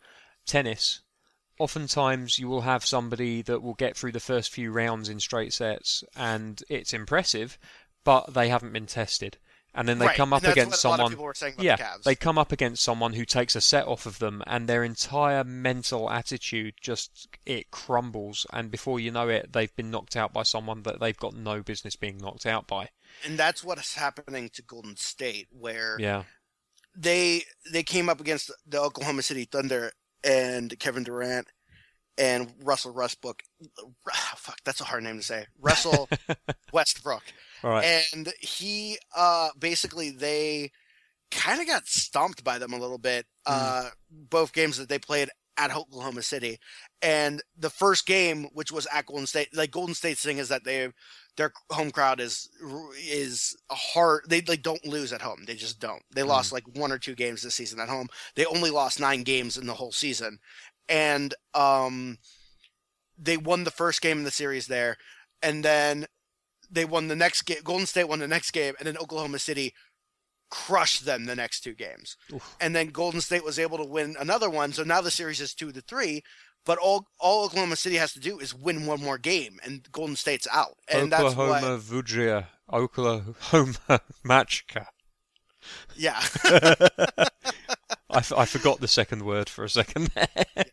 [0.48, 1.02] tennis.
[1.60, 5.54] Oftentimes, you will have somebody that will get through the first few rounds in straight
[5.54, 7.60] sets, and it's impressive,
[8.04, 9.38] but they haven't been tested.
[9.76, 11.12] And then they right, come up against what a lot of someone.
[11.12, 13.88] people were saying about Yeah, the they come up against someone who takes a set
[13.88, 18.48] off of them, and their entire mental attitude just it crumbles.
[18.52, 21.62] And before you know it, they've been knocked out by someone that they've got no
[21.62, 22.90] business being knocked out by.
[23.26, 26.24] And that's what is happening to Golden State, where Yeah,
[26.96, 29.92] they they came up against the Oklahoma City Thunder
[30.24, 31.48] and Kevin Durant
[32.18, 33.44] and Russell Westbrook.
[34.36, 35.46] Fuck, that's a hard name to say.
[35.60, 36.10] Russell
[36.74, 37.24] Westbrook,
[37.64, 38.04] all right.
[38.14, 40.72] and he uh basically they
[41.32, 43.26] kind of got stomped by them a little bit.
[43.46, 46.60] Uh, both games that they played at Oklahoma City,
[47.02, 50.64] and the first game, which was at Golden State, like Golden State's thing is that
[50.64, 50.90] they
[51.40, 52.50] their home crowd is
[53.02, 54.26] is a hard.
[54.28, 55.46] They like don't lose at home.
[55.48, 56.04] They just don't.
[56.14, 58.10] They lost like one or two games this season at home.
[58.36, 60.40] They only lost nine games in the whole season,
[60.90, 62.18] and um,
[63.18, 64.98] they won the first game in the series there,
[65.42, 66.08] and then
[66.70, 67.60] they won the next game.
[67.64, 69.74] Golden State won the next game, and then Oklahoma City
[70.52, 72.18] crushed them the next two games.
[72.34, 72.58] Oof.
[72.60, 75.54] And then Golden State was able to win another one, so now the series is
[75.54, 76.22] two to three.
[76.66, 80.16] But all all Oklahoma City has to do is win one more game, and Golden
[80.16, 80.76] State's out.
[80.88, 83.74] And Oklahoma that's what, Vudria, Oklahoma
[84.26, 84.86] Machka.
[85.96, 86.20] yeah,
[88.10, 90.28] I, f- I forgot the second word for a second there.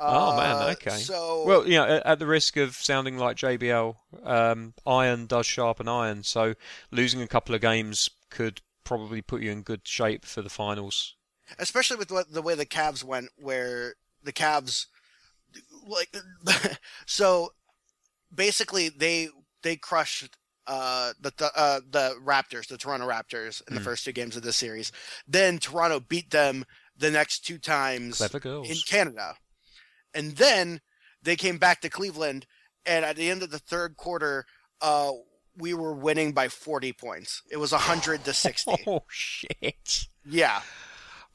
[0.00, 0.96] Oh, man, Uh, okay.
[0.96, 5.46] So Well, you know, at, at the risk of sounding like JBL, um, iron does
[5.46, 6.22] sharpen iron.
[6.22, 6.54] So
[6.92, 11.16] losing a couple of games could probably put you in good shape for the finals.
[11.58, 13.94] especially with the way the Cavs went, where
[14.28, 14.86] the Cavs,
[15.86, 16.14] like,
[17.06, 17.50] so
[18.34, 19.28] basically they
[19.62, 20.36] they crushed
[20.66, 23.84] uh, the the, uh, the Raptors, the Toronto Raptors, in the Hmm.
[23.84, 24.92] first two games of this series.
[25.26, 26.64] Then Toronto beat them
[26.96, 28.18] the next two times
[28.64, 29.34] in Canada,
[30.14, 30.80] and then
[31.22, 32.46] they came back to Cleveland,
[32.84, 34.44] and at the end of the third quarter,
[34.82, 35.10] uh,
[35.56, 37.42] we were winning by forty points.
[37.50, 38.72] It was hundred to sixty.
[38.86, 40.06] Oh shit!
[40.26, 40.60] yeah.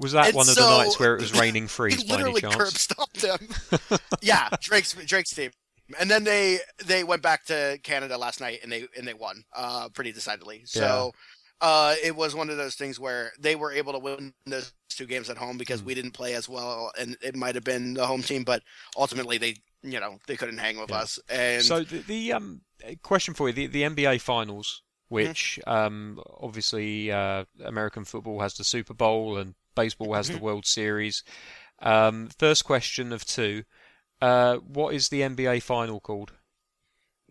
[0.03, 2.21] Was that And one of so- the nights where it was raining freeze He by
[2.21, 2.55] any chance?
[2.55, 3.99] curb stomped them.
[4.21, 5.51] yeah, Drake's Drake's team.
[5.99, 9.43] And then they they went back to Canada last night and they and they won
[9.55, 10.61] uh pretty decidedly.
[10.65, 11.11] So
[11.61, 15.05] uh it was one of those things where they were able to win those two
[15.05, 15.88] games at home because Hmm.
[15.88, 18.61] we didn't play as well, and it might have been the home team, but
[18.97, 20.97] ultimately they, you know, they couldn't hang with Yeah.
[20.99, 21.19] us.
[21.30, 22.61] And So the, the um
[23.01, 24.81] question for you: the, the NBA Finals,
[25.11, 25.15] Mm-hmm.
[25.30, 30.43] which um obviously uh, American football has the Super Bowl and baseball has the Mm-hmm.
[30.43, 31.23] World Series.
[31.81, 33.63] Um, first question of two:
[34.21, 36.33] uh, What is the NBA final called?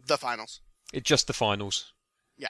[0.07, 0.61] the finals.
[0.93, 1.93] It's just the finals.
[2.37, 2.49] Yeah.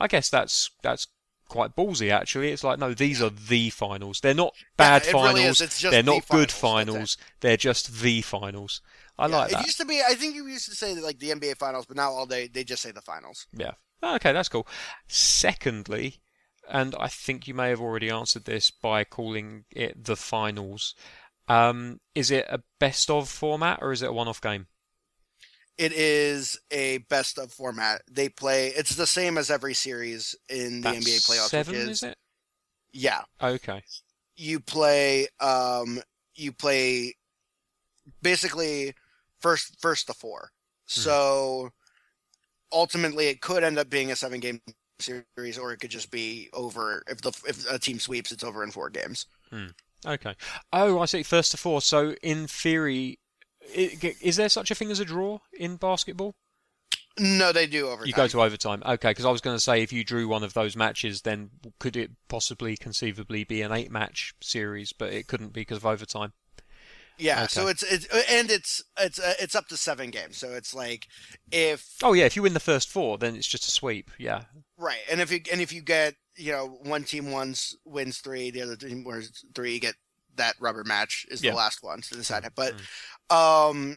[0.00, 1.06] I guess that's that's
[1.48, 2.50] quite ballsy actually.
[2.50, 4.20] It's like no, these are the finals.
[4.20, 5.58] They're not bad really finals.
[5.58, 6.94] just They're the not good finals.
[6.96, 7.16] Finals.
[7.40, 8.80] They're just the finals.
[9.18, 10.00] I Yeah, like it used to be.
[10.06, 12.64] I think you used to say like the NBA finals, but now all day they
[12.64, 13.46] just say the finals.
[13.56, 13.72] Yeah.
[14.02, 14.66] Okay, that's cool.
[15.06, 16.20] Secondly,
[16.70, 20.94] and I think you may have already answered this by calling it the finals.
[21.48, 24.68] Um, is it a best of format or is it a one-off game?
[25.78, 28.02] It is a best of format.
[28.10, 28.68] They play.
[28.68, 31.48] It's the same as every series in the That's NBA playoffs.
[31.48, 32.18] seven, is, is it?
[32.92, 33.82] Yeah, Okay.
[34.36, 35.28] you play.
[35.40, 36.00] Um,
[36.34, 37.14] you play
[38.20, 38.94] basically
[39.40, 40.50] first first to four.
[40.94, 41.00] Hmm.
[41.00, 41.70] So
[42.70, 44.60] ultimately, it could end up being a seven game
[45.02, 48.64] series, or it could just be over if the if a team sweeps, it's over
[48.64, 49.26] in four games.
[49.50, 49.66] Hmm.
[50.06, 50.34] Okay.
[50.72, 51.22] Oh, I see.
[51.22, 51.80] First to four.
[51.80, 53.18] So in theory,
[53.72, 56.34] is there such a thing as a draw in basketball?
[57.18, 58.06] No, they do overtime.
[58.06, 58.82] You go to overtime.
[58.86, 61.50] Okay, because I was going to say if you drew one of those matches, then
[61.78, 64.94] could it possibly conceivably be an eight-match series?
[64.94, 66.32] But it couldn't be because of overtime.
[67.18, 70.38] Yeah, so it's it's and it's it's uh, it's up to seven games.
[70.38, 71.06] So it's like
[71.50, 74.10] if Oh yeah, if you win the first four, then it's just a sweep.
[74.18, 74.44] Yeah.
[74.76, 78.50] right, and if you and if you get you know one team wins wins three,
[78.50, 79.94] the other team wins three, you get
[80.36, 81.50] that rubber match is Yeah.
[81.50, 82.52] the last one to decide it.
[82.56, 82.74] But
[83.30, 83.96] um,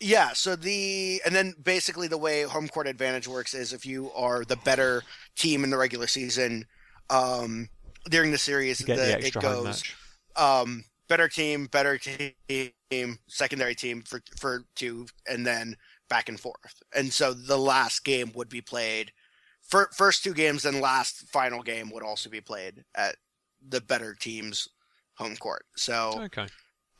[0.00, 4.10] yeah, so the and then basically the way home court advantage works is if you
[4.12, 5.02] are the better
[5.36, 6.66] team in the regular season,
[7.08, 7.68] um,
[8.10, 9.84] during the series, the, the, it goes
[10.36, 15.76] um, better team, better team, secondary team for for two, and then
[16.08, 16.82] back and forth.
[16.94, 19.12] And so the last game would be played.
[19.62, 23.16] Fir- first two games and last final game would also be played at
[23.66, 24.68] the better team's
[25.14, 25.64] home court.
[25.76, 26.48] So Okay.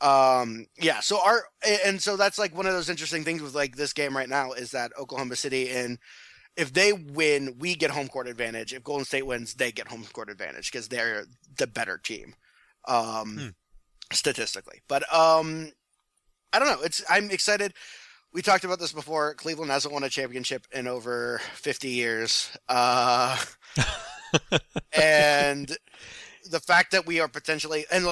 [0.01, 1.43] um yeah so our
[1.85, 4.51] and so that's like one of those interesting things with like this game right now
[4.51, 5.97] is that oklahoma city and
[6.55, 10.03] if they win we get home court advantage if golden state wins they get home
[10.13, 11.25] court advantage because they're
[11.57, 12.35] the better team
[12.87, 13.49] um Hmm.
[14.11, 15.71] Statistically but um
[16.53, 17.73] i don't know it's i'm excited
[18.33, 23.37] we talked about this before cleveland hasn't won a championship in over 50 years uh
[24.93, 25.77] and
[26.49, 28.07] the fact that we are potentially and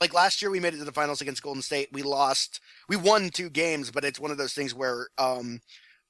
[0.00, 1.88] like last year we made it to the finals against Golden State.
[1.92, 2.60] We lost.
[2.88, 5.60] We won two games, but it's one of those things where um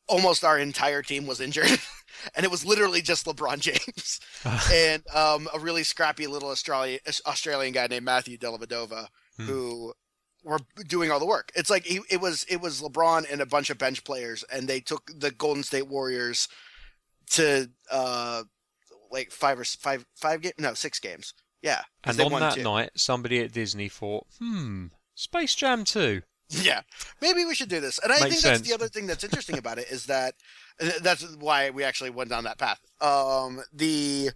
[0.08, 1.66] almost our entire team was injured
[2.36, 4.20] and it was literally just LeBron James
[4.72, 9.44] and um a really scrappy little Australian Australian guy named Matthew Dellavedova Hmm.
[9.44, 9.92] who
[10.44, 11.50] were doing all the work.
[11.54, 14.66] It's like he, it was it was LeBron and a bunch of bench players and
[14.68, 16.48] they took the Golden State Warriors
[17.32, 18.44] to uh
[19.10, 21.34] like five or five five game no, six games.
[21.62, 22.62] Yeah, And on that two.
[22.62, 26.82] night, somebody at Disney thought, "Hmm, Space Jam 2." Yeah,
[27.20, 27.98] maybe we should do this.
[27.98, 28.68] And I Makes think that's sense.
[28.68, 30.34] the other thing that's interesting about it is that
[31.02, 32.80] that's why we actually went down that path.
[33.00, 34.30] Um, the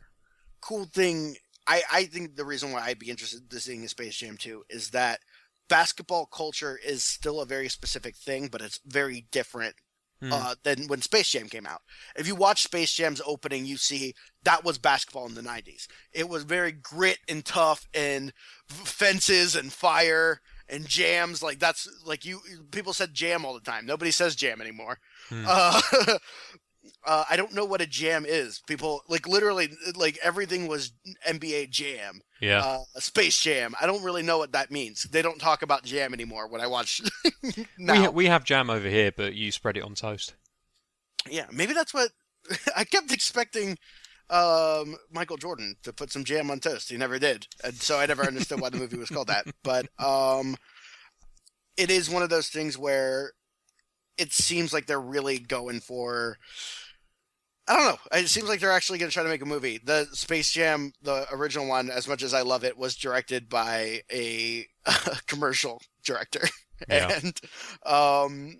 [0.60, 1.36] cool thing,
[1.68, 4.64] I I think the reason why I'd be interested in seeing a Space Jam 2
[4.70, 5.20] is that
[5.68, 9.76] basketball culture is still a very specific thing, but it's very different
[10.22, 10.34] Hmm.
[10.34, 11.80] uh, than when Space Jam came out.
[12.14, 14.12] If you watch Space Jam's opening, you see
[14.42, 15.86] that was basketball in the 90s.
[16.12, 18.34] It was very grit and tough and
[18.70, 21.42] f- fences and fire and jams.
[21.42, 22.40] Like that's like you
[22.70, 23.86] people said jam all the time.
[23.86, 24.98] Nobody says jam anymore.
[25.28, 25.44] Hmm.
[25.46, 25.80] Uh,
[27.06, 28.60] uh, I don't know what a jam is.
[28.66, 30.92] People like literally like everything was
[31.28, 32.60] NBA jam, yeah.
[32.60, 33.74] uh, Space Jam.
[33.80, 35.04] I don't really know what that means.
[35.04, 37.02] They don't talk about jam anymore when I watch
[37.78, 37.92] now.
[37.92, 40.34] we, ha- we have jam over here, but you spread it on toast.
[41.28, 42.10] Yeah, maybe that's what
[42.76, 43.78] I kept expecting
[44.30, 46.88] um, Michael Jordan to put some jam on toast.
[46.90, 49.46] He never did, and so I never understood why the movie was called that.
[49.62, 50.56] But um,
[51.76, 53.32] it is one of those things where
[54.18, 56.36] it seems like they're really going for.
[57.68, 58.18] I don't know.
[58.18, 59.78] It seems like they're actually going to try to make a movie.
[59.84, 64.00] The Space Jam, the original one, as much as I love it, was directed by
[64.12, 64.66] a
[65.28, 66.48] commercial director,
[66.88, 67.20] Yeah.
[67.22, 67.40] and
[67.86, 68.56] um,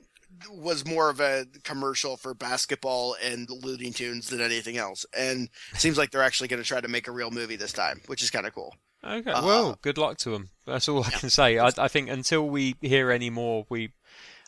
[0.50, 5.04] was more of a commercial for basketball and Looney Tunes than anything else.
[5.16, 7.72] And it seems like they're actually going to try to make a real movie this
[7.72, 8.74] time, which is kind of cool.
[9.04, 9.30] Okay.
[9.30, 10.50] Uh, well, good luck to them.
[10.66, 11.58] That's all I can say.
[11.58, 13.92] I, I think until we hear any more, we,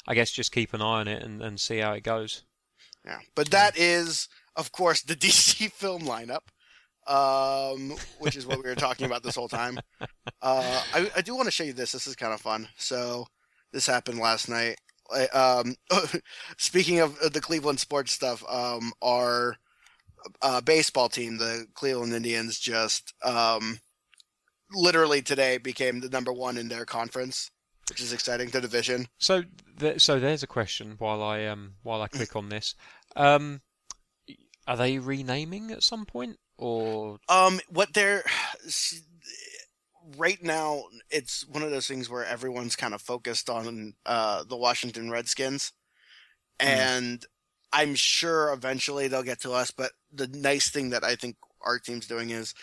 [0.07, 2.45] I guess, just keep an eye on it and, and see how it goes.
[3.05, 6.41] Yeah, but that is, of course, the DC film lineup.
[7.07, 9.79] um, which is what we were talking about this whole time.
[10.41, 11.93] Uh, I, I do want to show you this.
[11.93, 12.69] This is kind of fun.
[12.77, 13.27] So
[13.73, 14.77] this happened last night.
[15.33, 15.77] Um,
[16.57, 19.57] speaking of the Cleveland sports stuff, um, our
[20.41, 23.81] uh, baseball team, the Cleveland Indians, just um,
[24.73, 27.51] literally today became the number one in their conference,
[27.89, 28.51] which is exciting.
[28.51, 29.09] The division.
[29.19, 29.45] So,
[29.79, 32.75] th- so there's a question while I um while I click on this.
[33.17, 33.61] Um,
[34.67, 38.25] are they renaming at some point, or Um, what they're
[40.17, 44.57] right now, it's one of those things where everyone's kind of focused on uh, the
[44.57, 45.73] Washington Redskins,
[46.61, 46.69] Hmm.
[46.69, 47.27] and
[47.73, 49.71] I'm sure eventually they'll get to us.
[49.71, 52.55] But the nice thing that I think our team's doing is,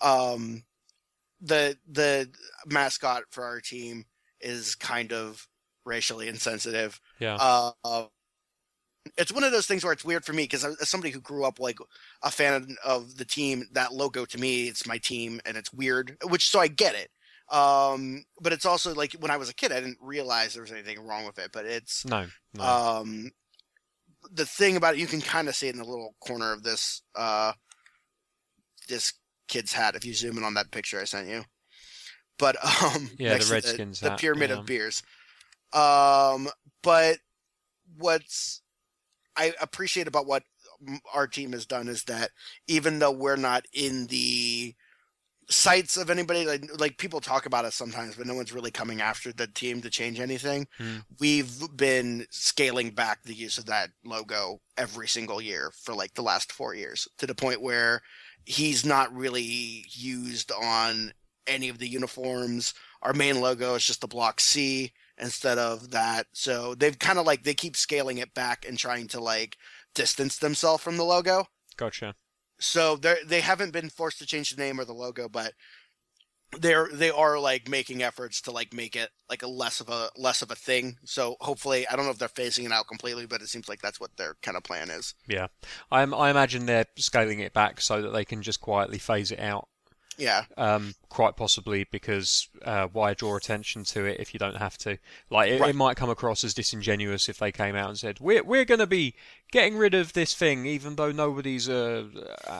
[0.00, 0.64] um,
[1.40, 2.30] the the
[2.66, 4.04] mascot for our team
[4.40, 5.46] is kind of
[5.84, 7.00] racially insensitive.
[7.18, 7.36] yeah?
[7.40, 8.06] Uh,
[9.16, 11.44] it's one of those things where it's weird for me because as somebody who grew
[11.44, 11.78] up like
[12.22, 16.16] a fan of the team, that logo to me, it's my team, and it's weird.
[16.24, 17.10] Which so I get it.
[17.50, 20.72] Um, but it's also like when I was a kid, I didn't realize there was
[20.72, 21.50] anything wrong with it.
[21.52, 22.62] But it's no, no.
[22.62, 23.30] um,
[24.32, 26.62] the thing about it, you can kind of see it in the little corner of
[26.62, 27.52] this uh,
[28.88, 29.14] this
[29.48, 31.44] kid's hat if you zoom in on that picture I sent you.
[32.38, 34.58] But um, Yeah, the Redskins the, hat, pyramid yeah.
[34.58, 35.02] of beers.
[35.72, 36.48] Um,
[36.82, 37.18] but
[37.96, 38.62] what's
[39.38, 40.42] I appreciate about what
[41.14, 42.30] our team has done is that
[42.66, 44.74] even though we're not in the
[45.50, 49.00] sights of anybody like like people talk about us sometimes but no one's really coming
[49.00, 50.66] after the team to change anything.
[50.76, 50.98] Hmm.
[51.18, 56.22] we've been scaling back the use of that logo every single year for like the
[56.22, 58.02] last four years to the point where
[58.44, 61.12] he's not really used on
[61.46, 62.74] any of the uniforms.
[63.02, 67.26] Our main logo is just the block c instead of that so they've kind of
[67.26, 69.56] like they keep scaling it back and trying to like
[69.94, 71.46] distance themselves from the logo
[71.76, 72.14] gotcha.
[72.58, 75.54] so they they haven't been forced to change the name or the logo, but
[76.58, 80.10] they're they are like making efforts to like make it like a less of a
[80.16, 80.96] less of a thing.
[81.04, 83.82] So hopefully, I don't know if they're phasing it out completely, but it seems like
[83.82, 85.14] that's what their kind of plan is.
[85.26, 85.48] Yeah,
[85.90, 89.40] I I imagine they're scaling it back so that they can just quietly phase it
[89.40, 89.67] out.
[90.18, 94.76] Yeah, Um, quite possibly because uh, why draw attention to it if you don't have
[94.78, 94.98] to?
[95.30, 95.70] Like it, Right.
[95.70, 98.80] it might come across as disingenuous if they came out and said we're we're going
[98.80, 99.14] to be
[99.52, 102.06] getting rid of this thing even though nobody's uh,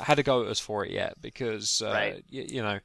[0.05, 2.15] had a go at us for it yet because uh, Right.
[2.33, 2.79] y- you know,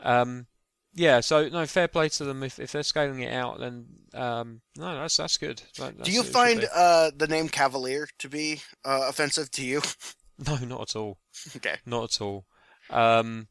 [0.00, 0.46] um,
[0.94, 1.20] yeah.
[1.20, 3.60] So no, fair play to them if if they're scaling it out.
[3.60, 5.62] Then um, no, that's that's good.
[5.78, 9.50] That- do you what it should find uh, the name Cavalier to be uh, offensive
[9.52, 9.80] to you?
[10.46, 11.18] no, not at all.
[11.56, 12.46] okay, Not at all.
[12.90, 13.46] Um,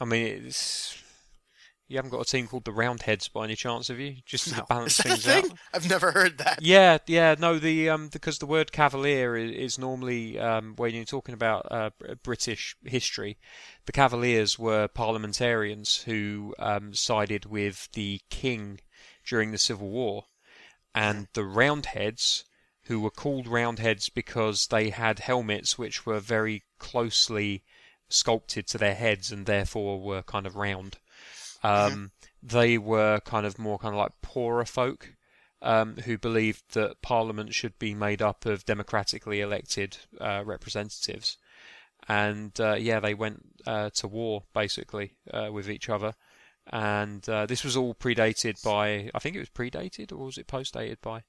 [0.00, 1.02] I mean, it's
[1.86, 4.16] you haven't got a team called the Roundheads by any chance, have you?
[4.24, 5.44] Just to balance is that a things thing?
[5.44, 5.58] out.
[5.74, 6.62] I've never heard that.
[6.62, 11.04] Yeah, yeah, no, the um, because the word cavalier is, is normally um, when you're
[11.04, 11.90] talking about uh,
[12.22, 13.38] British history,
[13.84, 18.80] the Cavaliers were parliamentarians who um, sided with the king
[19.26, 20.24] during the Civil War,
[20.94, 22.44] and the Roundheads,
[22.84, 27.62] who were called Roundheads because they had helmets which were very closely
[28.14, 30.98] sculpted to their heads and therefore were kind of round.
[31.62, 32.10] Um,
[32.42, 35.14] They were kind of more kind of like poorer folk
[35.62, 41.38] um, who believed that Parliament should be made up of democratically elected uh, representatives.
[42.06, 46.14] And uh, yeah, they went uh, to war basically uh, with each other.
[46.70, 50.46] And uh, this was all predated by, I think it was predated or was it
[50.46, 51.22] postdated by?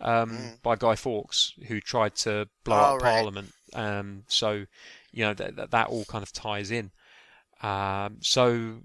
[0.00, 0.62] Um, Mm.
[0.62, 3.12] By Guy Fawkes, who tried to blow Oh, up right.
[3.14, 3.52] Parliament.
[3.74, 4.64] Um, so,
[5.16, 6.90] you know, that, that, that all kind of ties in.
[7.62, 8.80] Um, so,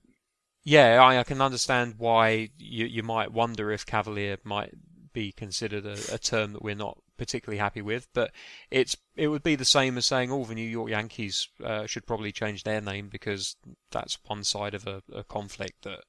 [0.64, 4.72] yeah, I, I can understand why you, you might wonder if Cavalier might
[5.14, 8.32] be considered a, a term that we're not particularly happy with, but
[8.72, 12.08] it's it would be the same as saying all the New York Yankees uh, should
[12.08, 13.58] probably change their name because
[13.92, 16.00] that's one side of a, a conflict that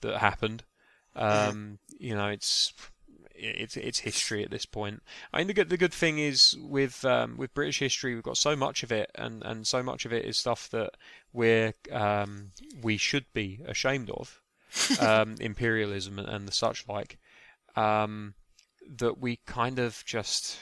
[0.00, 0.62] that happened.
[1.16, 2.72] Um, You know, it's
[3.38, 5.02] it's it's history at this point.
[5.32, 8.36] I mean, the good the good thing is with um, with British history, we've got
[8.36, 10.90] so much of it, and, and so much of it is stuff that
[11.32, 12.50] we're um,
[12.82, 14.40] we should be ashamed of,
[15.00, 17.18] um, imperialism and, and the such like.
[17.74, 18.34] Um,
[18.98, 20.58] that we kind of just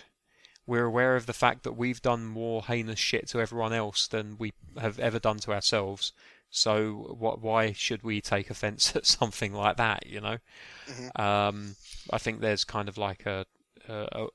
[0.67, 4.37] we're aware of the fact that we've done more heinous shit to everyone else than
[4.39, 6.13] we have ever done to ourselves.
[6.57, 7.41] So what?
[7.41, 10.07] Why should we take offence at something like that?
[10.07, 10.39] You know.
[10.87, 11.21] Mhm.
[11.21, 11.77] Um,
[12.11, 13.47] I think there's kind of like a
[13.89, 14.27] a,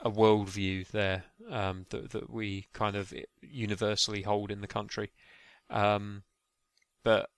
[0.00, 3.12] a worldview there um, that that we kind of
[3.42, 5.12] universally hold in the country.
[5.70, 6.24] Um,
[7.04, 7.30] but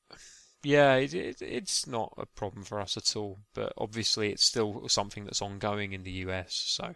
[0.62, 3.40] yeah, it, it, it's not a problem for us at all.
[3.54, 6.54] But obviously, it's still something that's ongoing in the US.
[6.54, 6.94] So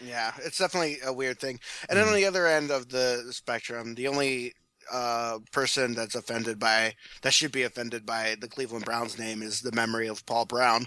[0.00, 1.60] Yeah, it's definitely a weird thing.
[1.88, 4.54] And then on the other end of the spectrum, the only
[4.92, 9.60] uh, person that's offended by that should be offended by the Cleveland Browns name is
[9.60, 10.86] the memory of Paul Brown.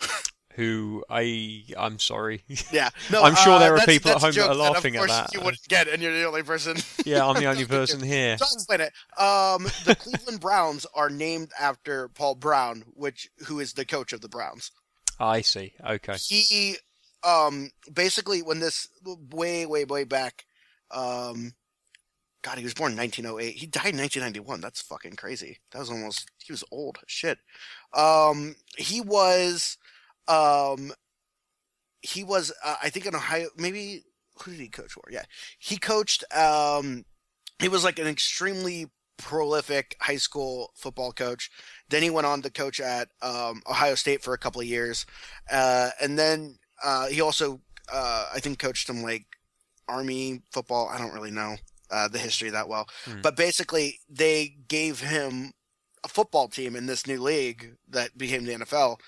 [0.54, 2.44] Who I I'm sorry.
[2.70, 5.08] Yeah, no, I'm sure uh, there are people at home that are laughing of at
[5.08, 5.34] that.
[5.34, 6.76] You wouldn't get, and you're the only person.
[7.04, 8.38] yeah, I'm the only person here.
[8.38, 8.92] So I'll explain it.
[9.20, 14.20] Um, the Cleveland Browns are named after Paul Brown, which who is the coach of
[14.20, 14.70] the Browns.
[15.18, 15.72] I see.
[15.84, 16.16] Okay.
[16.18, 16.76] He,
[17.24, 18.86] um, basically when this
[19.32, 20.44] way, way, way back,
[20.92, 21.52] um,
[22.44, 23.56] God, he was born in 1908.
[23.56, 24.60] He died in 1991.
[24.60, 25.60] That's fucking crazy.
[25.72, 26.98] That was almost he was old.
[27.06, 27.38] Shit.
[27.94, 29.78] Um, he was,
[30.28, 30.92] um,
[32.02, 33.48] he was uh, I think in Ohio.
[33.56, 34.04] Maybe
[34.42, 35.04] who did he coach for?
[35.10, 35.22] Yeah,
[35.58, 36.22] he coached.
[36.36, 37.06] Um,
[37.60, 41.50] he was like an extremely prolific high school football coach.
[41.88, 45.06] Then he went on to coach at um, Ohio State for a couple of years,
[45.50, 49.24] uh, and then uh, he also uh, I think coached some like
[49.88, 50.90] Army football.
[50.90, 51.56] I don't really know
[51.90, 53.20] uh, the history that well, Hmm.
[53.22, 55.52] but basically they gave him
[56.04, 58.98] a football team in this new league that became the NFL.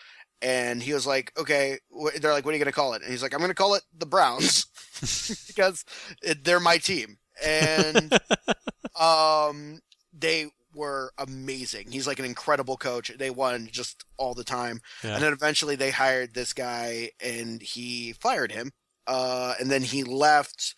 [0.42, 3.02] And he was like, okay, wh- they're like, what are you going to call it?
[3.02, 4.66] And he's like, I'm going to call it the Browns
[5.46, 5.84] because
[6.22, 7.16] it, they're my team.
[7.44, 8.18] And
[9.00, 9.80] um,
[10.12, 11.90] they were amazing.
[11.90, 13.10] He's like an incredible coach.
[13.18, 14.80] They won just all the time.
[15.02, 15.14] Yeah.
[15.14, 18.72] And then eventually they hired this guy and he fired him.
[19.06, 20.74] Uh, and then he left.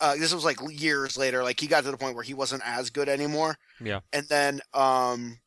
[0.00, 1.42] Uh, this was like years later.
[1.42, 3.56] Like he got to the point where he wasn't as good anymore.
[3.80, 4.00] Yeah.
[4.12, 5.38] And then um,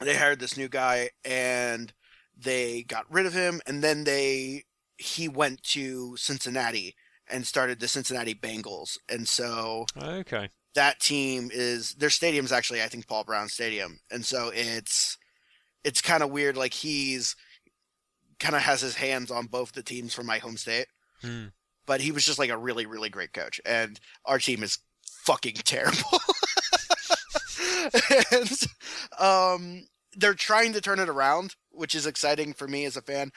[0.00, 1.92] they hired this new guy and
[2.36, 3.60] they got rid of him.
[3.66, 4.64] And then they
[4.96, 6.96] he went to Cincinnati
[7.30, 8.98] and started the Cincinnati Bengals.
[9.08, 10.48] And so Okay.
[10.74, 15.16] that team is their stadium's actually I think Paul Brown Stadium, and so it's
[15.84, 16.56] it's kind of weird.
[16.56, 17.36] Like he's
[18.40, 20.86] kind of has his hands on both the teams from my home state,
[21.22, 21.46] Hmm.
[21.88, 24.78] But he was just like a really really great coach, and our team is
[25.24, 26.20] fucking terrible.
[28.30, 28.60] and
[29.18, 33.32] um, they're trying to turn it around, which is exciting for me as a fan.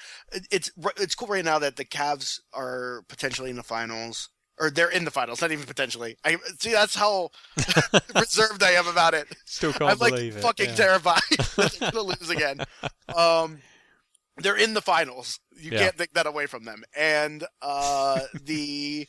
[0.51, 4.29] It's it's cool right now that the Cavs are potentially in the finals,
[4.59, 6.17] or they're in the finals, not even potentially.
[6.25, 7.29] I see that's how
[8.15, 9.27] reserved I am about it.
[9.45, 10.41] Still can't I'm like believe it.
[10.41, 10.75] fucking yeah.
[10.75, 12.59] terrified that they're gonna lose again.
[13.15, 13.59] Um,
[14.41, 15.39] they're in the finals.
[15.55, 15.79] You Yeah.
[15.79, 16.83] can't take that away from them.
[16.95, 19.07] And uh, the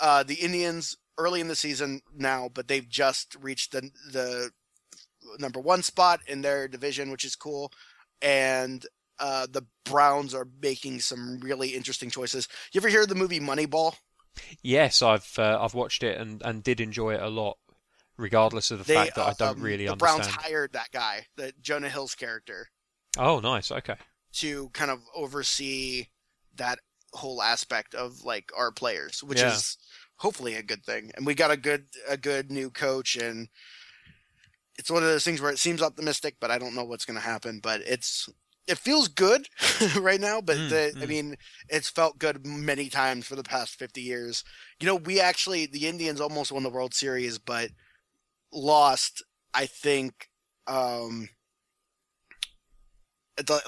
[0.00, 4.50] uh, the Indians early in the season now, but they've just reached the the
[5.38, 7.72] number one spot in their division, which is cool.
[8.22, 8.84] And
[9.18, 12.48] uh, the Browns are making some really interesting choices.
[12.72, 13.94] You ever hear of the movie Moneyball?
[14.62, 17.58] Yes, I've uh, I've watched it and, and did enjoy it a lot,
[18.18, 20.28] regardless of the They, fact that I don't um, really the understand.
[20.28, 22.68] Browns hired that guy, the Jonah Hill's character,
[23.18, 23.70] Oh, nice.
[23.70, 23.96] Okay.
[24.36, 26.06] To kind of oversee
[26.56, 26.78] that
[27.14, 29.44] whole aspect of like our players, which Yeah.
[29.44, 29.76] is
[30.16, 31.10] hopefully a good thing.
[31.16, 33.48] And we got a good a good new coach and
[34.78, 37.18] it's one of those things where it seems optimistic, but I don't know what's going
[37.18, 38.28] to happen, but it's
[38.66, 39.48] it feels good
[40.00, 41.06] right now, but Mm, the, I mm.
[41.06, 41.36] mean,
[41.68, 44.44] it's felt good many times for the past 50 years.
[44.80, 47.70] You know, we actually the Indians almost won the World Series, but
[48.52, 49.22] lost,
[49.54, 50.28] I think
[50.66, 51.28] um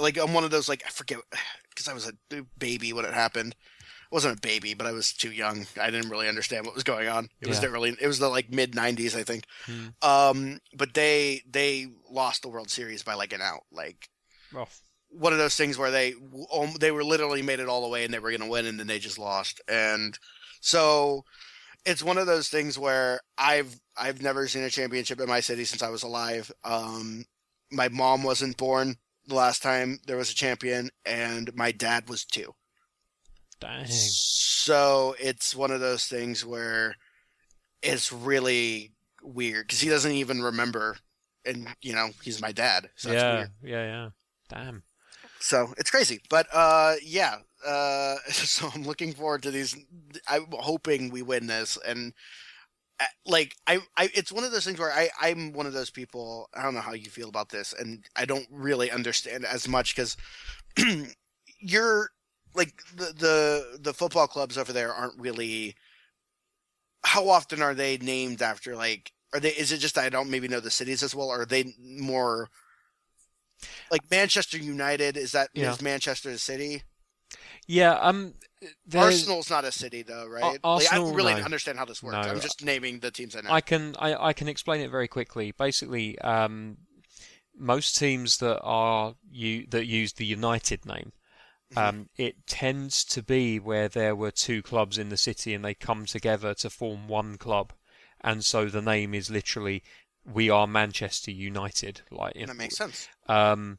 [0.01, 1.19] like I'm one of those like I forget
[1.71, 3.55] because I was a baby when it happened.
[4.11, 5.67] I wasn't a baby, but I was too young.
[5.79, 7.29] I didn't really understand what was going on.
[7.43, 7.69] It was Yeah.
[7.69, 7.97] the early.
[8.01, 9.45] It was the like mid '90s, I think.
[9.67, 9.89] Hmm.
[10.01, 13.65] Um, but they they lost the World Series by like an out.
[13.71, 14.09] Like
[14.53, 14.69] Well,
[15.11, 16.15] one of those things where they
[16.81, 18.81] they were literally made it all the way and they were going to win and
[18.81, 19.61] then they just lost.
[19.69, 20.19] And
[20.61, 21.25] so
[21.85, 25.65] it's one of those things where I've I've never seen a championship in my city
[25.67, 26.51] since I was alive.
[26.65, 27.27] Um,
[27.71, 28.97] my mom wasn't born
[29.29, 32.55] the last time there was a champion, and my dad was two.
[33.61, 33.87] dang.
[33.87, 36.97] So it's one of those things where
[37.83, 38.93] it's really
[39.23, 40.97] weird because he doesn't even remember,
[41.45, 42.91] and you know he's my dad.
[42.97, 43.51] So yeah, weird.
[43.63, 44.09] yeah, yeah.
[44.49, 44.83] Damn.
[45.41, 47.37] So it's crazy, but uh, yeah.
[47.67, 49.77] Uh, so I'm looking forward to these.
[50.29, 52.13] I'm hoping we win this, and
[53.27, 56.49] like I, I, it's one of those things where I, I'm one of those people.
[56.55, 59.95] I don't know how you feel about this, and I don't really understand as much
[59.95, 60.17] because
[61.61, 62.11] you're
[62.55, 65.77] like the the the football clubs over there aren't really.
[67.05, 69.13] How often are they named after like?
[69.33, 69.51] Are they?
[69.51, 71.29] Is it just I don't maybe know the cities as well?
[71.29, 72.49] Or are they more?
[73.91, 75.77] Like Manchester United, is that is Yeah.
[75.81, 76.83] Manchester a city?
[77.67, 77.93] Yeah.
[77.93, 78.35] Um.
[78.87, 80.43] There's- Arsenal's not a city though, right?
[80.43, 81.41] like, I Arsenal, don't really no.
[81.43, 82.27] understand how this works.
[82.27, 82.33] No.
[82.33, 83.51] I'm just naming the teams I know.
[83.51, 85.53] I can I, I can explain it very quickly.
[85.53, 86.79] Basically, um,
[87.57, 91.13] most teams that are you that use the United name,
[91.75, 91.79] Mm-hmm.
[91.87, 95.75] um, it tends to be where there were two clubs in the city and they
[95.75, 97.75] come together to form one club,
[98.23, 99.83] and so the name is literally
[100.25, 102.01] we are Manchester United.
[102.11, 103.07] Like That makes sense.
[103.29, 103.79] um,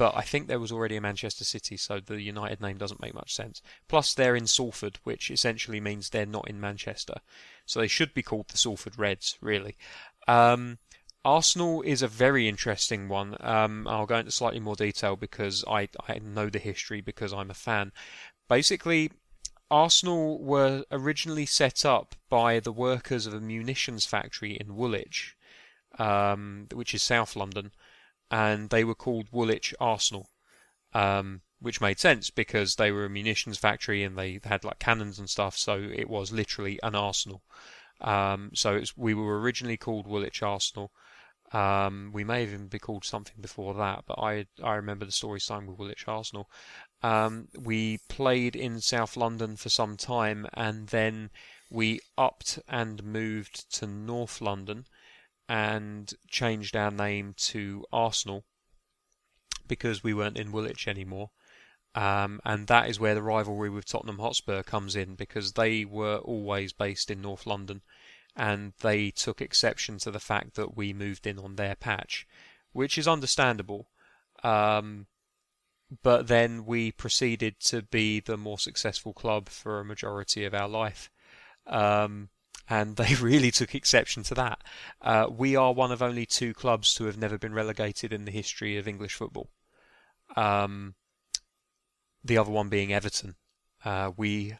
[0.00, 3.12] but I think there was already a Manchester City, so the United name doesn't make
[3.12, 3.60] much sense.
[3.86, 7.16] Plus, they're in Salford, which essentially means they're not in Manchester,
[7.66, 9.76] so they should be called the Salford Reds, really.
[10.26, 10.78] Um,
[11.22, 13.36] Arsenal is a very interesting one.
[13.40, 17.50] Um, I'll go into slightly more detail because I, I know the history because I'm
[17.50, 17.92] a fan.
[18.48, 19.10] Basically,
[19.70, 25.36] Arsenal were originally set up by the workers of a munitions factory in Woolwich,
[25.98, 27.72] um, which is South London,
[28.30, 30.28] and they were called Woolwich Arsenal,
[30.92, 35.18] um, which made sense because they were a munitions factory and they had like cannons
[35.18, 37.42] and stuff, so it was literally an arsenal.
[38.00, 40.90] Um, so we were originally called Woolwich Arsenal.
[41.52, 45.40] Um, we may even be called something before that, but I I remember the story
[45.40, 46.48] signed with Woolwich Arsenal.
[47.02, 51.30] Um, we played in South London for some time, and then
[51.68, 54.86] we upped and moved to North London,
[55.50, 58.44] and changed our name to Arsenal
[59.66, 61.30] because we weren't in Woolwich anymore.
[61.92, 66.18] Um, and that is where the rivalry with Tottenham Hotspur comes in because they were
[66.18, 67.82] always based in North London
[68.36, 72.28] and they took exception to the fact that we moved in on their patch,
[72.72, 73.88] which is understandable.
[74.44, 75.08] Um,
[76.00, 80.68] but then we proceeded to be the more successful club for a majority of our
[80.68, 81.10] life.
[81.66, 82.28] Um,
[82.70, 84.62] and they really took exception to that.
[85.02, 88.30] Uh, we are one of only two clubs to have never been relegated in the
[88.30, 89.50] history of English football.
[90.36, 90.94] Um,
[92.24, 93.34] the other one being Everton.
[93.84, 94.54] Uh, we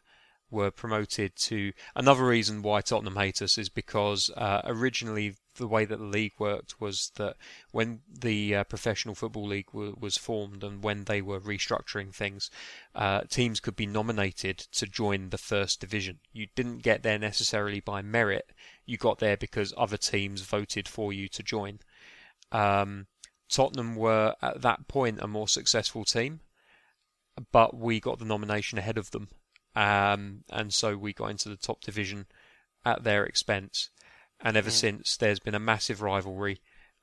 [0.51, 1.73] were promoted to.
[1.95, 6.35] Another reason why Tottenham hate us is because uh, originally the way that the league
[6.39, 7.37] worked was that
[7.73, 12.51] when the uh, professional football league w- was formed and when they were restructuring things,
[12.95, 16.19] uh, teams could be nominated to join the first division.
[16.33, 18.51] You didn't get there necessarily by merit;
[18.87, 21.81] you got there because other teams voted for you to join.
[22.53, 23.07] Um,
[23.49, 26.41] Tottenham were at that point a more successful team,
[27.53, 29.29] but we got the nomination ahead of them
[29.75, 32.27] um, and so we got into the top division
[32.85, 33.91] at their expense.
[34.43, 36.61] And ever since, there's been a massive rivalry.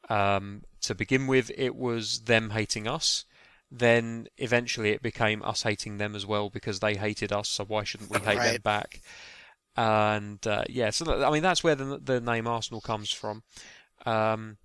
[0.09, 3.25] Um, to begin with, it was them hating us.
[3.69, 7.49] Then eventually, it became us hating them as well because they hated us.
[7.49, 9.01] So why shouldn't we hate them back?
[9.75, 13.43] And uh, yeah, so I mean that's where the the name Arsenal comes from.
[14.05, 14.57] Um,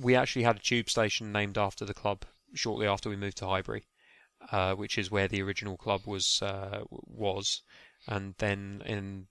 [0.00, 2.24] we actually had a tube station named after the club
[2.54, 3.86] shortly after we moved to Highbury
[4.50, 7.62] uh, which is where the original club was uh, was,
[8.06, 9.26] and then in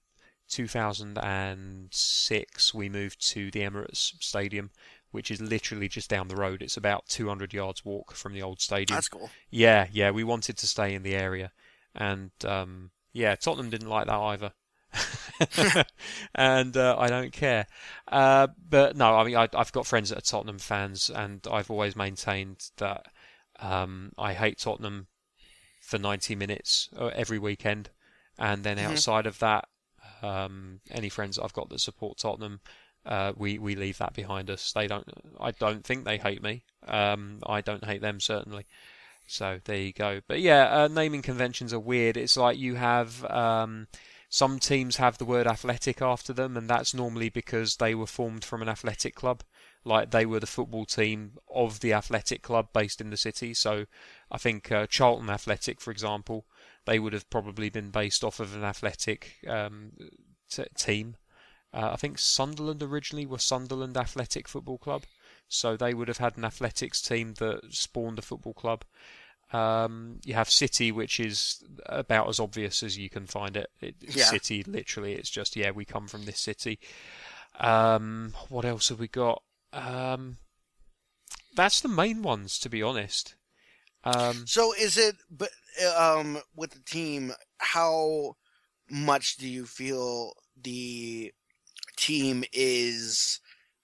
[0.49, 4.71] 2006 we moved to the Emirates Stadium,
[5.11, 6.61] which is literally just down the road.
[6.61, 8.97] It's about 200 yards walk from the old stadium.
[8.97, 9.29] That's cool.
[9.49, 11.51] Yeah, yeah, we wanted to stay in the area,
[11.93, 14.51] and um, yeah, Tottenham didn't like that either.
[16.35, 17.67] and uh, I don't care.
[18.07, 21.71] Uh, but no, I mean, I, I've got friends that are Tottenham fans, and I've
[21.71, 23.07] always maintained that
[23.59, 25.07] um, I hate Tottenham
[25.81, 27.89] for 90 minutes uh, every weekend,
[28.37, 28.91] and then Mhm.
[28.91, 29.67] outside of that,
[30.21, 32.59] um, any friends that I've got that support Tottenham,
[33.05, 34.71] uh, we we leave that behind us.
[34.71, 35.07] They don't.
[35.39, 36.63] I don't think they hate me.
[36.87, 38.65] Um, I don't hate them certainly.
[39.27, 40.21] So there you go.
[40.27, 42.17] But yeah, uh, naming conventions are weird.
[42.17, 43.87] It's like you have um,
[44.29, 48.43] some teams have the word athletic after them, and that's normally because they were formed
[48.43, 49.43] from an athletic club.
[49.83, 53.53] Like they were the football team of the athletic club based in the city.
[53.53, 53.85] So
[54.31, 56.45] I think uh, Charlton Athletic, for example,
[56.85, 59.91] they would have probably been based off of an athletic um,
[60.49, 61.17] t- team.
[61.73, 65.03] Uh, I think Sunderland originally were Sunderland Athletic Football Club,
[65.47, 68.85] so they would have had an athletics team that spawned a football club.
[69.51, 73.69] Um, you have City, which is about as obvious as you can find it.
[73.81, 74.25] it Yeah.
[74.25, 76.79] City, literally, it's just yeah, we come from this city.
[77.59, 79.43] Um, what else have we got?
[79.71, 80.37] Um,
[81.55, 83.35] that's the main ones, to be honest.
[84.05, 85.15] Um, So is it?
[85.29, 85.49] But
[85.97, 88.35] um, with the team, how
[88.89, 91.33] much do you feel the
[91.97, 93.39] team is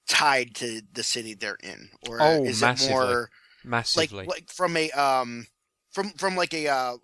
[0.07, 2.93] tied to the city they're in, or Oh, is massively.
[2.95, 3.30] it more
[3.64, 4.23] massively.
[4.26, 5.48] like like from a um
[5.91, 6.98] from from like a uh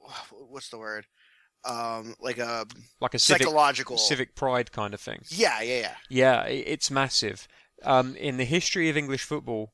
[0.50, 1.06] what's the word
[1.66, 2.66] um like a
[3.02, 5.24] like a civic psychological civic pride kind of thing.
[5.30, 7.48] yeah yeah yeah Yeah, it's massive.
[7.84, 9.72] Um, in the history of English football,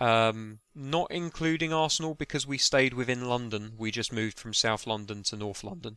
[0.00, 5.22] um, not including Arsenal because we stayed within London, we just moved from South London
[5.24, 5.96] to North London.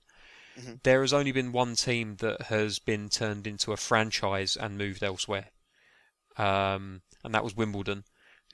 [0.58, 0.82] Mhm.
[0.84, 5.04] There has only been one team that has been turned into a franchise and moved
[5.04, 5.52] elsewhere,
[6.38, 8.06] um, and that was Wimbledon,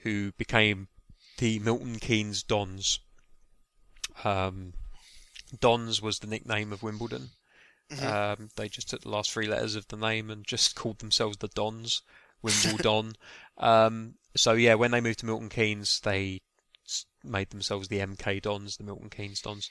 [0.01, 0.88] who became
[1.38, 2.99] the Milton Keynes Dons.
[4.23, 4.73] Um,
[5.59, 7.31] Dons was the nickname of Wimbledon.
[7.91, 8.03] Mhm.
[8.03, 11.38] Um, they just took the last three letters of the name and just called themselves
[11.38, 12.01] the Dons,
[12.45, 13.13] Wimbledon.
[13.57, 16.41] um, so yeah, when they moved to Milton Keynes, they
[17.23, 19.69] made themselves the MK Dons, the Milton Keynes Dons.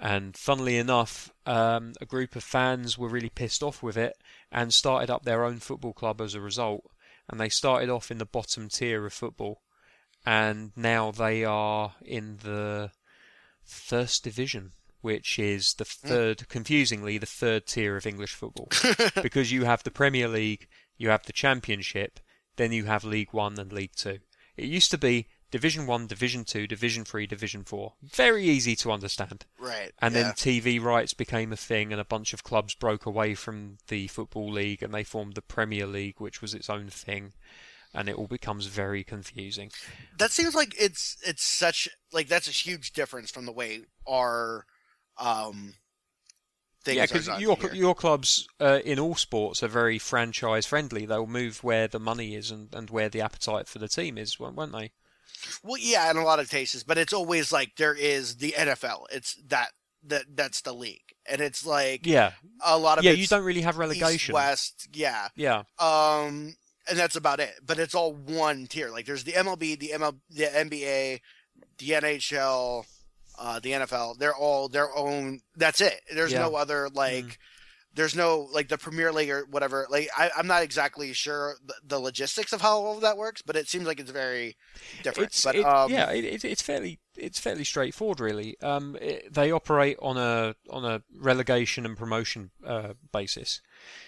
[0.00, 4.16] And funnily enough, um, a group of fans were really pissed off with it
[4.50, 6.84] and started up their own football club as a result.
[7.28, 9.62] And they started off in the bottom tier of football,
[10.26, 12.90] and now they are in the
[13.64, 18.68] first division, which is the third, confusingly, the third tier of English football.
[19.22, 20.68] because you have the Premier League,
[21.04, 22.18] you have the Championship,
[22.56, 24.18] then you have League One and League Two.
[24.56, 27.92] It used to be Division One, Division Two, Division Three, Division Four.
[28.02, 29.44] Very easy to understand.
[29.58, 29.92] Right.
[30.00, 30.22] And yeah.
[30.22, 34.08] then TV rights became a thing, and a bunch of clubs broke away from the
[34.08, 37.34] Football League and they formed the Premier League, which was its own thing.
[37.92, 39.70] And it all becomes very confusing.
[40.18, 44.66] that seems like it's it's such like that's a huge difference from the way our
[45.18, 45.74] um
[46.84, 47.74] things yeah, because your here.
[47.74, 51.06] your clubs uh, in all sports are very franchise friendly.
[51.06, 54.38] They'll move where the money is and, and where the appetite for the team is,
[54.38, 54.92] won't, won't they?
[55.62, 59.04] well yeah in a lot of cases but it's always like there is the NFL
[59.12, 59.70] it's that
[60.06, 62.32] that that's the league and it's like Yeah,
[62.64, 63.10] a lot of yeah.
[63.12, 64.34] You don't really have east, relegation.
[64.34, 66.54] west yeah Yeah, um
[66.88, 70.16] and that's about it but it's all one tier like there's the MLB the ML
[70.30, 71.20] the NBA
[71.78, 72.86] the NHL
[73.38, 76.40] uh the NFL they're all their own that's it there's Yeah.
[76.42, 77.36] no other like Mm.
[77.94, 81.74] there's no like the Premier League or whatever like I, I'm not exactly sure the,
[81.86, 84.56] the logistics of how all of that works but it seems like it's very
[85.02, 88.60] different it's but it- um yeah, it, it, it's fairly it's fairly straightforward, really.
[88.60, 93.60] Um, it, they operate on a on a relegation and promotion uh, basis.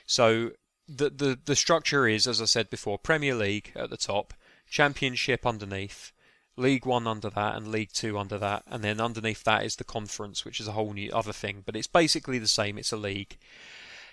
[0.07, 0.51] So
[0.89, 4.35] the the the structure is, as I said before, Premier League at the top,
[4.69, 6.11] Championship underneath,
[6.57, 9.85] League One under that, and League Two under that, and then underneath that is the
[9.85, 11.62] Conference, which is a whole new other thing.
[11.65, 12.78] But it's basically the same.
[12.78, 13.39] It's a league.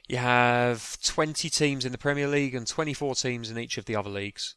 [0.08, 3.96] You have 20 teams in the Premier League and 24 teams in each of the
[3.96, 4.56] other leagues.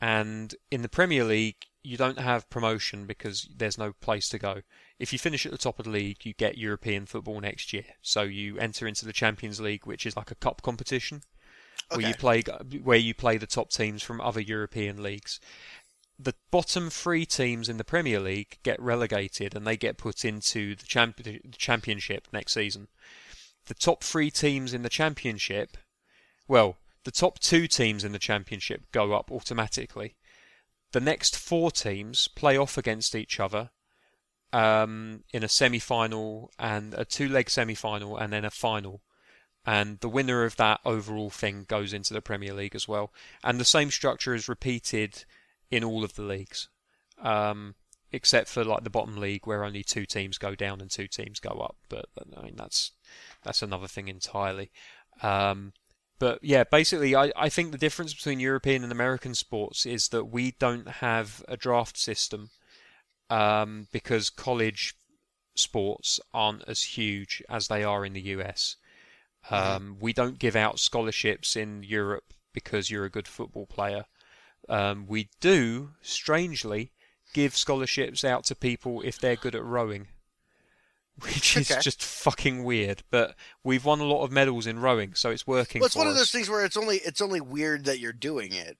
[0.00, 4.62] And in the Premier League, you don't have promotion because there's no place to go.
[4.98, 7.84] If you finish at the top of the league, you get European football next year.
[8.02, 11.22] So you enter into the Champions League, which is like a cup competition
[11.90, 12.42] where you play
[12.82, 15.38] where you play the top teams from other European leagues.
[16.18, 20.74] The bottom three teams in the Premier League get relegated and they get put into
[20.74, 22.88] the champ- the Championship next season.
[23.66, 25.76] The top three teams in the Championship,
[26.48, 30.16] well, the top two teams in the Championship go up automatically.
[30.92, 33.70] The next four teams play off against each other
[34.52, 39.02] um, in a semi-final and a two-leg semi-final and then a final
[39.66, 43.12] and the winner of that overall thing goes into the Premier League as well.
[43.42, 45.24] And the same structure is repeated
[45.70, 46.68] in all of the leagues,
[47.20, 47.74] um,
[48.12, 51.40] except for like the bottom league where only two teams go down and two teams
[51.40, 51.76] go up.
[51.88, 52.06] But
[52.36, 52.92] I mean that's
[53.42, 54.70] that's another thing entirely.
[55.22, 55.72] Um,
[56.18, 60.26] but yeah, basically, I, I think the difference between European and American sports is that
[60.26, 62.50] we don't have a draft system
[63.28, 64.94] um, because college
[65.54, 68.76] sports aren't as huge as they are in the US.
[69.50, 74.04] Um, we don't give out scholarships in Europe because you're a good football player.
[74.68, 76.90] Um, we do, strangely,
[77.32, 80.08] give scholarships out to people if they're good at rowing,
[81.20, 81.80] which is Okay.
[81.80, 83.02] just fucking weird.
[83.10, 83.34] But
[83.64, 85.80] we've won a lot of medals in rowing, so it's working.
[85.80, 88.52] well, it's one of those things where it's only it's only weird that you're doing
[88.52, 88.76] it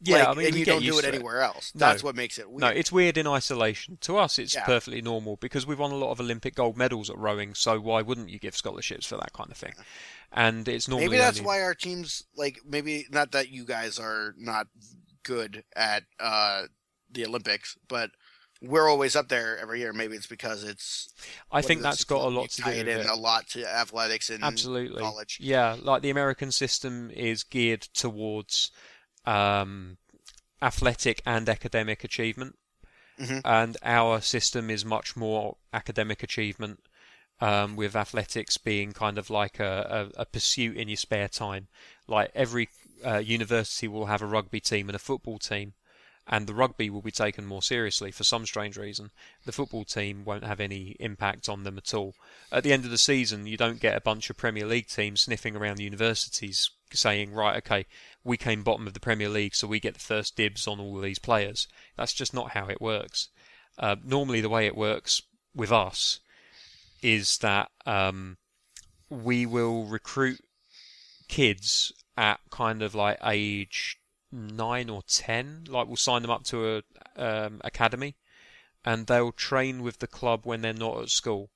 [0.00, 1.78] Yeah, Like, I mean, and you don't do it to anywhere else No.
[1.86, 3.96] that's what makes it weird No, it's weird in isolation.
[4.02, 4.64] To us, it's Yeah.
[4.64, 7.54] perfectly normal because we've won a lot of Olympic gold medals at rowing.
[7.54, 9.72] So why wouldn't you give scholarships for that kind of thing?
[10.32, 13.98] And it's normally maybe that's only- why our teams like maybe not that you guys
[13.98, 14.66] are not
[15.22, 16.64] good at uh
[17.10, 18.10] the olympics but
[18.60, 21.08] we're always up there every year maybe it's because it's
[21.52, 23.06] I think that's got a lot to do with it in it.
[23.06, 25.00] a lot to athletics and Absolutely.
[25.00, 28.70] college Yeah, like the American system is geared towards
[29.26, 29.98] um,
[30.62, 32.56] athletic and academic achievement,
[33.18, 33.42] Mhm.
[33.44, 36.80] and our system is much more academic achievement,
[37.40, 41.68] um, with athletics being kind of like a, a, a pursuit in your spare time.
[42.06, 42.68] Like every
[43.04, 45.74] uh, university will have a rugby team and a football team.
[46.26, 49.10] And the rugby will be taken more seriously for some strange reason.
[49.44, 52.14] The football team won't have any impact on them at all
[52.54, 55.22] at the end of the season, you don't get a bunch of Premier League teams
[55.22, 57.84] sniffing around the universities saying, right, okay,
[58.22, 61.00] we came bottom of the Premier League, so we get the first dibs on all
[61.00, 61.66] these players.
[61.96, 63.28] That's just not how it works.
[63.76, 65.22] Uh, normally, the way it works
[65.54, 66.20] with us
[67.02, 68.36] is that um,
[69.10, 70.40] we will recruit
[71.26, 73.98] kids at kind of like age
[74.34, 75.64] nine or ten.
[75.68, 76.82] Like we'll sign them up to a
[77.16, 78.16] um, academy,
[78.84, 81.50] and they'll train with the club when they're not at school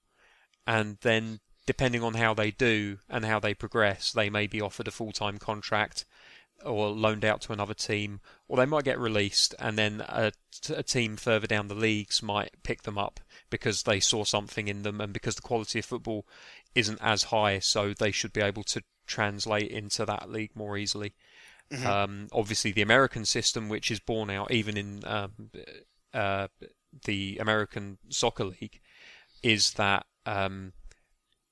[0.68, 4.86] and then depending on how they do and how they progress, they may be offered
[4.86, 6.05] a full time contract
[6.64, 10.32] or loaned out to another team, or they might get released, and then a,
[10.74, 14.82] a, team further down the leagues might pick them up because they saw something in
[14.82, 16.26] them and because the quality of football
[16.74, 21.14] isn't as high, so they should be able to translate into that league more easily.
[21.73, 21.86] Mm-hmm.
[21.86, 25.51] Um, obviously, the American system, which is borne out even in um,
[26.15, 26.49] uh,
[27.05, 28.81] the American Soccer League,
[29.43, 30.73] is that um,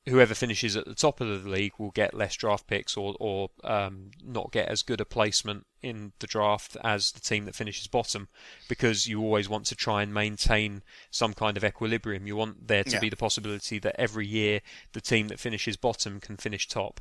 [0.07, 3.51] whoever finishes at the top of the league will get less draft picks or, or
[3.65, 7.89] um, not get as good a placement in the draft as the team that finishes
[7.89, 8.29] bottom
[8.69, 12.27] because you always want to try and maintain some kind of equilibrium.
[12.27, 13.01] You want there to yeah.
[13.01, 14.61] be the possibility that every year
[14.93, 17.01] the team that finishes bottom can finish top,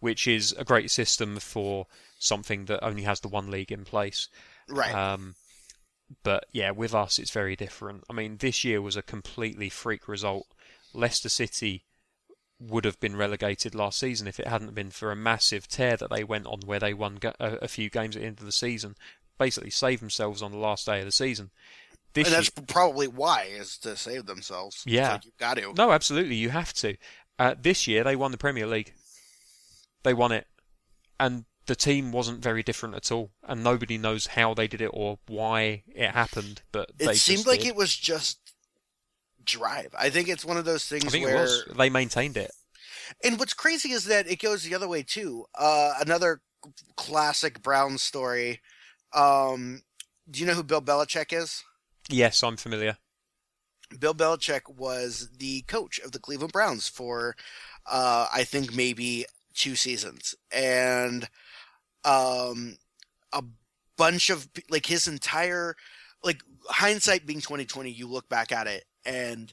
[0.00, 1.86] which is a great system for
[2.18, 4.28] something that only has the one league in place.
[4.68, 4.94] Right.
[4.94, 5.34] Um,
[6.22, 8.04] but yeah, with us it's very different.
[8.08, 10.46] I mean, this year was a completely freak result.
[10.92, 11.84] Leicester City
[12.60, 16.10] would have been relegated last season if it hadn't been for a massive tear that
[16.10, 18.52] they went on where they won a, a few games at the end of the
[18.52, 18.94] season,
[19.38, 21.50] basically saved themselves on the last day of the season.
[22.12, 24.84] This and that's year, probably why is to save themselves.
[24.86, 25.74] Yeah, like you've got to.
[25.74, 26.96] No, absolutely, you have to.
[27.38, 28.94] Uh, this year they won the Premier League.
[30.04, 30.46] They won it,
[31.18, 34.90] and the team wasn't very different at all, and nobody knows how they did it
[34.92, 36.62] or why it happened.
[36.72, 37.68] But it seemed like did.
[37.68, 38.38] it was just
[39.44, 39.94] drive.
[39.98, 42.52] I think it's one of those things where they maintained it.
[43.22, 45.46] And what's crazy is that it goes the other way too.
[45.54, 46.40] Uh, another
[46.96, 48.60] classic Brown story.
[49.12, 49.82] Um,
[50.30, 51.62] do you know who Bill Belichick is?
[52.08, 52.98] Yes, I'm familiar.
[53.98, 57.36] Bill Belichick was the coach of the Cleveland Browns for,
[57.86, 61.28] uh, I think maybe two seasons, and
[62.04, 62.76] um,
[63.32, 63.42] a
[63.96, 65.74] bunch of like his entire
[66.22, 69.52] like hindsight being 2020 you look back at it and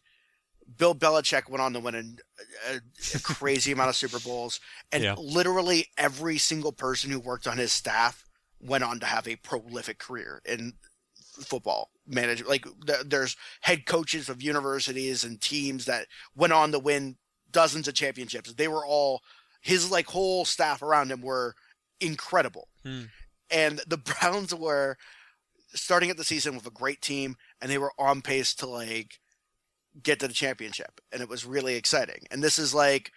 [0.78, 2.76] Bill Belichick went on to win a,
[3.16, 4.60] a crazy amount of Super Bowls,
[4.92, 5.16] and yeah.
[5.18, 8.26] literally every single person who worked on his staff
[8.60, 10.74] went on to have a prolific career in
[11.18, 12.50] football management.
[12.50, 12.66] Like
[13.06, 17.18] there's head coaches of universities and teams that went on to win
[17.52, 18.54] dozens of championships.
[18.54, 19.22] They were all
[19.62, 21.56] his like whole staff around him were
[22.00, 23.04] incredible, hmm.
[23.50, 24.98] and the Browns were
[25.74, 29.20] starting at the season with a great team, and they were on pace to like
[30.02, 32.24] get to the championship, and it was really exciting.
[32.30, 33.12] And this is like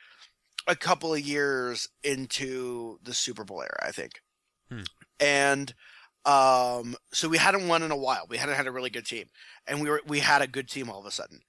[0.67, 4.13] a couple of years into the Super Bowl era, I think.
[4.71, 4.83] Hmm.
[5.21, 5.75] And
[6.25, 8.27] um, so we hadn't won in a while.
[8.29, 9.27] We hadn't had a really good team,
[9.67, 11.41] and we were we had a good team all of a sudden.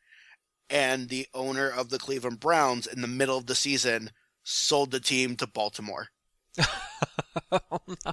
[0.70, 4.10] And the owner of the Cleveland Browns, in the middle of the season,
[4.46, 6.08] sold the team to Baltimore.
[7.52, 8.12] oh no!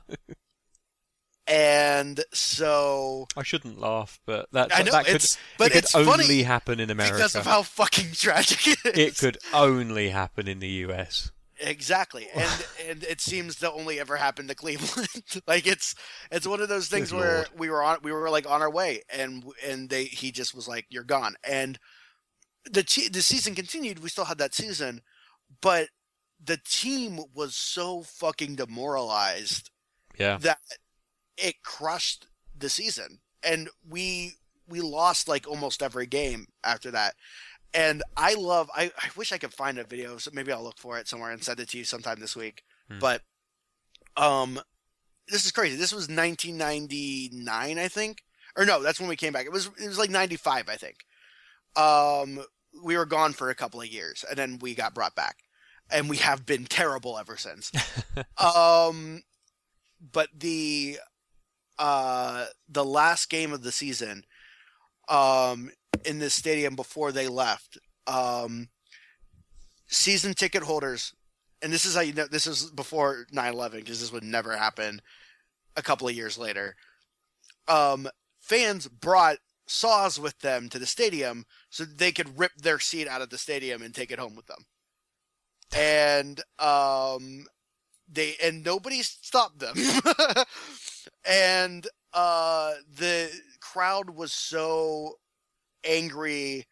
[1.46, 5.24] and so I shouldn't laugh, but that I know, that could,
[5.58, 8.96] but it could it's only funny happen in America because of how fucking tragic it
[8.96, 8.98] is.
[8.98, 11.30] It could only happen in the US.
[11.60, 15.42] Exactly, and and it seems to only ever happen to Cleveland.
[15.46, 15.94] like it's
[16.30, 17.48] it's one of those things Good where Lord.
[17.56, 20.66] we were on we were like on our way, and and they he just was
[20.66, 21.78] like you're gone, and
[22.64, 22.82] the
[23.12, 24.02] the season continued.
[24.02, 25.02] We still had that season,
[25.60, 25.88] but
[26.44, 29.70] the team was so fucking demoralized.
[30.18, 30.38] Yeah.
[30.38, 30.58] That
[31.36, 34.34] it crushed the season, and we
[34.68, 37.14] we lost like almost every game after that.
[37.74, 38.70] And I love.
[38.74, 40.18] I, I wish I could find a video.
[40.18, 42.62] So maybe I'll look for it somewhere and send it to you sometime this week.
[42.90, 42.98] Hmm.
[42.98, 43.22] But
[44.16, 44.60] um,
[45.28, 45.76] this is crazy.
[45.76, 48.22] This was 1999, I think,
[48.56, 49.46] or no, that's when we came back.
[49.46, 50.96] It was it was like 95, I think.
[51.74, 52.44] Um,
[52.82, 55.38] we were gone for a couple of years, and then we got brought back,
[55.92, 57.70] and we have been terrible ever since.
[58.38, 59.22] um,
[60.12, 60.98] but the
[61.78, 64.24] uh, the last game of the season
[65.08, 65.70] um,
[66.04, 67.78] in this stadium before they left.
[68.06, 68.68] Um,
[69.86, 71.14] season ticket holders,
[71.60, 75.00] and this is how you know this is before 9/11 because this would never happen.
[75.76, 76.76] A couple of years later,
[77.68, 78.08] um,
[78.40, 83.22] fans brought saws with them to the stadium so they could rip their seat out
[83.22, 84.66] of the stadium and take it home with them.
[85.74, 87.46] And um,
[88.10, 89.74] they and nobody stopped them.
[91.24, 93.30] and uh, the
[93.60, 95.14] crowd was so
[95.84, 96.66] angry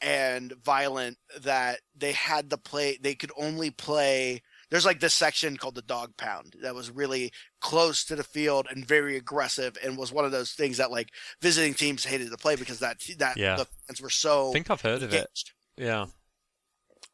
[0.00, 2.98] and violent that they had to play.
[3.00, 4.42] They could only play.
[4.70, 8.68] There's like this section called the dog pound that was really close to the field
[8.70, 11.10] and very aggressive, and was one of those things that like
[11.42, 13.56] visiting teams hated to play because that that yeah.
[13.56, 14.50] the fans were so.
[14.50, 15.52] I think I've heard engaged.
[15.76, 15.86] of it.
[15.86, 16.06] Yeah.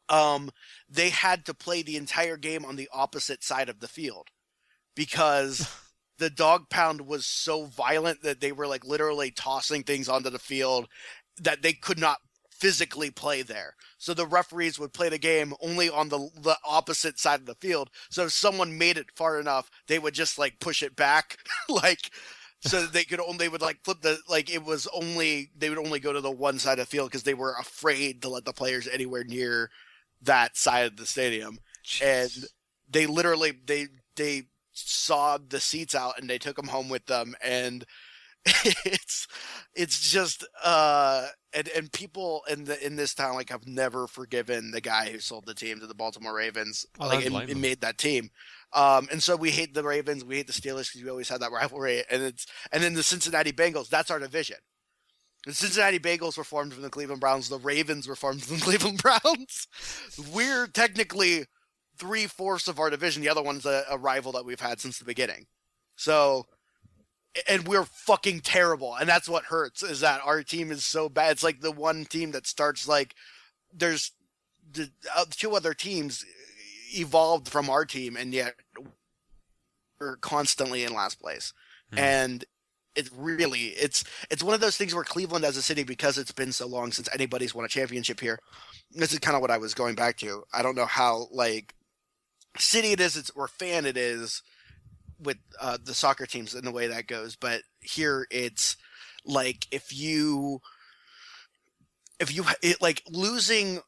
[0.09, 0.51] Um,
[0.89, 4.27] they had to play the entire game on the opposite side of the field
[4.95, 5.69] because
[6.17, 10.39] the dog pound was so violent that they were like literally tossing things onto the
[10.39, 10.87] field
[11.41, 12.17] that they could not
[12.51, 13.75] physically play there.
[13.99, 17.55] So the referees would play the game only on the the opposite side of the
[17.55, 17.89] field.
[18.09, 21.37] So if someone made it far enough, they would just like push it back,
[21.69, 22.11] like
[22.61, 25.77] so they could only they would like flip the like it was only they would
[25.77, 28.45] only go to the one side of the field because they were afraid to let
[28.45, 29.69] the players anywhere near
[30.21, 31.59] that side of the stadium.
[32.03, 32.31] And
[32.89, 37.35] they literally they they sawed the seats out and they took them home with them.
[37.43, 37.85] And
[38.85, 39.27] it's
[39.75, 44.71] it's just uh and and people in the in this town like have never forgiven
[44.71, 47.81] the guy who sold the team to the Baltimore Ravens I like and, and made
[47.81, 48.29] that team.
[48.73, 51.41] Um and so we hate the Ravens we hate the Steelers because we always had
[51.41, 52.03] that rivalry.
[52.09, 54.57] And it's and then the Cincinnati Bengals that's our division
[55.47, 57.47] the Cincinnati Bengals were formed from the Cleveland Browns.
[57.47, 59.67] The Ravens were formed from the Cleveland Browns.
[60.33, 61.45] We're technically
[61.97, 63.23] three fourths of our division.
[63.23, 65.45] The other one's a, a rival that we've had since the beginning.
[65.95, 66.47] So
[67.47, 71.31] and we're fucking terrible and that's what hurts is that our team is so bad.
[71.31, 73.15] It's like the one team that starts like
[73.73, 74.11] there's
[74.69, 76.25] the uh, two other teams
[76.93, 78.55] evolved from our team and yet
[79.97, 81.53] we're constantly in last place.
[81.93, 81.99] Hmm.
[81.99, 82.45] and
[82.97, 86.31] it really it's it's one of those things where Cleveland as a city because it's
[86.31, 88.39] been so long since anybody's won a championship here
[88.91, 91.73] this is kind of what I was going back to I don't know how like
[92.57, 94.41] city it is or fan it is
[95.19, 97.35] with uh, the soccer teams and the way that goes.
[97.35, 98.77] But here it's
[99.25, 100.61] like if you
[102.19, 103.79] if you it, like losing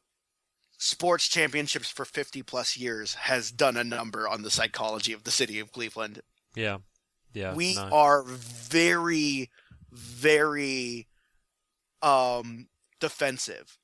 [0.78, 5.30] sports championships for 50 plus years has done a number on the psychology of the
[5.30, 6.22] city of Cleveland.
[6.54, 6.78] Yeah.
[7.32, 7.54] Yeah.
[7.54, 7.88] we no.
[7.92, 9.50] are very
[9.92, 11.06] very
[12.02, 12.68] um
[13.00, 13.78] defensive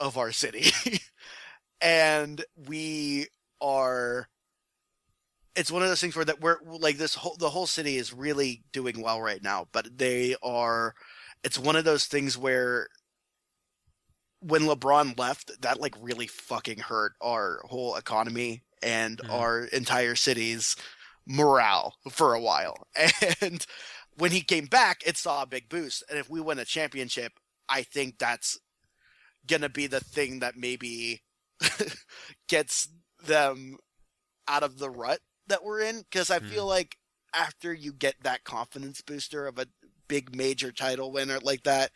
[0.00, 0.70] of our city.
[1.80, 3.26] and we
[3.60, 4.28] are
[5.54, 8.12] it's one of those things where that we're like this whole the whole city is
[8.12, 10.94] really doing well right now, but they are
[11.44, 12.88] it's one of those things where
[14.40, 19.30] when LeBron left, that like really fucking hurt our whole economy and Mhm.
[19.30, 20.76] our entire city's
[21.26, 22.86] morale for a while.
[23.40, 23.64] And
[24.16, 26.02] when he came back, it saw a big boost.
[26.08, 27.32] And if we win a championship,
[27.68, 28.58] I think that's
[29.46, 31.22] gonna be the thing that maybe
[32.48, 32.88] gets
[33.24, 33.76] them
[34.48, 36.00] out of the rut that we're in.
[36.00, 36.48] Because I Hmm.
[36.48, 36.96] feel like
[37.34, 39.66] after you get that confidence booster of a
[40.08, 41.90] big major title winner like that,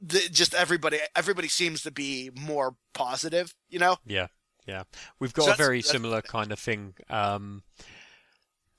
[0.00, 3.54] the, just everybody everybody seems to be more positive.
[3.68, 3.96] You know?
[4.04, 4.28] Yeah,
[4.66, 4.84] yeah.
[5.18, 6.94] We've got So a very similar kind of thing.
[7.08, 7.62] Um,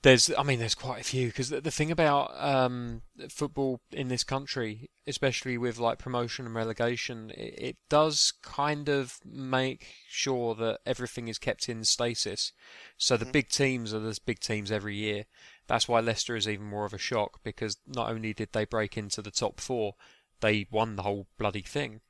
[0.02, 4.08] there's, I mean, there's quite a few because the, the thing about um, football in
[4.08, 10.56] this country, especially with like promotion and relegation, it, it does kind of make sure
[10.56, 12.54] that everything is kept in stasis.
[12.98, 13.32] So the Mhm.
[13.34, 15.26] big teams are the big teams every year.
[15.68, 18.98] That's why Leicester is even more of a shock because not only did they break
[18.98, 19.96] into the top four,
[20.40, 22.02] they won the whole bloody thing.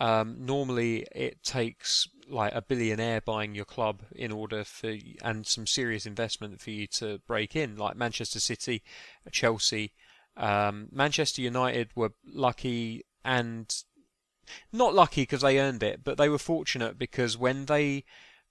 [0.00, 5.66] Um, normally, it takes like a billionaire buying your club in order for and some
[5.66, 8.82] serious investment for you to break in, like Manchester City,
[9.30, 9.92] Chelsea,
[10.36, 13.74] um, Manchester United were lucky and
[14.72, 18.04] not lucky because they earned it, but they were fortunate because when they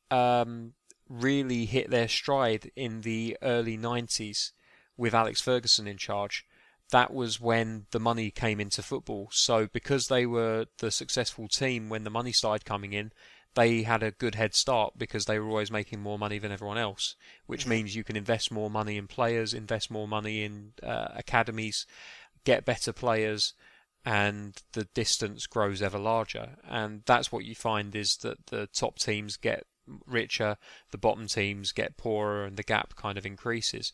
[0.09, 0.73] um,
[1.09, 4.51] really hit their stride in the early 90s
[4.97, 6.45] with Alex Ferguson in charge,
[6.91, 9.29] that was when the money came into football.
[9.31, 13.11] So because they were the successful team when the money started coming in,
[13.55, 16.77] they had a good head start because they were always making more money than everyone
[16.77, 17.15] else,
[17.45, 17.69] which Mhm.
[17.69, 21.85] means you can invest more money in players, invest more money in uh, academies,
[22.43, 23.53] get better players,
[24.05, 26.57] and the distance grows ever larger.
[26.63, 29.65] And that's what you find is that the top teams get
[30.05, 30.57] richer,
[30.91, 33.93] the bottom teams get poorer, and the gap kind of increases.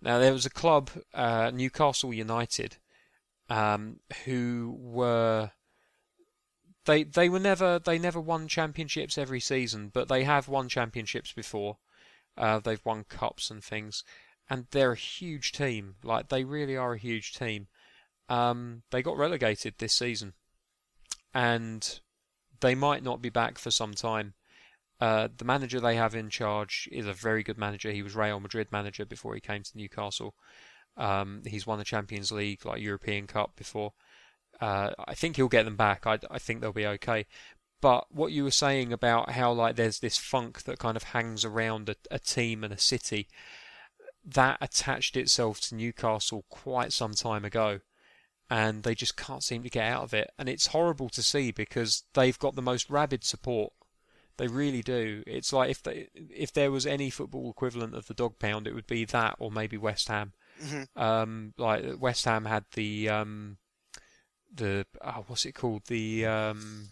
[0.00, 2.76] Now there was a club, uh, Newcastle United,
[3.48, 5.52] um, who were
[6.88, 11.32] they they were never they never won championships every season, but they have won championships
[11.32, 11.76] before.
[12.36, 14.02] Uh, they've won cups and things,
[14.48, 15.96] and they're a huge team.
[16.02, 17.68] Like they really are a huge team.
[18.30, 20.32] Um, they got relegated this season,
[21.34, 22.00] and
[22.60, 24.32] they might not be back for some time.
[24.98, 27.92] Uh, the manager they have in charge is a very good manager.
[27.92, 30.34] He was Real Madrid manager before he came to Newcastle.
[30.96, 33.92] Um, he's won the Champions League, like European Cup before.
[34.60, 36.06] Uh, I think he'll get them back.
[36.06, 37.26] I, I think they'll be okay.
[37.80, 41.44] But what you were saying about how like there's this funk that kind of hangs
[41.44, 43.28] around a, a team and a city,
[44.24, 47.80] that attached itself to Newcastle quite some time ago,
[48.50, 50.30] and they just can't seem to get out of it.
[50.38, 53.72] And it's horrible to see because they've got the most rabid support.
[54.38, 55.22] They really do.
[55.26, 58.74] It's like if they, if there was any football equivalent of the dog pound, it
[58.74, 60.32] would be that, or maybe West Ham.
[60.62, 60.88] Mhm.
[60.96, 63.58] Um, like West Ham had the um,
[64.52, 66.88] the oh, what's it called the um,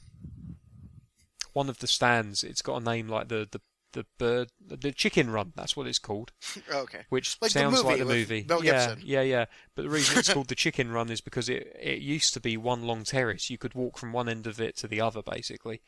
[1.52, 2.44] one of the stands.
[2.44, 3.60] It's got a name like the the
[3.96, 5.52] the bird the chicken run.
[5.56, 6.32] That's what it's called.
[6.72, 7.00] okay.
[7.08, 8.66] Which Like the sounds like movie the movie.
[8.66, 9.44] Yeah, yeah, yeah.
[9.74, 12.56] But the reason it's called the chicken run is because it it used to be
[12.56, 13.48] one long terrace.
[13.50, 15.80] You could walk from one end of it to the other, basically.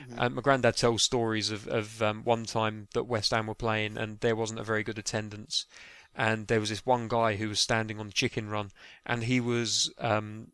[0.00, 0.18] Mm-hmm.
[0.18, 3.98] And my granddad tells stories of of um, one time that West Ham were playing
[3.98, 5.66] and there wasn't a very good attendance,
[6.14, 8.70] and there was this one guy who was standing on the chicken run,
[9.04, 10.52] and he was um,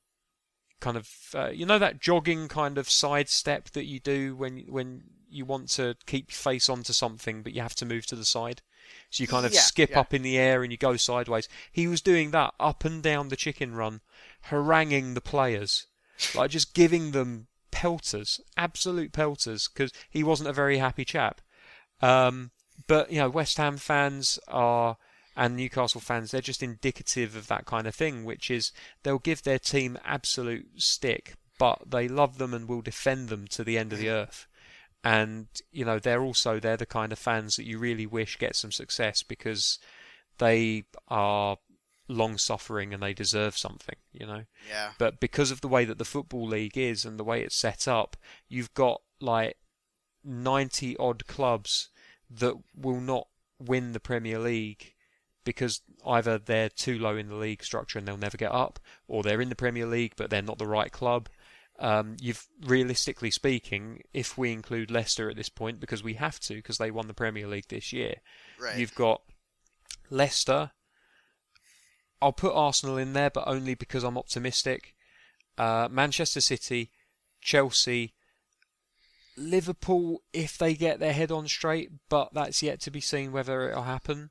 [0.83, 4.59] kind of uh, you know that jogging kind of side step that you do when
[4.69, 8.17] when you want to keep your face onto something but you have to move to
[8.17, 8.61] the side?
[9.11, 10.01] So you kind of Yeah, skip yeah.
[10.01, 11.49] up in the air and you go sideways.
[11.71, 14.03] He was doing that up and down the chicken run
[14.51, 15.87] haranguing the players
[16.35, 21.41] like just giving them pelters absolute pelters because he wasn't a very happy chap.
[22.03, 22.51] Um,
[22.87, 24.97] but you know west ham fans are
[25.37, 28.73] and Newcastle fans, they're just indicative of that kind of thing, which is
[29.03, 33.65] they'll give their team absolute stick, but they love them and will defend them to
[33.65, 34.13] the end of the mm.
[34.13, 34.47] earth.
[35.05, 38.55] And you know they're also they're the kind of fans that you really wish get
[38.55, 39.81] some success because
[40.39, 41.57] they are
[42.09, 44.45] long suffering and they deserve something, you know.
[44.69, 44.91] Yeah.
[44.99, 47.89] But because of the way that the football league is and the way it's set
[47.89, 48.17] up,
[48.49, 49.57] you've got like
[50.25, 51.89] 90 odd clubs
[52.31, 53.27] that will not
[53.59, 54.95] win the Premier League
[55.45, 58.79] because either they're too low in the league structure and they'll never get up,
[59.09, 61.29] or they're in the Premier League but they're not the right club.
[61.79, 66.55] Um, you've realistically speaking, if we include Leicester at this point, because we have to,
[66.55, 68.17] because they won the Premier League this year,
[68.61, 68.79] Right.
[68.79, 69.23] You've got
[70.11, 70.71] Leicester.
[72.21, 74.95] I'll put Arsenal in there, but only because I'm optimistic.
[75.59, 76.93] Uh, Manchester City,
[77.41, 78.15] Chelsea,
[79.37, 83.69] Liverpool, if they get their head on straight, but that's yet to be seen whether
[83.69, 84.31] it'll happen.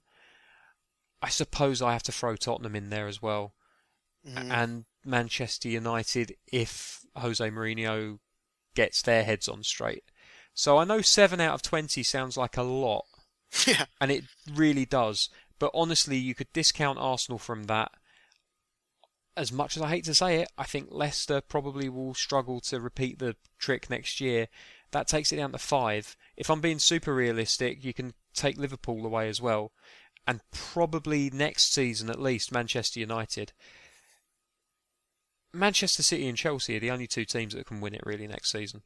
[1.21, 3.53] I suppose I have to throw Tottenham in there as well,
[4.25, 4.51] Mhm.
[4.51, 8.19] and Manchester United if Jose Mourinho
[8.75, 10.03] gets their heads on straight.
[10.53, 13.05] So I know seven out of twenty sounds like a lot,
[13.67, 13.85] yeah.
[13.99, 15.29] and it really does.
[15.59, 17.91] But honestly, you could discount Arsenal from that.
[19.37, 22.81] As much as I hate to say it, I think Leicester probably will struggle to
[22.81, 24.49] repeat the trick next year.
[24.91, 26.17] That takes it down to five.
[26.35, 29.71] If I'm being super realistic, you can take Liverpool away as well,
[30.27, 33.53] and probably next season at least Manchester United.
[35.53, 38.51] Manchester City and Chelsea are the only two teams that can win it really next
[38.51, 38.83] season.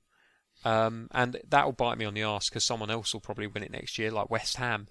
[0.64, 3.62] Um, and that will bite me on the arse because someone else will probably win
[3.64, 4.88] it next year, like West Ham.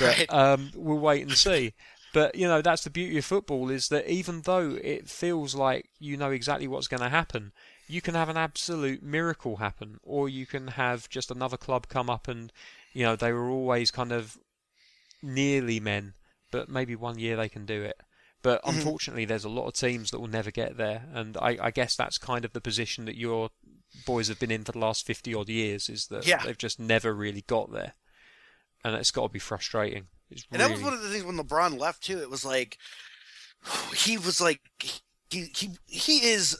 [0.00, 0.32] But Right.
[0.32, 1.74] um, we'll wait and see.
[2.12, 5.88] But you know that's the beauty of football is that even though it feels like
[5.98, 7.52] you know exactly what's going to happen,
[7.88, 12.10] you can have an absolute miracle happen, or you can have just another club come
[12.10, 12.52] up and
[12.92, 14.36] you know they were always kind of
[15.22, 16.14] nearly men,
[16.50, 17.96] but maybe one year they can do it.
[18.42, 18.76] But Mhm.
[18.76, 21.94] unfortunately, there's a lot of teams that will never get there, and I, I guess
[21.94, 23.50] that's kind of the position that your
[24.04, 25.88] boys have been in for the last fifty odd years.
[25.88, 26.42] Is that Yeah.
[26.44, 27.94] they've just never really got there,
[28.82, 30.08] and it's got to be frustrating.
[30.28, 32.18] It's And that was one of the things when LeBron left too.
[32.20, 32.78] It was like
[33.94, 34.60] he was like
[35.30, 36.58] he he he is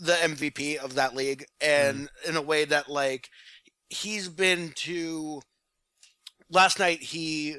[0.00, 3.28] the MVP of that league, and in a way that like
[3.88, 5.42] he's been to.
[6.52, 7.56] Last night he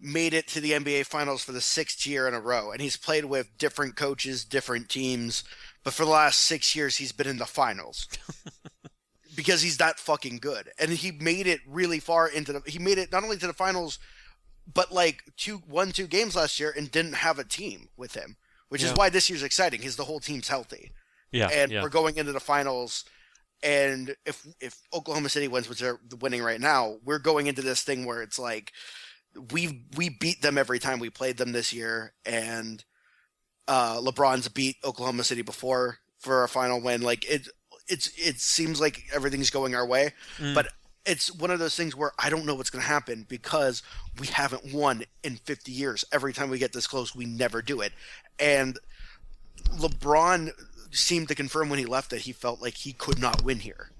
[0.00, 2.96] made it to the NBA Finals for the sixth year in a row, and he's
[2.96, 5.44] played with different coaches, different teams,
[5.84, 8.08] but for the last six years he's been in the finals.
[9.36, 10.70] because he's that fucking good.
[10.78, 13.52] And he made it really far into the he made it not only to the
[13.52, 13.98] finals
[14.72, 18.36] but like two one two games last year and didn't have a team with him,
[18.68, 19.82] which is why this year's exciting.
[19.82, 20.92] Is the whole team's healthy,
[21.32, 21.82] yeah, and yeah.
[21.82, 23.04] we're going into the finals.
[23.64, 27.82] And if if Oklahoma City wins, which they're winning right now, we're going into this
[27.82, 28.72] thing where it's like
[29.52, 32.84] we we beat them every time we played them this year, and
[33.66, 37.00] uh, LeBron's beat Oklahoma City before for a final win.
[37.00, 37.48] Like it,
[37.88, 40.54] it's it seems like everything's going our way, Mm.
[40.54, 40.68] but
[41.06, 43.82] it's one of those things where I don't know what's going to happen because
[44.18, 46.02] we haven't won in 50 years.
[46.12, 47.92] Every time we get this close, we never do it.
[48.38, 48.78] And
[49.78, 50.50] LeBron
[50.96, 53.90] seemed to confirm when he left that he felt like he could not win here.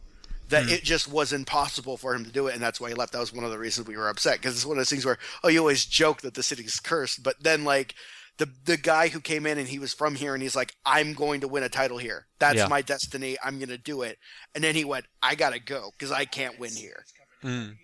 [0.51, 3.13] That it just was impossible for him to do it, and that's why he left.
[3.13, 5.05] That was one of the reasons we were upset because it's one of those things
[5.07, 7.95] where, oh, you always joke that the city's cursed, but then like
[8.37, 11.15] the the guy who came in and he was from here and he's like, I'm
[11.15, 12.27] going to win a title here.
[12.41, 12.69] That's Yeah.
[12.69, 13.37] my destiny.
[13.43, 14.19] I'm going to do it.
[14.55, 17.05] And then he went, I gotta go because I can't win here.
[17.43, 17.77] Mm.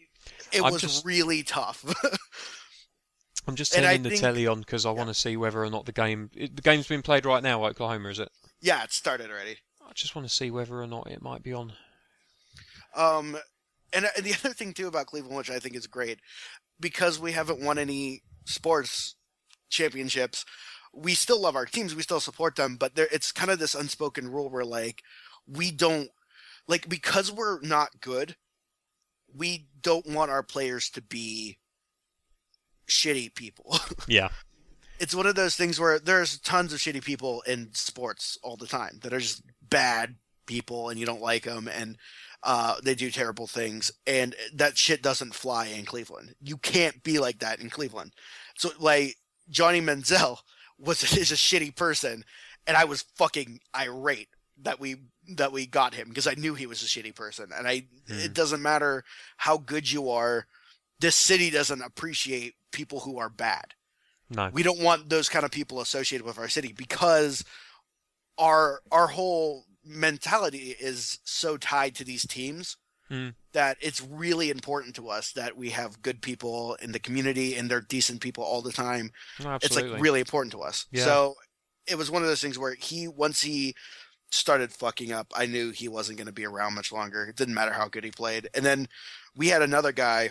[0.53, 1.83] It I'm was just- really tough.
[3.49, 5.87] I'm just turning the think- telly on because I want to see whether or not
[5.87, 7.65] the game it, the game's been played right now.
[7.65, 8.29] Oklahoma is it?
[8.61, 9.59] Yeah, it started already.
[9.87, 11.73] I just want to see whether or not it might be on.
[12.95, 13.37] Um,
[13.93, 16.19] and, and the other thing too about Cleveland, which I think is great,
[16.79, 19.17] because we haven't won any sports
[19.69, 20.45] championships,
[20.93, 23.75] we still love our teams, we still support them, but there it's kind of this
[23.75, 25.03] unspoken rule where like
[25.47, 26.11] we don't
[26.67, 28.37] like because we're not good,
[29.35, 31.59] we don't want our players to be
[32.89, 33.79] shitty people.
[34.09, 34.31] Yeah.
[35.01, 38.67] It's one of those things where there's tons of shitty people in sports all the
[38.67, 40.15] time that are just bad
[40.47, 41.97] people and you don't like them and
[42.43, 46.35] uh, they do terrible things and that shit doesn't fly in Cleveland.
[46.43, 48.13] You can't be like that in Cleveland.
[48.57, 49.17] So like
[49.49, 50.39] Johnny Manziel
[50.79, 52.25] was is a shitty person
[52.67, 54.29] and I was fucking irate
[54.63, 54.97] that we
[55.37, 58.35] that we got him because I knew he was a shitty person and I it
[58.35, 59.05] doesn't matter
[59.39, 60.47] how good you are
[61.01, 63.75] this city doesn't appreciate people who are bad.
[64.31, 64.51] No.
[64.53, 67.45] We don't want those kind of people associated with our city because
[68.39, 72.77] our our whole mentality is so tied to these teams
[73.11, 73.35] Mm.
[73.55, 77.69] that it's really important to us that we have good people in the community and
[77.69, 79.11] they're decent people all the time.
[79.41, 80.87] It's like really important to us.
[80.93, 81.05] Yeah.
[81.07, 81.35] So
[81.89, 83.75] it was one of those things where he once he
[84.31, 87.25] started fucking up, I knew he wasn't going to be around much longer.
[87.25, 88.49] It didn't matter how good he played.
[88.55, 88.87] And then
[89.35, 90.31] we had another guy.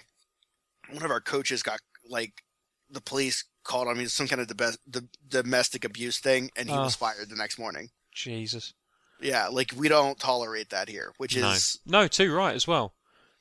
[0.89, 2.43] One of our coaches got like
[2.89, 6.75] the police called on me some kind of dom- the domestic abuse thing, and he
[6.75, 6.83] Oh.
[6.83, 7.89] was fired the next morning.
[8.13, 8.73] Jesus.
[9.21, 11.51] Yeah, like we don't tolerate that here, which No.
[11.51, 12.93] is No, too right as well.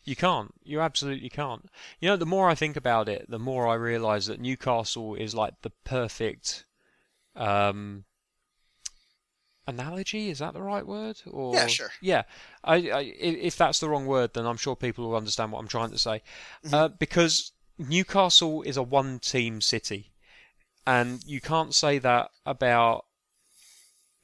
[0.05, 0.53] You can't.
[0.63, 1.69] You absolutely can't.
[2.01, 5.35] You know, the more I think about it, the more I realise that Newcastle is
[5.35, 6.65] like the perfect
[7.37, 8.05] um,
[9.67, 10.31] analogy.
[10.31, 11.21] Is that the right word?
[11.31, 11.91] Or Yeah, sure.
[12.01, 12.23] Yeah.
[12.65, 13.03] I, I, i-
[13.43, 15.99] if that's the wrong word, then I'm sure people will understand what I'm trying to
[15.99, 16.23] say.
[16.65, 16.75] Mm-hmm.
[16.75, 20.13] Uh, because Newcastle is a one-team city,
[20.87, 23.05] and you can't say that about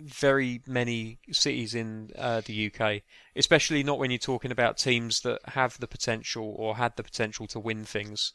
[0.00, 3.02] very many cities in uh, the UK,
[3.36, 7.46] especially not when you're talking about teams that have the potential or had the potential
[7.46, 8.32] to win things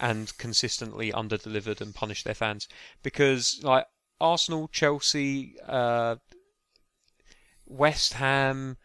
[0.00, 2.66] and consistently under-delivered and punish their fans.
[3.02, 3.86] Because like
[4.20, 6.16] Arsenal, Chelsea, uh,
[7.66, 8.78] West Ham,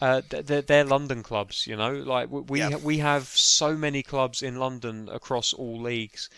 [0.00, 1.92] uh, they're, they're London clubs, you know.
[1.92, 2.76] Like we we, Yeah.
[2.76, 6.28] we have so many clubs in London across all leagues.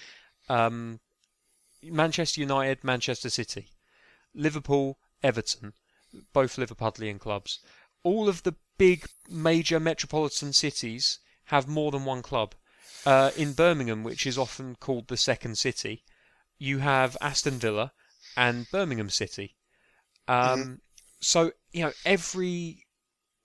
[0.48, 1.00] Um,
[1.82, 3.68] Manchester United, Manchester City,
[4.34, 5.72] Liverpool, Everton,
[6.32, 7.60] both Liverpudlian clubs.
[8.02, 12.54] All of the big major metropolitan cities have more than one club.
[13.06, 16.04] Uh, in Birmingham, which is often called the second city,
[16.58, 17.92] you have Aston Villa
[18.36, 19.56] and Birmingham City.
[20.26, 20.80] Um,
[21.20, 22.84] So you know every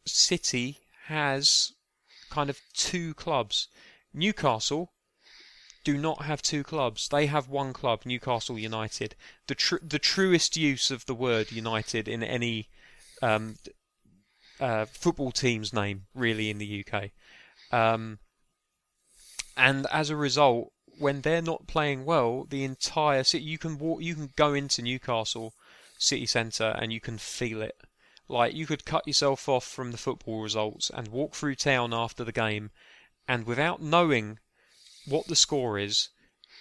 [0.06, 1.74] city has
[2.30, 3.68] kind of two clubs.
[4.14, 4.92] Newcastle
[5.84, 7.10] do not have two clubs.
[7.10, 9.16] They have one club, Newcastle United.
[9.48, 12.70] The tr- the truest use of the word United in any
[13.22, 13.58] um,
[14.60, 17.12] uh, football team's name, really, in the UK.
[17.72, 18.20] Um,
[19.58, 24.02] and as a result, when they're not playing well, the entire city you can walk,
[24.02, 25.54] you can go into Newcastle
[25.98, 27.76] city centre and you can feel it.
[28.28, 32.24] Like you could cut yourself off from the football results and walk through town after
[32.24, 32.72] the game,
[33.28, 34.40] and without knowing
[35.06, 36.10] what the score is,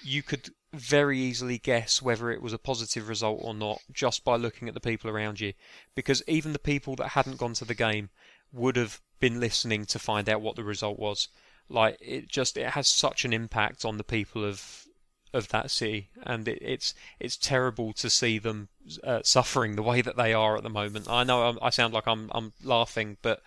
[0.02, 4.36] you could very easily guess whether it was a positive result or not just by
[4.36, 5.52] looking at the people around you.
[5.94, 8.10] Because even the people that hadn't gone to the game
[8.52, 11.28] would have been listening to find out what the result was.
[11.68, 14.86] Like it just it has such an impact on the people of
[15.32, 18.68] of that city, and it, it's it's terrible to see them
[19.04, 21.08] uh, suffering the way that they are at the moment.
[21.08, 23.42] I know I'm, I sound like I'm I'm laughing, but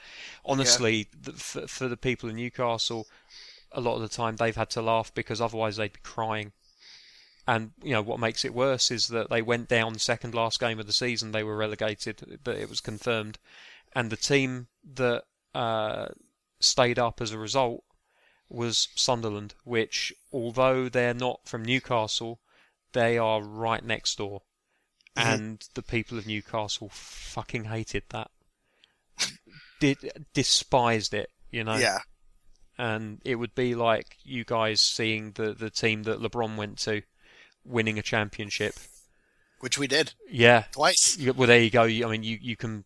[0.45, 3.07] honestly, the, for, for the people in Newcastle,
[3.71, 6.51] a lot of the time they've had to laugh because otherwise they'd be crying.
[7.47, 10.79] And you know what makes it worse is that they went down second last game
[10.79, 11.31] of the season.
[11.31, 13.37] They were relegated, but it was confirmed.
[13.93, 16.07] And the team that uh,
[16.59, 17.83] stayed up as a result
[18.49, 22.39] was Sunderland, which, although they're not from Newcastle,
[22.93, 24.43] they are right next door.
[25.17, 25.33] Mhm.
[25.33, 28.29] And the people of Newcastle fucking hated that.
[29.79, 31.99] Did despised it, you know yeah.
[32.77, 37.01] and it would be like you guys seeing the the team that LeBron went to
[37.63, 38.75] winning a championship.
[39.59, 41.17] Which we did Yeah, twice.
[41.17, 41.83] Well there you go.
[41.83, 42.83] I mean, you you can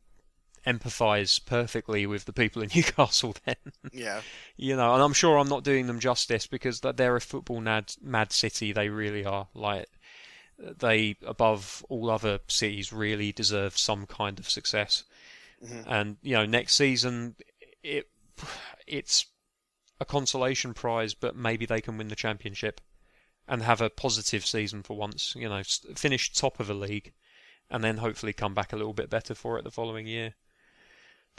[0.66, 3.56] empathise perfectly with the people in Newcastle then.
[3.92, 4.22] Yeah.
[4.58, 7.62] you know, and I'm sure I'm not doing them justice because that they're a football
[7.62, 8.72] mad mad city.
[8.72, 9.48] They really are.
[9.54, 9.88] Like
[10.58, 15.04] they above all other cities really deserve some kind of success.
[15.64, 15.84] Mhm.
[15.88, 17.36] And you know, next season
[17.84, 18.10] it
[18.88, 19.26] it's
[20.00, 22.82] a consolation prize, but maybe they can win the championship
[23.48, 25.36] and have a positive season for once.
[25.36, 25.62] You know,
[25.96, 27.14] finish top of a league,
[27.70, 30.36] and then hopefully come back a little bit better for it the following year.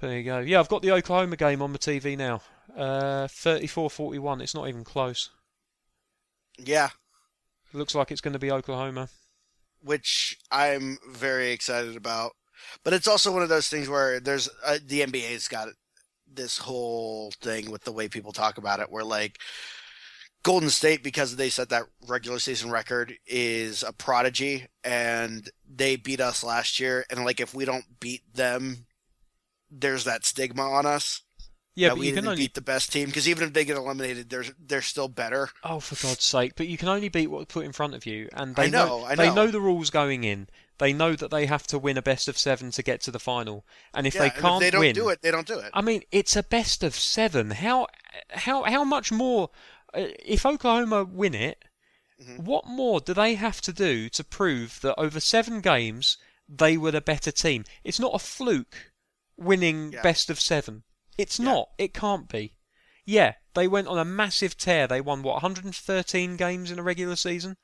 [0.01, 0.39] There you go.
[0.39, 2.41] Yeah, I've got the Oklahoma game on the TV now.
[2.77, 4.41] Uh, 34-41.
[4.43, 5.31] It's not even close.
[6.59, 6.89] Yeah.
[7.73, 9.09] It looks like it's going to be Oklahoma.
[9.83, 12.33] which I'm very excited about.
[12.85, 15.69] But it's also one of those things where there's uh, the NBA's got
[16.33, 19.39] this whole thing with the way people talk about it, where like
[20.43, 26.21] Golden State, because they set that regular season record, is a prodigy, and they beat
[26.21, 27.05] us last year.
[27.11, 28.87] And like, if we don't beat them,
[29.71, 31.23] there's that stigma on us.
[31.77, 33.77] Yeah, but we you can only beat the best team because even if they get
[33.77, 35.51] eliminated, they're they're still better.
[35.63, 36.55] Oh, for God's sake!
[36.57, 39.05] But you can only beat what's put in front of you, and they I know,
[39.05, 39.35] I they know.
[39.35, 40.49] know the rules going in.
[40.79, 43.21] They know that they have to win a best of seven to get to the
[43.21, 43.65] final,
[43.95, 45.71] and if yeah, they can't if they don't win, do it, they don't do it.
[45.73, 47.53] I mean, it's a best of seven.
[47.53, 47.87] How
[48.31, 49.51] how how much more?
[49.95, 51.65] Uh, if Oklahoma win it,
[52.21, 52.41] Mhm.
[52.41, 56.19] what more do they have to do to prove that over seven games
[56.49, 57.65] they were the better team?
[57.85, 58.90] It's not a fluke
[59.41, 60.03] winning Yeah.
[60.03, 60.85] best of seven.
[61.19, 61.45] It's Yeah.
[61.47, 61.71] not.
[61.79, 62.55] It can't be.
[63.05, 64.87] Yeah, they went on a massive tear.
[64.87, 67.57] They won what 113 games in a regular season,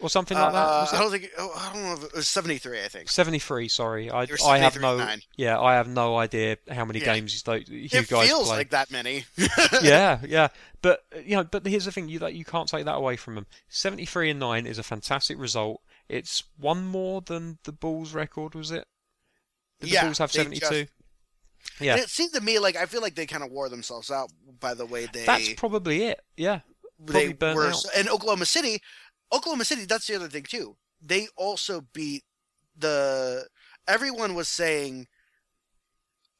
[0.00, 0.58] or something like that.
[0.66, 2.82] Uh, Was I don't think oh, I don't know it was seventy three.
[2.82, 3.68] I think 73.
[3.68, 4.96] Sorry, I, I have no.
[4.98, 5.20] nine.
[5.36, 7.14] Yeah, I have no idea how many Yeah.
[7.14, 8.56] games you, you it guys feels play.
[8.56, 9.24] like that many.
[9.82, 10.48] yeah, yeah,
[10.82, 13.36] but you know, but here's the thing: you like you can't take that away from
[13.36, 13.46] them.
[13.68, 15.80] Seventy-three and nine is a fantastic result.
[16.08, 18.86] It's one more than the Bulls' record, was it?
[19.80, 20.86] Did Yeah, the Bulls have they seventy-two?
[21.80, 24.10] Yeah, And it seemed to me like I feel like they kind of wore themselves
[24.10, 24.30] out
[24.60, 26.20] by the way they that's probably it.
[26.36, 26.60] Yeah,
[26.98, 27.70] they probably were.
[27.72, 27.84] out.
[27.96, 28.80] And Oklahoma City,
[29.32, 29.84] Oklahoma City.
[29.84, 30.76] That's the other thing too.
[31.02, 32.22] They also beat
[32.76, 33.46] the.
[33.88, 35.06] Everyone was saying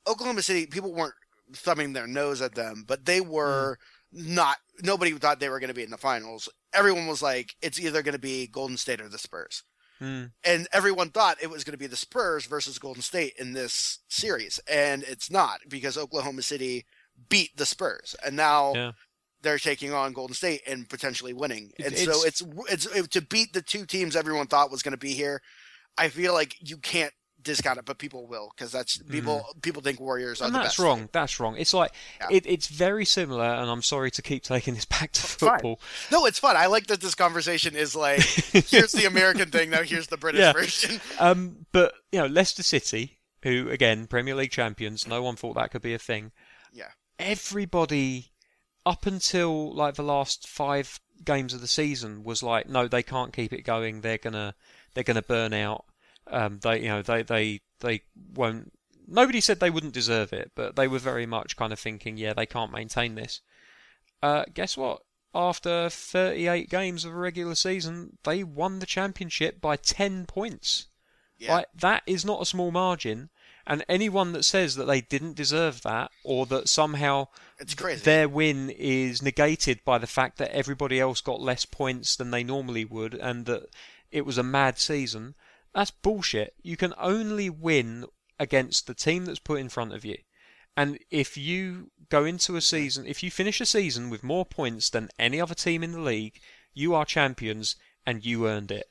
[0.06, 0.66] Oklahoma City.
[0.66, 1.14] People weren't
[1.54, 3.78] thumbing their nose at them, but they were
[4.12, 4.34] Hmm.
[4.34, 4.58] not.
[4.82, 6.48] Nobody thought they were going to be in the finals.
[6.72, 9.62] Everyone was like, it's either going to be Golden State or the Spurs.
[10.01, 13.52] Mm, and everyone thought it was going to be the Spurs versus Golden State in
[13.52, 16.85] this series, and it's not because Oklahoma City
[17.28, 18.93] beat the Spurs, and now Yeah.
[19.43, 21.73] they're taking on Golden State and potentially winning.
[21.82, 24.93] And so it's- it's it's it, to beat the two teams everyone thought was going
[24.93, 25.40] to be here.
[25.97, 27.14] I feel like you can't
[27.47, 30.47] discount it, but people will because that's people people think Warriors are Mm.
[30.48, 30.78] and the that's best.
[30.78, 31.09] wrong.
[31.12, 31.56] That's wrong.
[31.56, 32.27] It's like Yeah.
[32.32, 35.51] it, it's very similar, and I'm sorry to keep taking this back to fine.
[35.51, 35.81] football.
[36.12, 36.56] No, it's fun.
[36.56, 38.20] I like that this conversation is like
[38.68, 40.52] here's the American thing, now here's the British Yeah.
[40.52, 41.01] version.
[41.18, 45.70] Um, but you know, Leicester City, who again Premier League champions, no one thought that
[45.70, 46.32] could be a thing.
[46.73, 46.90] Yeah.
[47.18, 48.32] Everybody,
[48.85, 53.32] up until like the last five games of the season, was like, no, they can't
[53.32, 54.01] keep it going.
[54.01, 54.55] They're gonna,
[54.94, 55.85] they're gonna burn out.
[56.28, 58.02] Um, they, you know, they, they, they
[58.34, 58.72] won't.
[59.06, 62.32] Nobody said they wouldn't deserve it, but they were very much kind of thinking, yeah,
[62.32, 63.40] they can't maintain this.
[64.22, 65.02] Uh, guess what?
[65.34, 70.86] After 38 games of a regular season, they won the championship by 10 points.
[71.38, 71.56] Yeah.
[71.56, 73.28] Right, that is not a small margin,
[73.66, 77.28] and anyone that says that they didn't deserve that, or that somehow
[78.04, 82.42] their win is negated by the fact that everybody else got less points than they
[82.42, 83.66] normally would, and that
[84.10, 85.34] it was a mad season,
[85.76, 86.54] that's bullshit.
[86.62, 88.06] You can only win
[88.40, 90.16] against the team that's put in front of you.
[90.74, 94.88] And if you go into a season, if you finish a season with more points
[94.88, 96.40] than any other team in the league,
[96.72, 97.76] you are champions
[98.06, 98.90] and you earned it.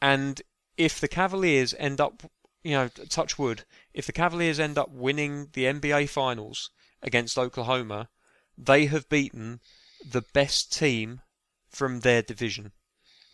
[0.00, 0.40] And
[0.78, 2.22] if the Cavaliers end up,
[2.62, 6.70] you know, touch wood, if the Cavaliers end up winning the NBA Finals
[7.02, 8.08] against Oklahoma,
[8.56, 9.60] they have beaten
[10.02, 11.20] the best team
[11.68, 12.72] from their division.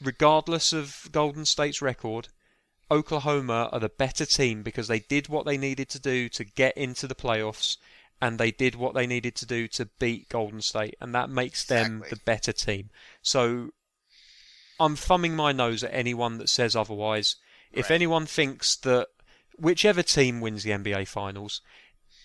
[0.02, 2.28] Regardless of Golden State's record,
[2.90, 6.76] Oklahoma are the better team because they did what they needed to do to get
[6.76, 7.76] into the playoffs
[8.20, 11.64] and they did what they needed to do to beat Golden State and that makes
[11.64, 12.08] them Exactly.
[12.10, 12.90] the better team.
[13.22, 13.70] So
[14.80, 17.36] I'm thumbing my nose at anyone that says otherwise.
[17.72, 19.08] If anyone thinks that
[19.58, 21.60] whichever team wins the NBA finals,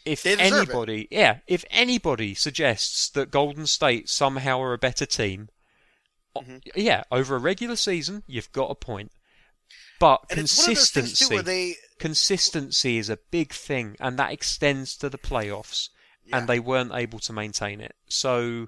[0.06, 0.54] if deserve it.
[0.54, 5.50] anybody, yeah, if anybody suggests that Golden State somehow are a better team,
[6.38, 6.62] Mhm.
[6.76, 9.12] yeah, over a regular season, you've got a point.
[10.00, 14.18] But and it's one of those things consistency, they consistency is a big thing, and
[14.20, 15.90] that extends to the playoffs,
[16.26, 16.38] Yeah.
[16.40, 17.96] and they weren't able to maintain it.
[18.10, 18.68] So,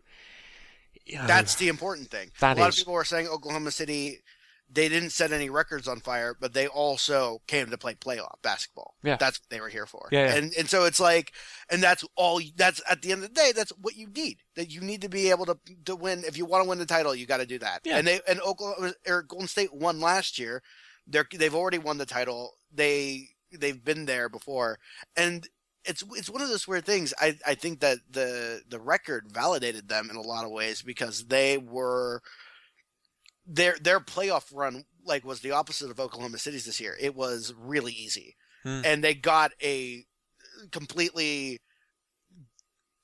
[1.05, 2.31] you know, That's the important thing.
[2.41, 2.75] A lot is.
[2.75, 4.21] of people were saying Oklahoma City,
[4.69, 8.95] they didn't set any records on fire, but they also came to play playoff basketball.
[9.03, 9.17] Yeah.
[9.17, 10.07] that's what they were here for.
[10.11, 10.35] Yeah, yeah.
[10.35, 11.33] and and so it's like,
[11.69, 12.41] and that's all.
[12.55, 14.37] That's at the end of the day, that's what you need.
[14.55, 16.23] That you need to be able to to win.
[16.25, 17.81] If you want to win the title, you got to do that.
[17.83, 17.97] Yeah.
[17.97, 20.63] And they and Oklahoma or Golden State won last year.
[21.07, 22.57] They're they've already won the title.
[22.73, 24.79] They they've been there before,
[25.15, 25.47] and
[25.85, 27.13] it's it's one of those weird things.
[27.19, 31.25] I I think that the the record validated them in a lot of ways because
[31.27, 32.21] they were
[33.45, 36.95] their their playoff run like was the opposite of Oklahoma City's this year.
[36.99, 38.81] It was really easy, Hmm.
[38.83, 40.05] and they got a
[40.71, 41.59] completely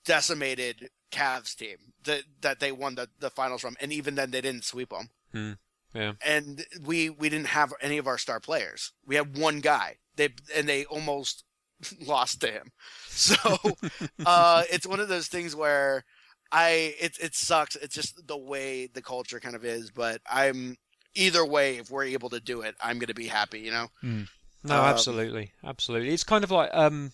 [0.05, 4.41] decimated Cavs team that that they won the, the finals from, and even then they
[4.41, 5.53] didn't sweep them.
[5.93, 6.13] Yeah.
[6.26, 8.93] and we we didn't have any of our star players.
[9.05, 9.97] We had one guy.
[10.15, 11.43] They and they almost
[12.05, 12.72] lost to him.
[13.07, 13.35] So
[14.26, 16.03] uh, it's one of those things where
[16.51, 17.76] I it it sucks.
[17.76, 19.91] It's just the way the culture kind of is.
[19.91, 20.77] But I'm
[21.15, 21.77] either way.
[21.77, 23.59] If we're able to do it, I'm going to be happy.
[23.59, 23.88] You know.
[24.03, 24.27] Mm.
[24.63, 26.13] No, Um, absolutely, absolutely.
[26.13, 27.13] It's kind of like um,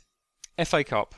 [0.65, 1.15] FA Cup.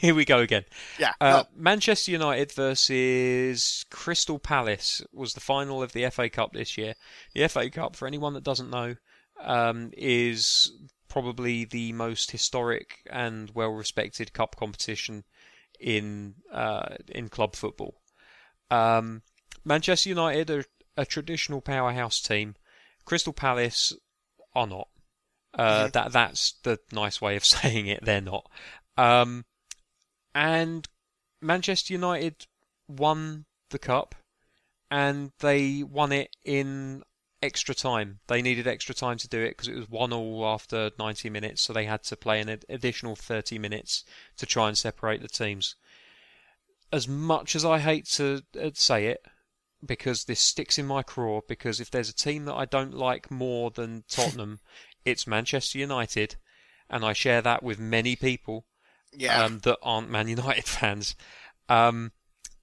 [0.06, 0.64] Here we go again.
[0.98, 1.12] Yeah.
[1.20, 6.94] Uh, Manchester United versus Crystal Palace was the final of the FA Cup this year.
[7.34, 8.96] The FA Cup, for anyone that doesn't know,
[9.42, 10.72] um, is
[11.08, 15.24] probably the most historic and well-respected cup competition
[15.78, 18.00] in uh, in club football.
[18.70, 19.22] Um,
[19.64, 20.64] Manchester United are
[20.96, 22.54] a traditional powerhouse team.
[23.04, 23.92] Crystal Palace
[24.54, 24.88] are not.
[25.52, 25.92] Uh, Mhm.
[25.92, 28.04] That that's the nice way of saying it.
[28.04, 28.48] They're not.
[28.96, 29.44] Um,
[30.34, 30.88] and
[31.40, 32.46] Manchester United
[32.88, 34.14] won the cup,
[34.90, 37.02] and they won it in
[37.42, 38.20] extra time.
[38.26, 41.62] They needed extra time to do it because it was one all after 90 minutes,
[41.62, 44.04] so they had to play an additional 30 minutes
[44.36, 45.76] to try and separate the teams.
[46.92, 49.24] As much as I hate to uh, say it,
[49.84, 53.30] because this sticks in my craw, because if there's a team that I don't like
[53.30, 54.60] more than Tottenham,
[55.04, 56.36] it's Manchester United,
[56.90, 58.66] and I share that with many people
[59.12, 59.44] yeah.
[59.44, 61.16] um, that aren't Man United fans.
[61.68, 62.12] Um,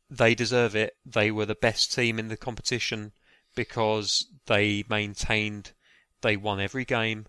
[0.10, 0.96] they deserve it.
[1.06, 3.12] They were the best team in the competition
[3.56, 5.74] because they maintained,
[6.22, 7.26] they won every game.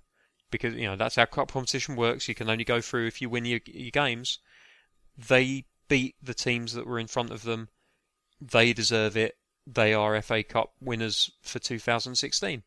[0.51, 2.27] Because you know that's how cup competition works.
[2.27, 4.39] You can only go through if you win your, your games.
[5.17, 7.69] They beat the teams that were in front of them.
[8.41, 9.37] They deserve it.
[9.67, 12.63] They are FA Cup winners for 2016.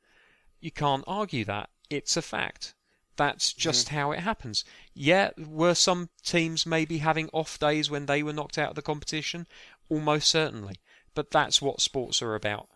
[0.59, 1.69] You can't argue that.
[1.89, 2.75] It's a fact.
[3.17, 3.95] That's just mm-hmm.
[3.95, 4.63] how it happens.
[4.93, 8.81] Yeah, were some teams maybe having off days when they were knocked out of the
[8.81, 9.47] competition?
[9.89, 10.75] Almost certainly.
[11.13, 12.69] But that's what sports are about.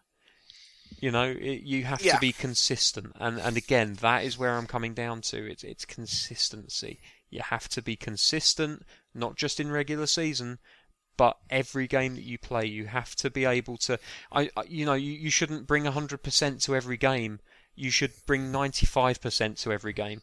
[1.00, 2.16] You know, it, you have Yeah.
[2.16, 5.50] to be consistent, and and again, that is where I'm coming down to.
[5.50, 7.00] It's it's consistency.
[7.30, 8.84] You have to be consistent,
[9.14, 10.60] not just in regular season,
[11.18, 14.00] but every game that you play, you have to be able to.
[14.32, 17.40] I, I you know, you, you shouldn't bring 100% to every game.
[17.76, 20.22] You should bring 95% to every game,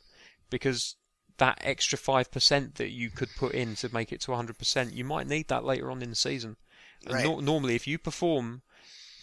[0.51, 0.97] because
[1.39, 5.27] that extra 5% that you could put in to make it to 100%, you might
[5.27, 6.57] need that later on in the season.
[7.05, 7.25] And Right.
[7.25, 8.63] nor- normally, if you perform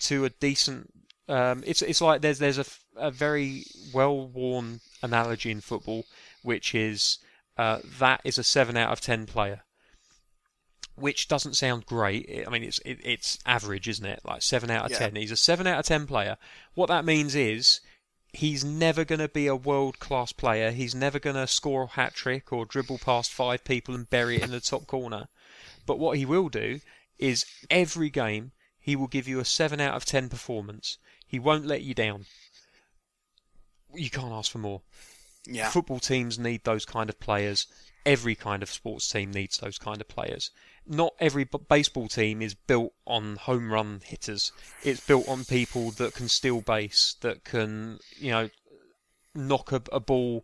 [0.01, 0.91] to a decent,
[1.27, 2.65] um, it's it's like there's there's a,
[2.97, 6.05] a very well worn analogy in football,
[6.41, 7.19] which is
[7.57, 9.61] uh, that is a seven out of ten player,
[10.95, 12.29] which doesn't sound great.
[12.29, 14.19] I- I mean, it's it, it's average, isn't it?
[14.25, 14.97] Like seven out of Yeah.
[14.99, 15.15] ten.
[15.15, 16.37] He's a seven out of ten player.
[16.73, 17.79] What that means is
[18.33, 20.71] he's never going to be a world class player.
[20.71, 24.37] He's never going to score a hat trick or dribble past five people and bury
[24.37, 25.27] it in the top corner.
[25.85, 26.79] But what he will do
[27.17, 30.97] is every game he will give you a 7 out of 10 performance.
[31.25, 32.25] He won't let you down.
[33.93, 34.81] You can't ask for more.
[35.45, 35.69] yeah.
[35.69, 37.67] Football teams need those kind of players.
[38.05, 40.51] Every kind of sports team needs those kind of players.
[40.87, 44.51] Not every b- baseball team is built on home run hitters.
[44.83, 48.49] It's built on people that can steal base, that can, you know,
[49.35, 50.43] knock a, a ball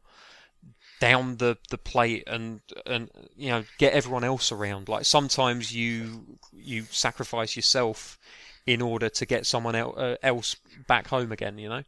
[0.99, 4.89] down the, the plate and and you know get everyone else around.
[4.89, 8.17] Like sometimes you you sacrifice yourself
[8.65, 10.55] in order to get someone uh, else
[10.87, 11.57] back home again.
[11.57, 11.83] You know,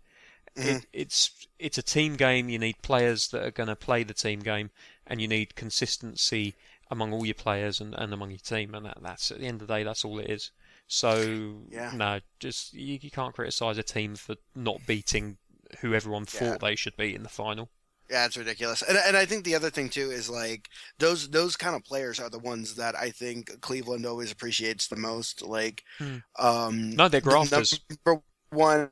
[0.57, 2.49] it, it's it's a team game.
[2.49, 4.71] You need players that are going to play the team game,
[5.05, 6.55] and you need consistency
[6.89, 8.73] among all your players and, and among your team.
[8.73, 10.51] And that, that's at the end of the day, that's all it is.
[10.87, 11.91] So Yeah.
[11.93, 15.37] no, just you, you can't criticise a team for not beating
[15.81, 16.57] who everyone thought Yeah.
[16.61, 17.69] they should beat in the final.
[18.09, 18.81] Yeah, it's ridiculous.
[18.83, 22.21] And and I think the other thing too is like those those kind of players
[22.21, 25.41] are the ones that I think Cleveland always appreciates the most.
[25.41, 26.17] Like, Hmm.
[26.39, 27.81] um, No, they're the grafters.
[28.05, 28.91] number one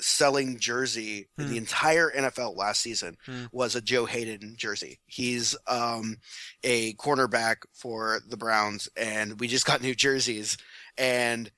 [0.00, 1.50] selling jersey in Hmm.
[1.50, 3.44] the entire NFL last season Hmm.
[3.52, 5.00] was a Joe Haden jersey.
[5.06, 6.18] He's um,
[6.62, 10.56] a cornerback for the Browns, and we just got new jerseys,
[10.96, 11.50] and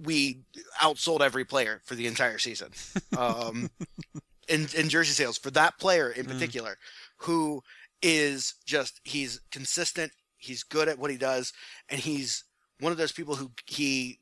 [0.00, 0.40] we
[0.80, 2.70] outsold every player for the entire season.
[3.16, 3.70] Um,
[4.48, 6.32] in, in jersey sales for that player in Hmm.
[6.32, 6.76] particular,
[7.18, 7.62] who
[8.02, 11.52] is just he's consistent, he's good at what he does,
[11.88, 12.44] and he's
[12.78, 14.19] one of those people who he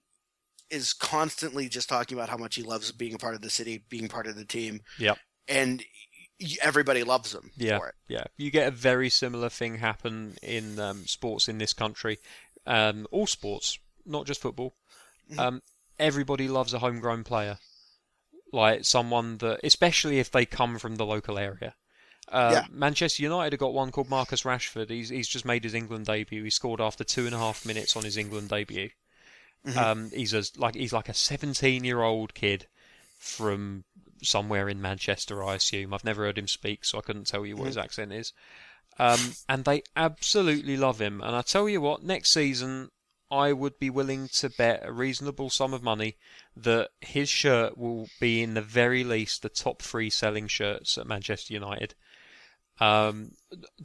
[0.70, 3.84] is constantly just talking about how much he loves being a part of the city,
[3.88, 4.80] being part of the team.
[4.98, 5.18] Yep.
[5.48, 5.82] And
[6.62, 7.78] everybody loves him Yeah.
[7.78, 7.94] for it.
[8.06, 12.18] Yeah, you get a very similar thing happen in um, sports in this country.
[12.66, 14.76] Um, all sports, not just football.
[15.32, 15.38] Mhm.
[15.38, 15.62] Um,
[15.98, 17.58] everybody loves a homegrown player,
[18.52, 21.74] like someone that, especially if they come from the local area.
[22.28, 22.66] Uh, Yeah.
[22.70, 24.90] Manchester United have got one called Marcus Rashford.
[24.90, 26.44] He's he's just made his England debut.
[26.44, 28.90] He scored after two and a half minutes on his England debut.
[29.66, 29.76] Mhm.
[29.76, 32.66] Um, he's a, like he's like a 17 year old kid
[33.18, 33.84] from
[34.22, 35.92] somewhere in Manchester, I assume.
[35.92, 38.32] I've never heard him speak, so I couldn't tell you what his accent is.
[38.98, 41.20] Um, and they absolutely love him.
[41.20, 42.90] And I tell you what, next season
[43.30, 46.16] I would be willing to bet a reasonable sum of money
[46.56, 51.06] that his shirt will be in the very least the top three selling shirts at
[51.06, 51.94] Manchester United.
[52.80, 53.32] Um,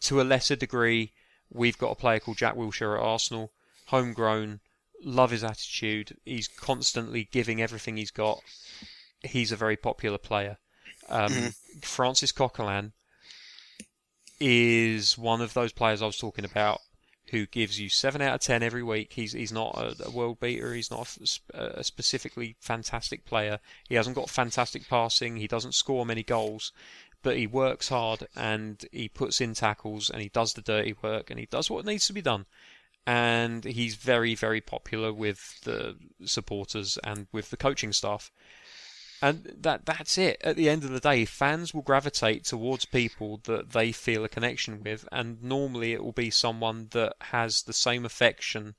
[0.02, 1.12] to a lesser degree,
[1.52, 3.52] we've got a player called Jack Wilshere at Arsenal,
[3.88, 4.62] homegrown,
[5.04, 6.18] love his attitude.
[6.26, 8.42] He's constantly giving everything he's got.
[9.22, 10.58] He's a very popular player.
[11.10, 11.80] Um, Mm-hmm.
[11.82, 12.94] Francis Coquelin
[14.40, 16.82] is one of those players I was talking about
[17.32, 19.14] who gives you seven out of ten every week.
[19.14, 20.74] He's he's not a, a world beater.
[20.74, 21.18] He's not
[21.54, 23.60] a, a specifically fantastic player.
[23.88, 25.38] He hasn't got fantastic passing.
[25.38, 26.72] He doesn't score many goals,
[27.24, 31.30] but he works hard and he puts in tackles and he does the dirty work
[31.30, 32.46] and he does what needs to be done.
[33.06, 38.32] And he's very very popular with the supporters and with the coaching staff.
[39.24, 40.42] And that that's it.
[40.44, 44.30] At the end of the day, fans will gravitate towards people that they feel a
[44.30, 48.76] connection with, and normally it will be someone that has the same affection,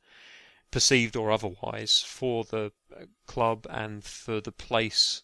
[0.71, 2.73] perceived or otherwise, for the
[3.27, 5.23] club and for the place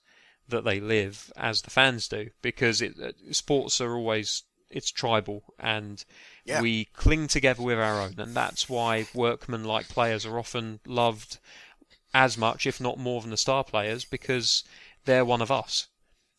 [0.49, 2.31] that they live as the fans do.
[2.41, 6.05] Because it, uh, sports are always it's tribal, and
[6.45, 6.61] Yeah.
[6.61, 11.39] we cling together with our own, and that's why workman-like players are often loved
[12.15, 14.65] as much, if not more, than the star players, because
[15.05, 15.89] they're one of us.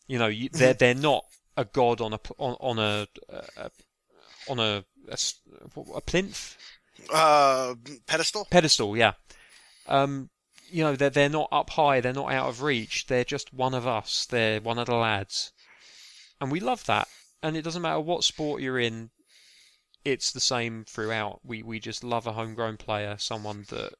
[0.07, 1.25] You know, you, they're they're not
[1.57, 3.07] a god on a on, on a,
[3.57, 3.71] a
[4.49, 5.17] on a, a
[5.95, 6.57] a plinth
[7.11, 7.75] Uh,
[8.07, 8.45] pedestal.
[8.49, 8.97] pedestal.
[8.97, 9.13] Yeah.
[9.87, 10.29] Um,
[10.69, 12.01] you know, they're they're not up high.
[12.01, 13.07] They're not out of reach.
[13.07, 14.25] They're just one of us.
[14.25, 15.51] They're one of the lads,
[16.39, 17.07] and we love that.
[17.43, 19.09] And it doesn't matter what sport you're in.
[20.05, 21.39] It's the same throughout.
[21.43, 23.93] We we just love a homegrown player, someone that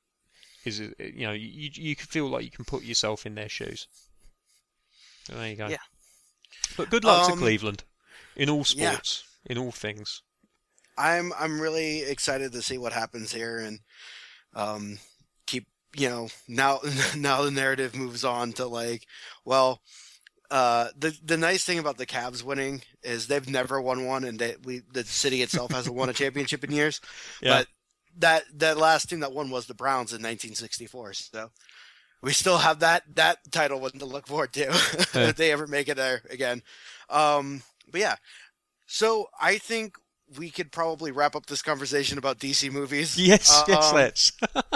[0.66, 3.88] is you know you you can feel like you can put yourself in their shoes.
[5.26, 5.68] So there you go.
[5.68, 5.78] Yeah.
[6.78, 7.84] But good luck to Um, Cleveland
[8.36, 8.92] in all yeah.
[8.92, 10.22] sports, in all things.
[10.98, 13.80] I'm I'm really excited to see what happens here and
[14.54, 15.00] um
[15.46, 16.80] keep you know now
[17.16, 19.06] now the narrative moves on to like
[19.46, 19.82] well
[20.52, 24.38] uh the the nice thing about the Cavs winning is they've never won one and
[24.38, 27.01] they we the city itself hasn't won a championship in years.
[27.42, 27.59] Yeah.
[27.59, 27.67] but
[28.17, 31.50] that that last team that won was the Browns in 1964 so
[32.22, 34.67] we still have that that title one to look forward to
[35.14, 36.61] if they ever make it there again.
[37.09, 38.16] Um but yeah.
[38.88, 39.95] So I think
[40.38, 43.18] we could probably wrap up this conversation about DC movies.
[43.18, 44.32] Yes, yes, Um, let's.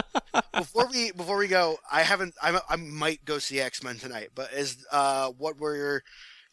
[0.53, 2.35] before we before we go, I haven't.
[2.41, 4.29] I'm, I might go see X Men tonight.
[4.35, 6.03] But is uh, what were your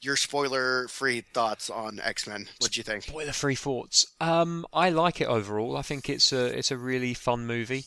[0.00, 2.46] your spoiler free thoughts on X Men?
[2.58, 3.04] What do you think?
[3.04, 4.06] Spoiler free thoughts.
[4.20, 5.76] Um, I like it overall.
[5.76, 7.84] I think it's a it's a really fun movie.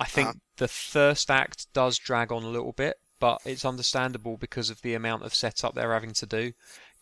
[0.00, 0.38] I think Uh-huh.
[0.58, 4.94] the first act does drag on a little bit, but it's understandable because of the
[4.94, 6.52] amount of setup they're having to do.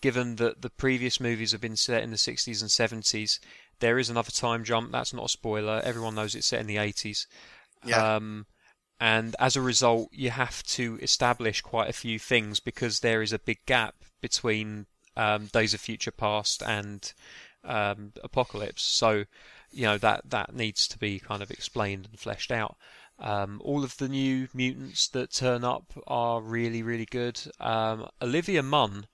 [0.07, 3.41] Given that the previous movies have been set in the 60s and 70s,
[3.81, 4.93] there is another time jump.
[4.93, 5.81] That's not a spoiler.
[5.83, 7.27] Everyone knows it's set in the 80s.
[7.85, 8.15] Yeah.
[8.15, 8.47] Um,
[9.01, 13.33] and as a result, you have to establish quite a few things because there is
[13.33, 14.87] a big gap between
[15.17, 17.13] um, Days of Future Past and
[17.65, 18.85] um, Apocalypse.
[18.85, 19.25] So,
[19.73, 22.77] you know that that needs to be kind of explained and fleshed out.
[23.19, 27.41] Um, all of the new mutants that turn up are really, really good.
[27.59, 29.09] Um, Olivia Munn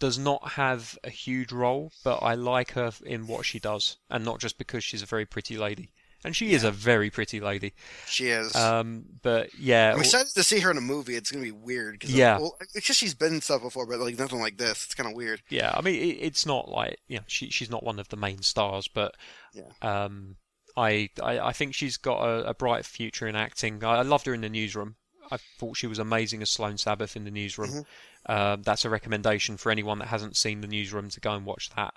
[0.00, 4.24] does not have a huge role, but I like her in what she does, and
[4.24, 5.90] not just because she's a very pretty lady.
[6.22, 7.72] And she is a very pretty lady.
[8.06, 8.54] She is.
[8.54, 11.14] Um, but yeah, I'm excited to see her in a movie.
[11.14, 11.98] It's gonna be weird.
[12.00, 12.36] Cause Yeah.
[12.38, 14.84] well, it's just she's been in stuff before, but like nothing like this.
[14.84, 15.40] It's kind of weird.
[15.48, 15.72] yeah.
[15.74, 18.42] I mean, it, it's not like you know, she she's not one of the main
[18.42, 19.14] stars, but
[19.54, 19.62] Yeah.
[19.80, 20.36] um,
[20.76, 23.82] I, I I think she's got a, a bright future in acting.
[23.82, 24.96] I, I loved her in the newsroom.
[25.30, 27.70] I thought she was amazing as Sloan Sabbith in the newsroom.
[27.70, 28.32] Mm-hmm.
[28.32, 31.70] Um, that's a recommendation for anyone that hasn't seen the newsroom to go and watch
[31.76, 31.94] that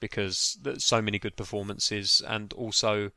[0.00, 3.10] because there's so many good performances and also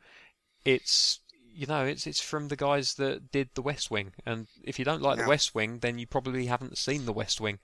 [0.66, 1.20] it's
[1.54, 4.86] you know it's it's from the guys that did the West Wing and if you
[4.86, 5.24] don't like Yeah.
[5.24, 7.58] the West Wing then you probably haven't seen the West Wing.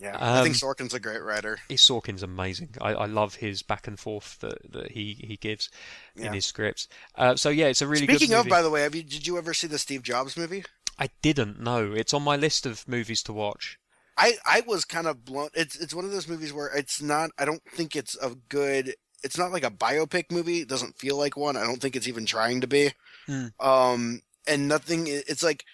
[0.00, 1.58] Yeah, I think Um, Sorkin's a great writer.
[1.70, 2.74] Sorkin's amazing.
[2.80, 5.70] I, I love his back and forth that, that he, he gives
[6.16, 6.26] Yeah.
[6.26, 6.88] in his scripts.
[7.14, 9.38] Uh, so yeah, it's a really Speaking of, by the way, have you did you
[9.38, 10.64] ever see the Steve Jobs movie?
[10.98, 11.92] I didn't know.
[11.92, 13.78] It's on my list of movies to watch.
[14.16, 15.50] I I was kind of blown.
[15.54, 17.30] It's it's one of those movies where it's not.
[17.38, 18.94] I don't think it's a good.
[19.22, 20.60] It's not like a biopic movie.
[20.60, 21.56] It doesn't feel like one.
[21.56, 22.92] I don't think it's even trying to be.
[23.26, 23.46] Hmm.
[23.60, 25.06] Um, and nothing.
[25.08, 25.64] It's like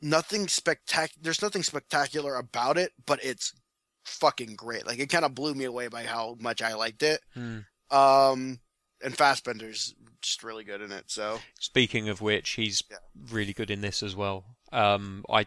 [0.00, 1.20] nothing spectacular.
[1.22, 3.52] There's nothing spectacular about it, but it's
[4.04, 4.86] fucking great.
[4.86, 7.20] Like it kind of blew me away by how much I liked it.
[7.34, 7.58] Hmm.
[7.90, 8.60] Um,
[9.02, 11.04] and Fassbender's just really good in it.
[11.06, 12.98] So Speaking of which, he's Yeah.
[13.30, 14.56] really good in this as well.
[14.72, 15.46] Um, I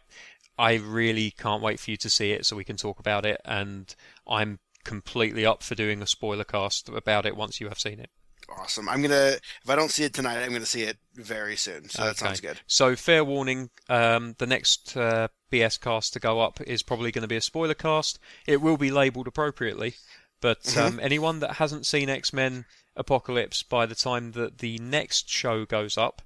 [0.57, 3.41] I really can't wait for you to see it so we can talk about it.
[3.45, 3.93] And
[4.27, 8.09] I'm completely up for doing a spoiler cast about it once you have seen it.
[8.57, 8.89] Awesome.
[8.89, 9.37] I'm gonna.
[9.63, 11.87] If I don't see it tonight, I'm gonna see it very soon.
[11.89, 12.59] So that sounds good.
[12.67, 17.21] So, fair warning: um, the next uh, BS cast to go up is probably going
[17.21, 18.19] to be a spoiler cast.
[18.47, 19.93] It will be labelled appropriately,
[20.41, 20.79] but Mm-hmm.
[20.79, 25.63] um, anyone that hasn't seen X Men Apocalypse by the time that the next show
[25.65, 26.21] goes up,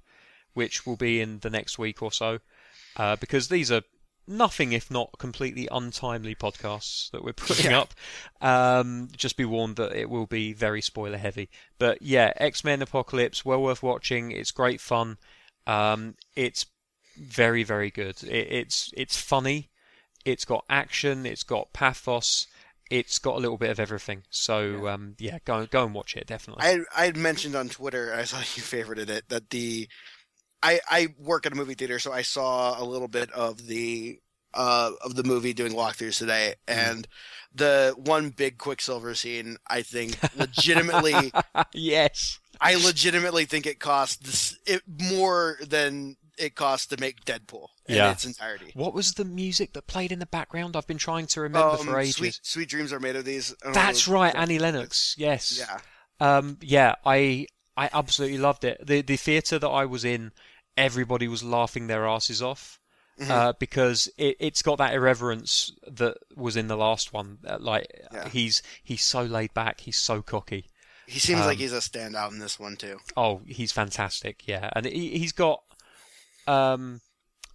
[0.54, 2.40] which will be in the next week or so,
[2.96, 3.82] uh, because these are
[4.28, 7.80] nothing if not completely untimely podcasts that we're putting Yeah.
[7.80, 7.94] up.
[8.40, 11.48] Um, just be warned that it will be very spoiler heavy.
[11.78, 14.30] But yeah, X Men Apocalypse, well worth watching.
[14.32, 15.18] It's great fun.
[15.66, 16.66] Um, it's
[17.18, 18.22] very very good.
[18.24, 19.70] It, it's it's funny.
[20.24, 21.24] It's got action.
[21.24, 22.46] It's got pathos.
[22.90, 24.22] It's got a little bit of everything.
[24.30, 26.64] So um, yeah, go go and watch it definitely.
[26.64, 29.88] I I mentioned on Twitter, I saw you favorited it that the
[30.62, 34.18] I I work at a movie theater, so I saw a little bit of the
[34.54, 37.06] uh of the movie doing walkthroughs today, and
[37.54, 41.32] the one big Quicksilver scene, I think, legitimately,
[41.72, 42.38] yes.
[42.60, 47.96] I legitimately think it cost this, it more than it cost to make Deadpool in
[47.96, 48.12] Yeah.
[48.12, 48.70] its entirety.
[48.74, 50.76] What was the music that played in the background?
[50.76, 52.16] I've been trying to remember for Um, ages.
[52.16, 53.54] sweet sweet dreams are made of these.
[53.72, 54.14] That's know.
[54.14, 55.14] right, Annie Lennox.
[55.18, 55.58] Yes.
[55.58, 55.78] Yeah,
[56.20, 57.46] Um, yeah, I
[57.76, 58.86] I absolutely loved it.
[58.86, 60.32] The the theatre that I was in,
[60.76, 62.78] everybody was laughing their asses off.
[63.20, 63.30] Mhm.
[63.30, 67.38] Uh, because it, it's got that irreverence that was in the last one.
[67.46, 68.28] Uh, like Yeah.
[68.28, 70.66] he's he's so laid back, he's so cocky.
[71.06, 72.98] he seems like Um, he's a standout in this one too.
[73.16, 75.62] Oh, he's fantastic, yeah, and he, he's got
[76.46, 77.00] um,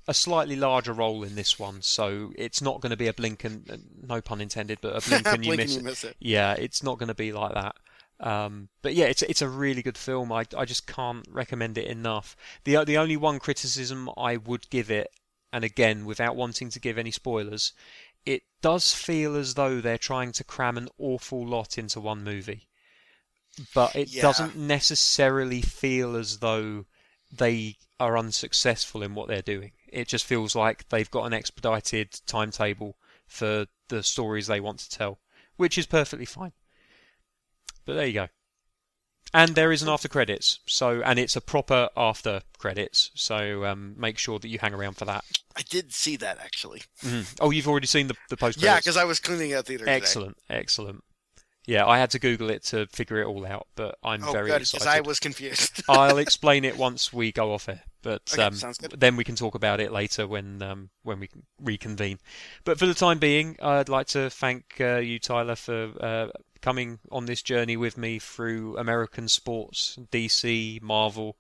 [0.08, 3.44] a slightly larger role in this one, so it's not going to be a blink
[3.44, 6.16] and no pun intended, but a blink and you Blink and miss you miss it.
[6.20, 7.76] Yeah, it's not going to be like that.
[8.22, 10.32] Um, but yeah, it's it's a really good film.
[10.32, 12.36] I, I just can't recommend it enough.
[12.64, 15.10] The the only one criticism I would give it,
[15.52, 17.74] and again without wanting to give any spoilers,
[18.26, 22.68] it does feel as though they're trying to cram an awful lot into one movie.
[23.74, 24.22] But it Yeah.
[24.22, 26.86] doesn't necessarily feel as though
[27.32, 29.72] they are unsuccessful in what they're doing.
[29.88, 34.90] It just feels like they've got an expedited timetable for the stories they want to
[34.90, 35.20] tell,
[35.58, 36.54] which is perfectly fine.
[37.86, 38.28] But there you go.
[39.34, 43.96] And there is an after credits, so and it's a proper after credits, so um,
[43.98, 45.24] make sure that you hang around for that.
[45.56, 46.82] I did see that actually.
[47.02, 47.38] Mhm.
[47.40, 49.86] Oh, you've already seen the the post Yeah, because I was cleaning out theater.
[49.86, 49.96] today.
[49.96, 51.04] excellent, excellent.
[51.68, 54.50] Yeah, I had to Google it to figure it all out, but I'm Oh, very
[54.50, 54.88] good, because excited.
[54.88, 55.84] I was confused.
[55.90, 58.56] I'll explain it once we go off air, but Okay, um,
[58.98, 61.30] then we can talk about it later when um, when we
[61.62, 62.20] reconvene.
[62.64, 66.28] But for the time being, I'd like to thank uh, you, Tyler, for uh,
[66.62, 71.38] coming on this journey with me through American sports, DC, Marvel,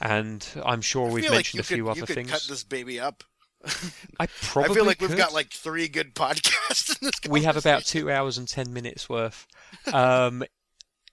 [0.00, 2.30] and I'm sure I we've like mentioned you a few could, other you could things.
[2.30, 3.24] cut this baby up.
[4.20, 7.00] I probably I feel like we've got like three good podcasts.
[7.00, 9.46] In this we have about two hours and ten minutes worth.
[9.92, 10.44] Um,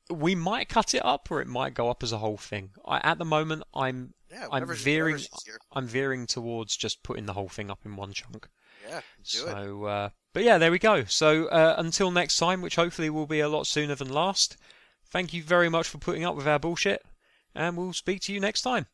[0.09, 2.71] we might cut it up, or it might go up as a whole thing.
[2.85, 5.19] I, at the moment, I'm Yeah, I'm veering.
[5.71, 8.47] I'm veering towards just putting the whole thing up in one chunk.
[8.87, 9.51] Yeah, do it.
[9.51, 11.03] so, uh, but yeah, there we go.
[11.05, 14.57] So uh, until next time, which hopefully will be a lot sooner than last.
[15.11, 17.03] Thank you very much for putting up with our bullshit,
[17.55, 18.87] and we'll speak to you next time.